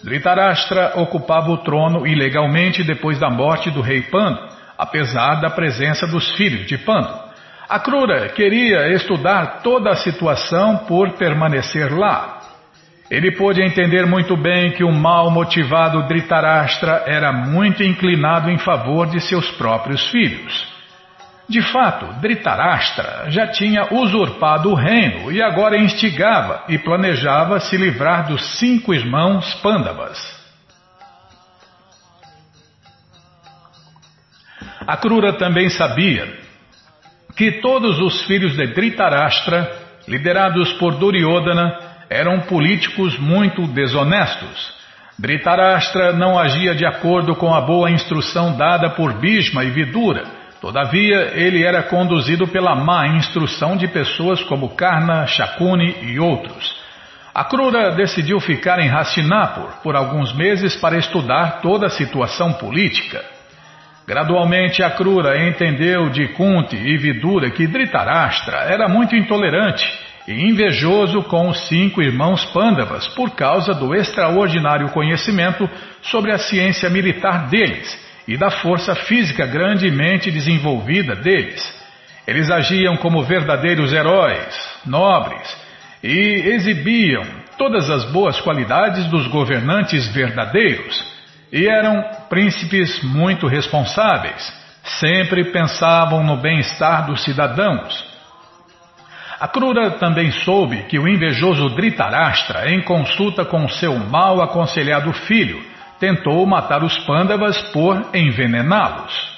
Dhritarashtra 0.03 0.93
ocupava 0.95 1.51
o 1.51 1.57
trono 1.57 2.05
ilegalmente 2.05 2.83
depois 2.83 3.19
da 3.19 3.29
morte 3.29 3.69
do 3.69 3.81
rei 3.81 4.01
Pando, 4.01 4.39
apesar 4.77 5.35
da 5.35 5.49
presença 5.49 6.07
dos 6.07 6.31
filhos 6.31 6.65
de 6.65 6.77
Pando. 6.77 7.13
A 7.69 7.79
Krura 7.79 8.29
queria 8.29 8.91
estudar 8.93 9.61
toda 9.61 9.91
a 9.91 9.95
situação 9.95 10.79
por 10.79 11.11
permanecer 11.13 11.95
lá. 11.97 12.32
Ele 13.09 13.35
pôde 13.35 13.61
entender 13.61 14.05
muito 14.05 14.35
bem 14.35 14.71
que 14.71 14.83
o 14.83 14.91
mal 14.91 15.29
motivado 15.29 16.07
Dhritarashtra 16.07 17.03
era 17.05 17.31
muito 17.31 17.83
inclinado 17.83 18.49
em 18.49 18.57
favor 18.57 19.07
de 19.07 19.19
seus 19.19 19.49
próprios 19.51 20.09
filhos. 20.09 20.73
De 21.47 21.61
fato, 21.61 22.05
Dhritarashtra 22.21 23.25
já 23.29 23.47
tinha 23.47 23.93
usurpado 23.93 24.71
o 24.71 24.75
reino 24.75 25.31
e 25.31 25.41
agora 25.41 25.77
instigava 25.77 26.63
e 26.69 26.77
planejava 26.77 27.59
se 27.59 27.75
livrar 27.75 28.27
dos 28.27 28.57
cinco 28.57 28.93
irmãos 28.93 29.53
Pandavas. 29.55 30.41
A 34.87 34.97
Krura 34.97 35.33
também 35.33 35.69
sabia 35.69 36.41
que 37.35 37.61
todos 37.61 37.99
os 37.99 38.23
filhos 38.23 38.55
de 38.55 38.67
Dhritarashtra, 38.67 39.71
liderados 40.07 40.73
por 40.73 40.95
Duryodhana, 40.95 41.82
eram 42.13 42.41
políticos 42.41 43.17
muito 43.17 43.65
desonestos. 43.65 44.71
Dhritarashtra 45.17 46.13
não 46.13 46.37
agia 46.37 46.75
de 46.75 46.85
acordo 46.85 47.35
com 47.35 47.53
a 47.53 47.61
boa 47.61 47.89
instrução 47.89 48.55
dada 48.55 48.91
por 48.91 49.13
Bhishma 49.13 49.63
e 49.63 49.71
Vidura. 49.71 50.23
Todavia, 50.61 51.31
ele 51.33 51.63
era 51.63 51.83
conduzido 51.83 52.47
pela 52.47 52.75
má 52.75 53.07
instrução 53.07 53.75
de 53.75 53.87
pessoas 53.87 54.43
como 54.43 54.75
Karna, 54.75 55.25
Shakuni 55.25 55.95
e 56.03 56.19
outros. 56.19 56.81
A 57.33 57.43
Krura 57.43 57.95
decidiu 57.95 58.39
ficar 58.39 58.79
em 58.79 58.89
Hastinapur 58.89 59.81
por 59.81 59.95
alguns 59.95 60.33
meses 60.35 60.75
para 60.75 60.97
estudar 60.97 61.61
toda 61.61 61.87
a 61.87 61.89
situação 61.89 62.53
política. 62.53 63.23
Gradualmente, 64.07 64.83
a 64.83 64.91
Krura 64.91 65.47
entendeu 65.47 66.09
de 66.09 66.27
Kunti 66.29 66.75
e 66.75 66.95
Vidura 66.97 67.49
que 67.49 67.65
Dhritarashtra 67.65 68.57
era 68.69 68.87
muito 68.87 69.15
intolerante 69.15 70.02
e 70.27 70.49
invejoso 70.49 71.23
com 71.23 71.49
os 71.49 71.67
cinco 71.67 72.01
irmãos 72.01 72.45
Pandavas 72.45 73.07
por 73.09 73.31
causa 73.31 73.73
do 73.73 73.93
extraordinário 73.93 74.89
conhecimento 74.89 75.69
sobre 76.01 76.31
a 76.31 76.37
ciência 76.37 76.89
militar 76.89 77.49
deles 77.49 77.99
e 78.27 78.37
da 78.37 78.49
força 78.49 78.95
física 78.95 79.45
grandemente 79.45 80.31
desenvolvida 80.31 81.15
deles. 81.15 81.61
Eles 82.25 82.49
agiam 82.49 82.95
como 82.95 83.23
verdadeiros 83.23 83.91
heróis, 83.91 84.79
nobres, 84.85 85.57
e 86.01 86.53
exibiam 86.53 87.23
todas 87.57 87.89
as 87.89 88.05
boas 88.11 88.39
qualidades 88.39 89.05
dos 89.07 89.27
governantes 89.27 90.07
verdadeiros, 90.07 91.03
e 91.51 91.67
eram 91.67 92.01
príncipes 92.29 93.03
muito 93.03 93.45
responsáveis, 93.45 94.53
sempre 94.83 95.51
pensavam 95.51 96.23
no 96.23 96.37
bem-estar 96.37 97.05
dos 97.05 97.23
cidadãos 97.23 98.12
a 99.39 99.47
Krura 99.47 99.91
também 99.91 100.31
soube 100.31 100.83
que 100.83 100.99
o 100.99 101.07
invejoso 101.07 101.69
Dhritarashtra, 101.69 102.71
em 102.71 102.81
consulta 102.81 103.43
com 103.45 103.67
seu 103.67 103.97
mal 103.97 104.41
aconselhado 104.41 105.11
filho, 105.13 105.63
tentou 105.99 106.45
matar 106.45 106.83
os 106.83 106.97
Pandavas 106.99 107.61
por 107.71 108.09
envenená-los. 108.13 109.33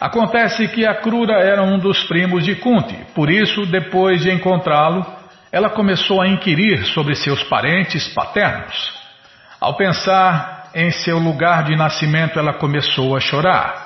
Acontece 0.00 0.68
que 0.68 0.84
a 0.84 0.94
Krura 0.94 1.40
era 1.40 1.62
um 1.62 1.78
dos 1.78 2.04
primos 2.04 2.44
de 2.44 2.54
Kunti, 2.56 2.96
por 3.14 3.30
isso, 3.30 3.64
depois 3.66 4.22
de 4.22 4.30
encontrá-lo, 4.30 5.06
ela 5.50 5.70
começou 5.70 6.20
a 6.20 6.28
inquirir 6.28 6.84
sobre 6.86 7.14
seus 7.14 7.42
parentes 7.44 8.06
paternos. 8.08 8.94
Ao 9.58 9.74
pensar 9.74 10.70
em 10.74 10.90
seu 10.90 11.18
lugar 11.18 11.64
de 11.64 11.74
nascimento, 11.74 12.38
ela 12.38 12.52
começou 12.52 13.16
a 13.16 13.20
chorar. 13.20 13.85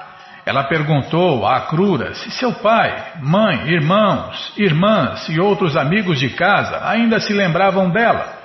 Ela 0.51 0.65
perguntou 0.65 1.47
a 1.47 1.61
Krura 1.61 2.13
se 2.13 2.29
seu 2.33 2.53
pai, 2.55 3.13
mãe, 3.23 3.69
irmãos, 3.69 4.53
irmãs 4.57 5.29
e 5.29 5.41
outros 5.41 5.77
amigos 5.77 6.19
de 6.19 6.31
casa 6.31 6.89
ainda 6.89 7.21
se 7.21 7.33
lembravam 7.33 7.89
dela. 7.89 8.37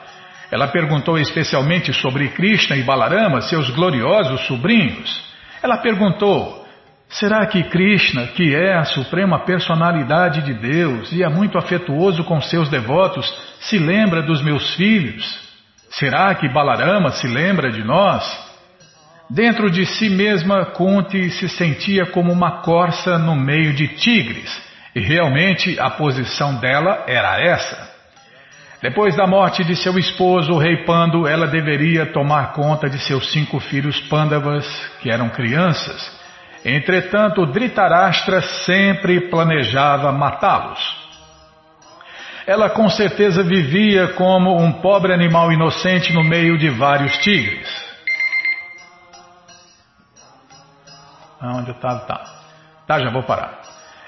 Ela 0.52 0.68
perguntou 0.68 1.18
especialmente 1.18 1.92
sobre 1.94 2.28
Krishna 2.28 2.76
e 2.76 2.84
Balarama, 2.84 3.42
seus 3.42 3.72
gloriosos 3.72 4.46
sobrinhos. 4.46 5.20
Ela 5.64 5.78
perguntou: 5.78 6.64
será 7.10 7.44
que 7.48 7.64
Krishna, 7.64 8.28
que 8.28 8.54
é 8.54 8.76
a 8.78 8.86
suprema 8.86 9.40
personalidade 9.40 10.44
de 10.44 10.54
Deus 10.54 11.12
e 11.12 11.24
é 11.24 11.28
muito 11.28 11.58
afetuoso 11.58 12.24
com 12.24 12.40
seus 12.40 12.70
devotos, 12.70 13.26
se 13.62 13.80
lembra 13.80 14.22
dos 14.22 14.44
meus 14.44 14.76
filhos? 14.76 15.26
Será 15.90 16.36
que 16.36 16.54
Balarama 16.54 17.10
se 17.10 17.28
lembra 17.28 17.72
de 17.72 17.84
nós? 17.84 18.45
Dentro 19.30 19.72
de 19.72 19.86
si 19.86 20.10
mesma, 20.10 20.66
Kunti 20.66 21.32
se 21.32 21.50
sentia 21.50 22.06
como 22.06 22.32
uma 22.32 22.62
corça 22.62 23.18
no 23.18 23.36
meio 23.36 23.74
de 23.74 23.88
tigres, 23.88 24.62
e 24.96 25.00
realmente 25.00 25.80
a 25.80 25.90
posição 25.90 26.56
dela 26.60 27.04
era 27.08 27.42
essa. 27.42 27.96
Depois 28.82 29.16
da 29.16 29.26
morte 29.26 29.64
de 29.64 29.76
seu 29.76 29.98
esposo, 29.98 30.54
o 30.54 30.60
rei 30.60 30.86
Pando, 30.86 31.28
ela 31.28 31.48
deveria 31.48 32.06
tomar 32.06 32.54
conta 32.54 32.88
de 32.88 33.00
seus 33.00 33.32
cinco 33.32 33.60
filhos 33.60 34.00
Pandavas, 34.02 34.68
que 35.02 35.10
eram 35.10 35.28
crianças. 35.30 36.12
Entretanto, 36.64 37.46
Dhritarashtra 37.48 38.42
sempre 38.42 39.22
planejava 39.22 40.12
matá-los. 40.12 40.80
Ela 42.46 42.70
com 42.70 42.88
certeza 42.90 43.42
vivia 43.42 44.10
como 44.10 44.56
um 44.56 44.72
pobre 44.72 45.12
animal 45.12 45.52
inocente 45.52 46.14
no 46.14 46.24
meio 46.24 46.56
de 46.60 46.70
vários 46.70 47.18
tigres. 47.18 47.85
Onde 51.54 51.70
eu 51.70 51.76
estava? 51.76 52.00
Tá. 52.02 52.24
tá, 52.88 53.00
já 53.00 53.10
vou 53.10 53.24
parar. 53.24 53.62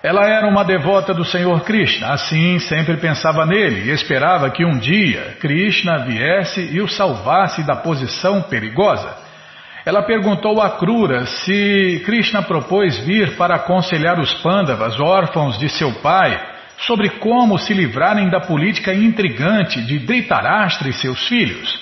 Ela 0.04 0.28
era 0.28 0.48
uma 0.48 0.64
devota 0.64 1.14
do 1.14 1.26
Senhor 1.26 1.62
Krishna, 1.62 2.14
assim 2.14 2.60
sempre 2.60 2.98
pensava 2.98 3.46
nele 3.46 3.90
e 3.90 3.94
esperava 3.94 4.50
que 4.50 4.64
um 4.64 4.78
dia 4.78 5.36
Krishna 5.40 6.06
viesse 6.06 6.62
e 6.62 6.80
o 6.80 6.88
salvasse 6.88 7.64
da 7.64 7.76
posição 7.76 8.44
perigosa. 8.44 9.28
Ela 9.86 10.04
perguntou 10.04 10.62
a 10.62 10.72
Krura 10.72 11.26
se 11.26 12.04
Krishna 12.06 12.44
propôs 12.44 13.00
vir 13.00 13.38
para 13.38 13.56
aconselhar 13.56 14.20
os 14.20 14.34
Pandavas, 14.36 15.00
órfãos 15.00 15.58
de 15.58 15.68
seu 15.70 15.92
pai, 15.96 16.40
sobre 16.80 17.10
como 17.10 17.58
se 17.58 17.74
livrarem 17.74 18.30
da 18.30 18.40
política 18.40 18.94
intrigante 18.94 19.82
de 19.82 19.98
Dhritarashtra 19.98 20.90
e 20.90 20.94
seus 20.94 21.28
filhos. 21.28 21.80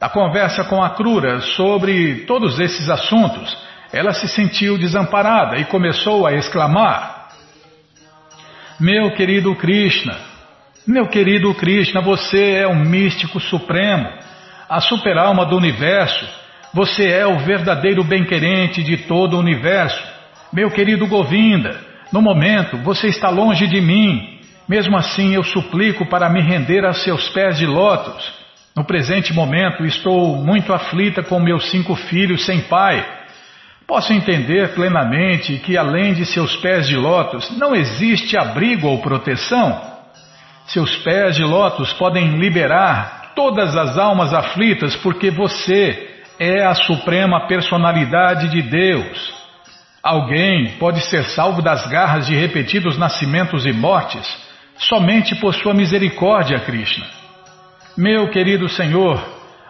Da 0.00 0.08
conversa 0.08 0.64
com 0.64 0.82
a 0.82 0.90
Krura 0.90 1.40
sobre 1.40 2.24
todos 2.26 2.58
esses 2.58 2.88
assuntos, 2.88 3.56
ela 3.92 4.12
se 4.12 4.26
sentiu 4.28 4.78
desamparada 4.78 5.58
e 5.58 5.64
começou 5.64 6.26
a 6.26 6.32
exclamar: 6.32 7.28
Meu 8.80 9.10
querido 9.12 9.54
Krishna, 9.56 10.16
meu 10.86 11.06
querido 11.06 11.54
Krishna, 11.54 12.00
você 12.00 12.54
é 12.54 12.66
o 12.66 12.74
místico 12.74 13.38
supremo, 13.38 14.08
a 14.68 14.80
superalma 14.80 15.44
do 15.44 15.56
universo, 15.56 16.26
você 16.72 17.08
é 17.08 17.26
o 17.26 17.38
verdadeiro 17.38 18.02
bem-querente 18.02 18.82
de 18.82 18.96
todo 18.96 19.36
o 19.36 19.40
universo. 19.40 20.02
Meu 20.52 20.70
querido 20.70 21.06
Govinda, 21.06 21.78
no 22.12 22.22
momento 22.22 22.78
você 22.78 23.08
está 23.08 23.28
longe 23.28 23.66
de 23.66 23.80
mim, 23.80 24.40
mesmo 24.66 24.96
assim 24.96 25.34
eu 25.34 25.44
suplico 25.44 26.06
para 26.06 26.30
me 26.30 26.40
render 26.40 26.84
a 26.84 26.94
seus 26.94 27.28
pés 27.28 27.58
de 27.58 27.66
lótus. 27.66 28.32
No 28.74 28.84
presente 28.84 29.34
momento 29.34 29.84
estou 29.84 30.36
muito 30.36 30.72
aflita 30.72 31.22
com 31.22 31.38
meus 31.38 31.70
cinco 31.70 31.94
filhos 31.94 32.46
sem 32.46 32.62
pai. 32.62 33.06
Posso 33.86 34.12
entender 34.12 34.74
plenamente 34.74 35.58
que, 35.58 35.76
além 35.76 36.14
de 36.14 36.24
seus 36.24 36.56
pés 36.56 36.86
de 36.86 36.96
lótus, 36.96 37.50
não 37.58 37.74
existe 37.74 38.36
abrigo 38.36 38.86
ou 38.88 38.98
proteção. 38.98 39.80
Seus 40.66 40.96
pés 40.98 41.36
de 41.36 41.42
lótus 41.42 41.92
podem 41.94 42.38
liberar 42.38 43.32
todas 43.34 43.76
as 43.76 43.98
almas 43.98 44.32
aflitas, 44.32 44.94
porque 44.96 45.30
você 45.30 46.10
é 46.38 46.64
a 46.64 46.74
suprema 46.74 47.46
personalidade 47.46 48.48
de 48.48 48.62
Deus. 48.62 49.34
Alguém 50.02 50.76
pode 50.78 51.00
ser 51.02 51.24
salvo 51.24 51.62
das 51.62 51.86
garras 51.86 52.26
de 52.26 52.34
repetidos 52.34 52.98
nascimentos 52.98 53.66
e 53.66 53.72
mortes 53.72 54.26
somente 54.76 55.36
por 55.36 55.54
sua 55.54 55.74
misericórdia, 55.74 56.58
Krishna. 56.60 57.06
Meu 57.96 58.30
querido 58.30 58.68
Senhor, 58.68 59.22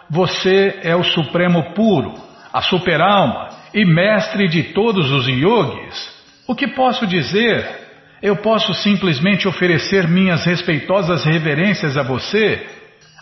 você 0.09 0.79
é 0.81 0.95
o 0.95 1.03
Supremo 1.03 1.73
Puro, 1.73 2.13
a 2.51 2.61
Superalma 2.61 3.49
e 3.73 3.85
mestre 3.85 4.47
de 4.47 4.63
todos 4.73 5.11
os 5.11 5.27
yogis, 5.27 6.13
o 6.47 6.55
que 6.55 6.67
posso 6.67 7.07
dizer? 7.07 7.81
Eu 8.21 8.37
posso 8.37 8.73
simplesmente 8.73 9.47
oferecer 9.47 10.07
minhas 10.07 10.45
respeitosas 10.45 11.25
reverências 11.25 11.97
a 11.97 12.03
você. 12.03 12.65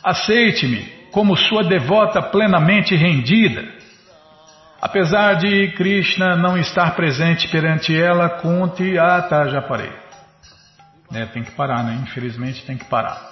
Aceite-me 0.04 0.86
como 1.12 1.36
sua 1.36 1.64
devota 1.64 2.22
plenamente 2.22 2.96
rendida. 2.96 3.64
Apesar 4.82 5.36
de 5.36 5.72
Krishna 5.74 6.36
não 6.36 6.58
estar 6.58 6.96
presente 6.96 7.48
perante 7.48 7.96
ela, 7.96 8.30
conte. 8.30 8.98
Ah, 8.98 9.22
tá, 9.22 9.48
já 9.48 9.62
parei. 9.62 9.92
É, 11.14 11.26
tem 11.26 11.44
que 11.44 11.52
parar, 11.52 11.84
né? 11.84 12.00
Infelizmente 12.04 12.66
tem 12.66 12.78
que 12.78 12.86
parar. 12.86 13.31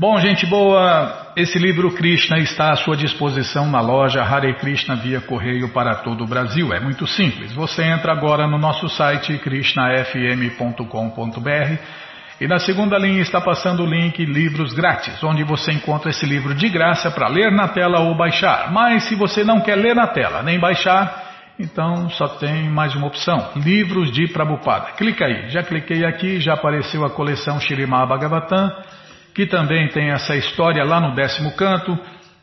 Bom, 0.00 0.18
gente 0.18 0.46
boa, 0.46 1.30
esse 1.36 1.58
livro 1.58 1.92
Krishna 1.92 2.38
está 2.38 2.72
à 2.72 2.76
sua 2.76 2.96
disposição 2.96 3.70
na 3.70 3.82
loja 3.82 4.22
Hare 4.22 4.54
Krishna 4.54 4.96
via 4.96 5.20
correio 5.20 5.68
para 5.74 5.96
todo 5.96 6.24
o 6.24 6.26
Brasil. 6.26 6.72
É 6.72 6.80
muito 6.80 7.06
simples. 7.06 7.52
Você 7.52 7.82
entra 7.82 8.10
agora 8.10 8.46
no 8.46 8.56
nosso 8.56 8.88
site 8.88 9.36
krishnafm.com.br 9.36 11.82
e 12.40 12.48
na 12.48 12.58
segunda 12.58 12.96
linha 12.96 13.20
está 13.20 13.42
passando 13.42 13.82
o 13.82 13.86
link 13.86 14.24
Livros 14.24 14.72
Grátis, 14.72 15.22
onde 15.22 15.44
você 15.44 15.70
encontra 15.70 16.08
esse 16.08 16.24
livro 16.24 16.54
de 16.54 16.70
graça 16.70 17.10
para 17.10 17.28
ler 17.28 17.52
na 17.52 17.68
tela 17.68 18.00
ou 18.00 18.16
baixar. 18.16 18.72
Mas 18.72 19.02
se 19.02 19.14
você 19.14 19.44
não 19.44 19.60
quer 19.60 19.76
ler 19.76 19.94
na 19.94 20.06
tela 20.06 20.42
nem 20.42 20.58
baixar, 20.58 21.24
então 21.58 22.08
só 22.08 22.26
tem 22.26 22.70
mais 22.70 22.94
uma 22.94 23.06
opção: 23.06 23.50
Livros 23.54 24.10
de 24.10 24.28
Prabhupada. 24.28 24.92
Clica 24.92 25.26
aí. 25.26 25.50
Já 25.50 25.62
cliquei 25.62 26.06
aqui, 26.06 26.40
já 26.40 26.54
apareceu 26.54 27.04
a 27.04 27.10
coleção 27.10 27.60
Shirimá 27.60 28.06
Bhagavatam 28.06 28.72
que 29.34 29.46
também 29.46 29.88
tem 29.88 30.10
essa 30.10 30.36
história 30.36 30.84
lá 30.84 31.00
no 31.00 31.14
décimo 31.14 31.52
canto. 31.56 31.98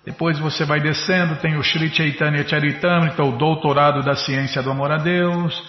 Depois 0.06 0.40
você 0.40 0.66
vai 0.66 0.80
descendo, 0.80 1.36
tem 1.36 1.58
o 1.58 1.64
Sri 1.64 1.90
Chaitanya 1.90 2.48
Charitamrita, 2.48 3.24
o 3.24 3.38
Doutorado 3.38 4.02
da 4.02 4.16
Ciência 4.16 4.64
do 4.64 4.72
Amor 4.72 4.92
a 4.92 4.98
Deus, 4.98 5.62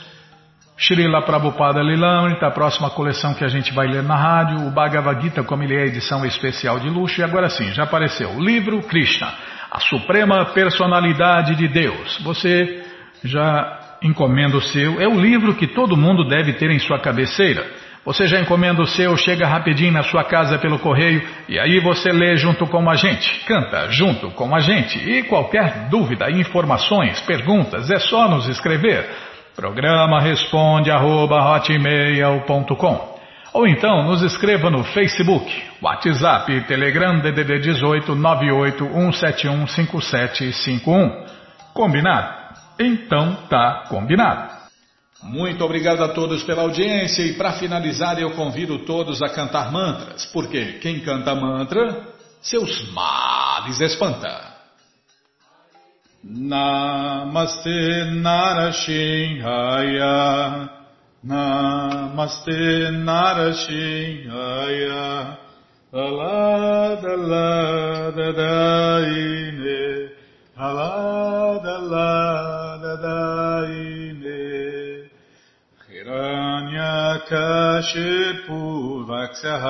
Srila 0.79 1.23
Prabhupada 1.23 1.83
Lilamrita, 1.83 2.47
a 2.47 2.53
próxima 2.53 2.89
coleção 2.91 3.35
que 3.35 3.45
a 3.45 3.49
gente 3.49 3.75
vai 3.75 3.89
ler 3.89 4.05
na 4.05 4.15
rádio, 4.15 4.65
o 4.65 4.71
Bhagavad 4.71 5.21
Gita, 5.21 5.43
como 5.43 5.65
ele 5.65 5.75
é 5.75 5.87
edição 5.87 6.25
especial 6.25 6.79
de 6.79 6.89
luxo, 6.89 7.21
e 7.21 7.25
agora 7.25 7.49
sim, 7.51 7.73
já 7.73 7.83
apareceu 7.83 8.31
o 8.31 8.41
livro 8.41 8.81
Krishna, 8.83 9.29
a 9.73 9.81
Suprema 9.81 10.45
Personalidade 10.47 11.57
de 11.57 11.67
Deus. 11.67 12.19
Você 12.23 12.85
já 13.25 13.77
encomenda 14.01 14.57
o 14.57 14.63
seu, 14.63 15.01
é 15.01 15.09
o 15.09 15.21
livro 15.21 15.57
que 15.57 15.67
todo 15.67 15.97
mundo 15.97 16.29
deve 16.29 16.53
ter 16.53 16.71
em 16.71 16.79
sua 16.79 17.01
cabeceira. 17.01 17.67
Você 18.05 18.27
já 18.27 18.41
encomenda 18.41 18.81
o 18.81 18.87
seu, 18.87 19.17
chega 19.17 19.47
rapidinho 19.47 19.93
na 19.93 20.03
sua 20.03 20.25
casa 20.25 20.59
pelo 20.59 20.79
correio 20.79 21.23
e 21.49 21.59
aí 21.59 21.79
você 21.81 22.11
lê 22.11 22.37
junto 22.37 22.67
com 22.67 22.89
a 22.89 22.95
gente, 22.95 23.45
canta 23.45 23.91
junto 23.91 24.31
com 24.31 24.55
a 24.55 24.61
gente. 24.61 24.99
E 24.99 25.25
qualquer 25.25 25.89
dúvida, 25.91 26.31
informações, 26.31 27.21
perguntas, 27.21 27.91
é 27.91 27.99
só 27.99 28.29
nos 28.29 28.49
escrever. 28.49 29.07
Programa 29.55 30.21
responde 30.21 30.91
arroba, 30.91 31.41
ou 33.53 33.67
então 33.67 34.05
nos 34.05 34.23
escreva 34.23 34.71
no 34.71 34.85
Facebook, 34.85 35.51
WhatsApp, 35.83 36.61
Telegram 36.67 37.19
DDD 37.19 37.59
18 37.61 38.15
5751. 39.67 41.27
Combinado? 41.75 42.39
Então 42.79 43.37
tá 43.49 43.85
combinado. 43.89 44.58
Muito 45.23 45.65
obrigado 45.65 46.05
a 46.05 46.09
todos 46.09 46.43
pela 46.45 46.63
audiência 46.63 47.23
e 47.23 47.35
para 47.35 47.55
finalizar 47.55 48.21
eu 48.21 48.31
convido 48.33 48.85
todos 48.85 49.21
a 49.21 49.29
cantar 49.29 49.73
mantras, 49.73 50.27
porque 50.27 50.75
quem 50.75 51.01
canta 51.01 51.35
mantra, 51.35 52.07
seus 52.41 52.89
males 52.93 53.81
espanta. 53.81 54.59
Namaste 56.23 58.05
Narashinhaya 58.21 60.69
Namaste 61.23 62.91
Narashinhaya 62.91 65.39
Alada 65.93 67.17
Lada 67.17 68.33
Daine 68.33 70.11
Alada 70.57 71.79
Lada 71.79 72.97
Daine 72.97 73.88
Hiranyakashipu 76.89 79.05
Vaksyah 79.07 79.65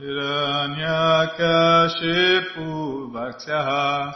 Hiranyakashipu 0.00 2.68
Vaksyah 3.12 4.14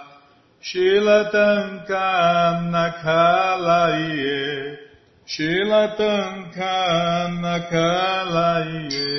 Shilatankam 0.62 2.56
Nakalaye 2.70 4.78
Shilatankam 5.26 7.30
Nakalaye 7.40 9.10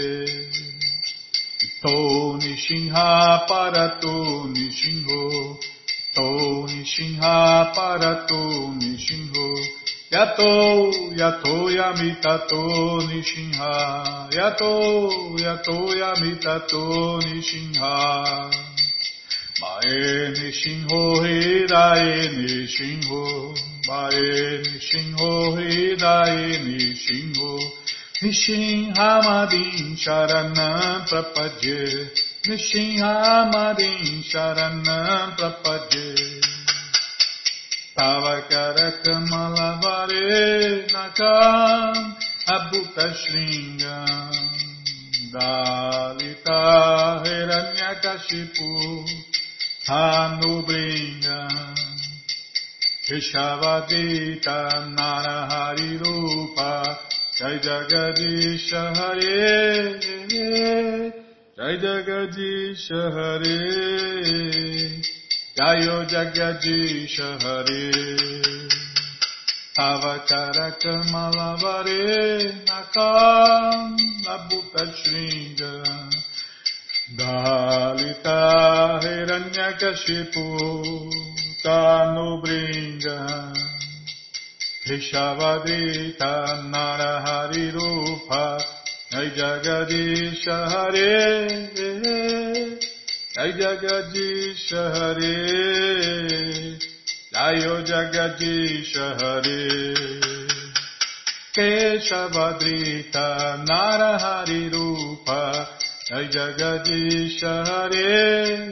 To 1.81 1.97
Nishinha 2.39 3.11
para 3.47 3.87
To 4.01 4.15
Nishinho 4.53 5.23
To 6.15 6.27
Nishinha 6.69 7.37
para 7.73 8.13
To 8.27 8.41
Nishinho 8.77 9.47
Yato, 10.13 10.91
yato 11.17 11.55
yamitato 11.77 12.61
nishinha. 13.09 13.71
Yato, 14.37 14.73
yato 15.45 15.77
yamitato 16.01 16.83
nishinha. 17.25 17.93
Mae 19.61 20.29
nishinho 20.37 21.01
hidae 21.23 22.29
nishinho. 22.37 23.23
Mae 23.87 24.61
nishinho 24.65 25.31
hidae 25.57 26.59
nishinho. 26.65 27.51
Nishinhamadin 28.21 29.97
sharanam 29.97 31.05
prapadye. 31.09 31.81
Nishinhamadin 32.47 34.21
sharanam 34.31 35.35
prapadye. 35.37 36.52
Tavakarakamalavari 37.95 40.89
nakam 40.93 41.95
abhuta 42.55 43.05
shringam 43.13 44.33
Dalita 45.33 46.61
hiranyakashipu 47.23 48.71
hanubringam 49.87 51.75
Keshavadita 53.05 54.57
narahari 54.97 55.91
rupa 56.01 56.71
Jai 57.37 57.57
Jagadisha 57.59 58.83
Hare 58.97 59.37
Jai 61.57 61.75
Jagadisha 61.77 63.01
Hare 63.13 63.59
Gayo 65.55 66.01
Jagadish 66.09 67.19
Hare 67.21 67.93
Tavakara 69.77 70.73
Kamalavare 70.81 72.65
Nakam 72.65 73.93
Nabuta 74.25 74.83
Shringa 74.97 75.73
Dalita 77.15 78.39
Hiranyakashipu 79.03 80.47
Tanubringa 81.63 83.53
Rishavadita 84.87 86.33
Narahari 86.73 87.71
Rupa 87.71 88.57
Jai 89.11 89.29
Jagadish 89.37 90.45
Hare 90.49 91.47
Hare 91.77 92.92
Jai 93.35 93.51
Jagadish 93.53 94.69
Hare 94.69 95.33
Jai 97.33 97.55
Jayo 97.55 97.83
Jagadish 97.83 98.93
Hare 98.93 99.61
Keshavadrita 101.55 103.25
Narahari 103.65 104.71
Rupa 104.71 105.67
Jai 106.07 106.25
Jagadish 106.27 107.41
Hare 107.41 108.69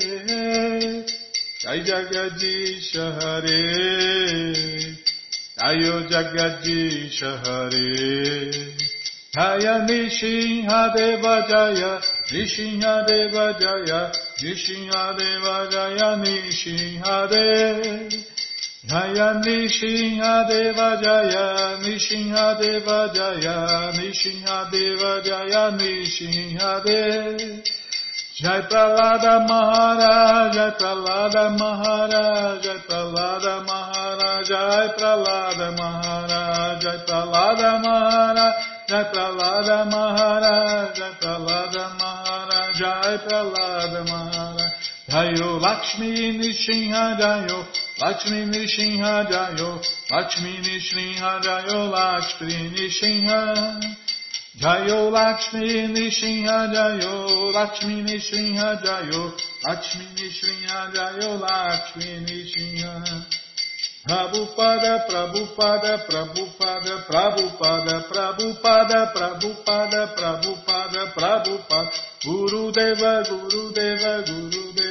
Jai 1.59 1.79
Jagadish 1.81 2.93
Hare 2.93 3.61
Jayo 5.57 5.95
Jagadish 6.07 7.21
Hare 7.43 7.91
Jaya 9.33 9.75
Nishinha 9.87 10.93
Deva 10.95 11.35
Jaya 11.49 11.99
Nishinha 12.31 13.07
Deva 13.07 13.45
Jaya 13.59 14.11
Nishinha 14.41 15.15
Deva 15.17 15.67
Jaya 15.69 16.17
Nishinha 16.17 17.29
Deva 17.29 18.09
Jaya 18.87 19.33
Nishinha 19.45 20.47
Deva 20.49 20.97
Jaya 21.03 21.77
Nishinha 21.79 22.59
Deva 22.59 23.11
Jaya 23.13 23.91
Nishinha 23.93 24.71
Deva 24.71 25.21
Jaya 25.23 25.71
Nishinha 25.77 26.83
Deva 26.83 27.61
Jai 28.41 28.61
Pralada 28.61 29.45
Maharaj, 29.47 30.55
Jai 30.55 30.71
Pralada 30.71 31.55
Maharaj, 31.59 32.63
Jai 32.63 32.77
Pralada 32.89 33.63
Maharaj, 33.67 34.47
Jai 34.47 34.87
Pralada 34.97 35.67
Maharaj, 35.77 36.81
Jai 36.81 36.97
Pralada 37.05 37.71
Maharaj, 37.83 38.53
Jai 38.89 39.03
Pralada 39.13 39.85
Maharaj, 39.91 40.95
Jai 40.97 41.11
Pralada 41.21 41.85
Maharaj, 41.99 42.73
Jai 42.79 43.17
Pralada 43.27 44.01
Maharaj. 44.09 44.30
Jayo 45.11 45.59
Lakshmi 45.59 46.39
Nishinha 46.39 47.19
Jayo, 47.19 47.67
Lakshmi 47.99 48.45
Nishinha 48.45 49.27
Jayo, 49.27 49.83
Lakshmi 50.09 50.53
Nishinha 50.63 51.41
Jayo, 51.43 51.91
Lakshmi 51.91 52.71
Nishinha. 52.71 53.97
Jayo 54.57 55.11
Lakshmi 55.11 55.87
Nishinha 55.91 56.71
Jayo, 56.71 57.53
Lakshmi 57.53 58.03
Nishinha 58.03 58.81
Jayo, 58.81 59.33
Lakshmi 59.67 60.05
Nishinha 60.15 60.93
Jayo, 60.93 61.41
Lakshmi. 61.41 62.21
Prabhupada, 64.03 65.05
Prabhupada, 65.05 65.99
Prabhupada, 66.09 67.05
Prabhupada, 67.05 68.01
Prabhupada, 68.09 69.13
Prabhupada, 69.13 70.07
Prabhupada, 70.17 71.01
Prabhupada, 71.13 71.91
Guru 72.25 72.71
Deva, 72.71 73.23
Guru 73.29 73.71
Deva, 73.71 74.23
Guru 74.25 74.73
Deva, 74.73 74.90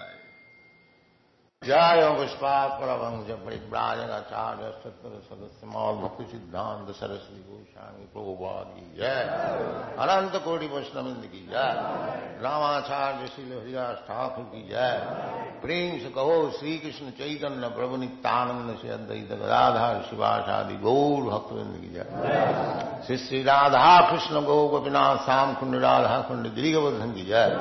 जय 1.62 2.00
पुष्पात 2.16 2.70
परमंश 2.80 3.30
परिव्राजनाचार्य 3.44 4.66
सत्तर 4.82 5.14
सदस्य 5.28 5.66
मौल 5.66 5.94
भक्ति 6.02 6.24
सिद्धांत 6.32 6.90
सरस्वती 6.96 7.40
गोस्वामी 7.46 8.04
प्रभुपाद 8.12 8.66
की 8.74 8.84
जय 8.98 9.22
अनंत 10.04 10.36
कोटि 10.44 10.66
वैष्णविंद 10.74 11.24
की 11.32 11.40
जय 11.46 11.72
रामाचार्य 12.44 13.26
श्री 13.28 13.44
हरिदास 13.50 13.96
ठाकुर 14.08 14.44
की 14.52 14.62
जय 14.68 14.94
प्रेम 15.62 15.98
से 15.98 16.10
कहो 16.18 16.36
श्री 16.58 16.76
कृष्ण 16.78 17.10
चैतन्य 17.18 17.68
प्रभु 17.76 17.96
नित्यानंद 17.96 18.76
से 18.82 18.92
अद्वैत 18.98 19.32
गदाधार 19.32 20.00
शिवाशादि 20.10 20.76
गौर 20.84 21.30
भक्तविंद 21.30 21.74
की 21.80 21.92
जय 21.94 23.02
श्री 23.06 23.16
श्री 23.26 23.42
राधा 23.42 23.88
कृष्ण 24.10 24.44
गौ 24.44 24.60
गोपीनाथ 24.68 25.24
श्याम 25.24 25.54
कुंड 25.54 25.80
राधा 25.82 26.20
कुंड 26.28 26.54
गिरिवर्धन 26.54 27.12
की 27.12 27.26
जय 27.26 27.58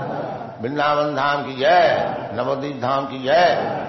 वृंदावन 0.62 1.16
धाम 1.16 1.44
की 1.46 1.58
जय 1.58 2.32
नवदीप 2.36 2.82
धाम 2.82 3.06
की 3.08 3.24
जय 3.24 3.89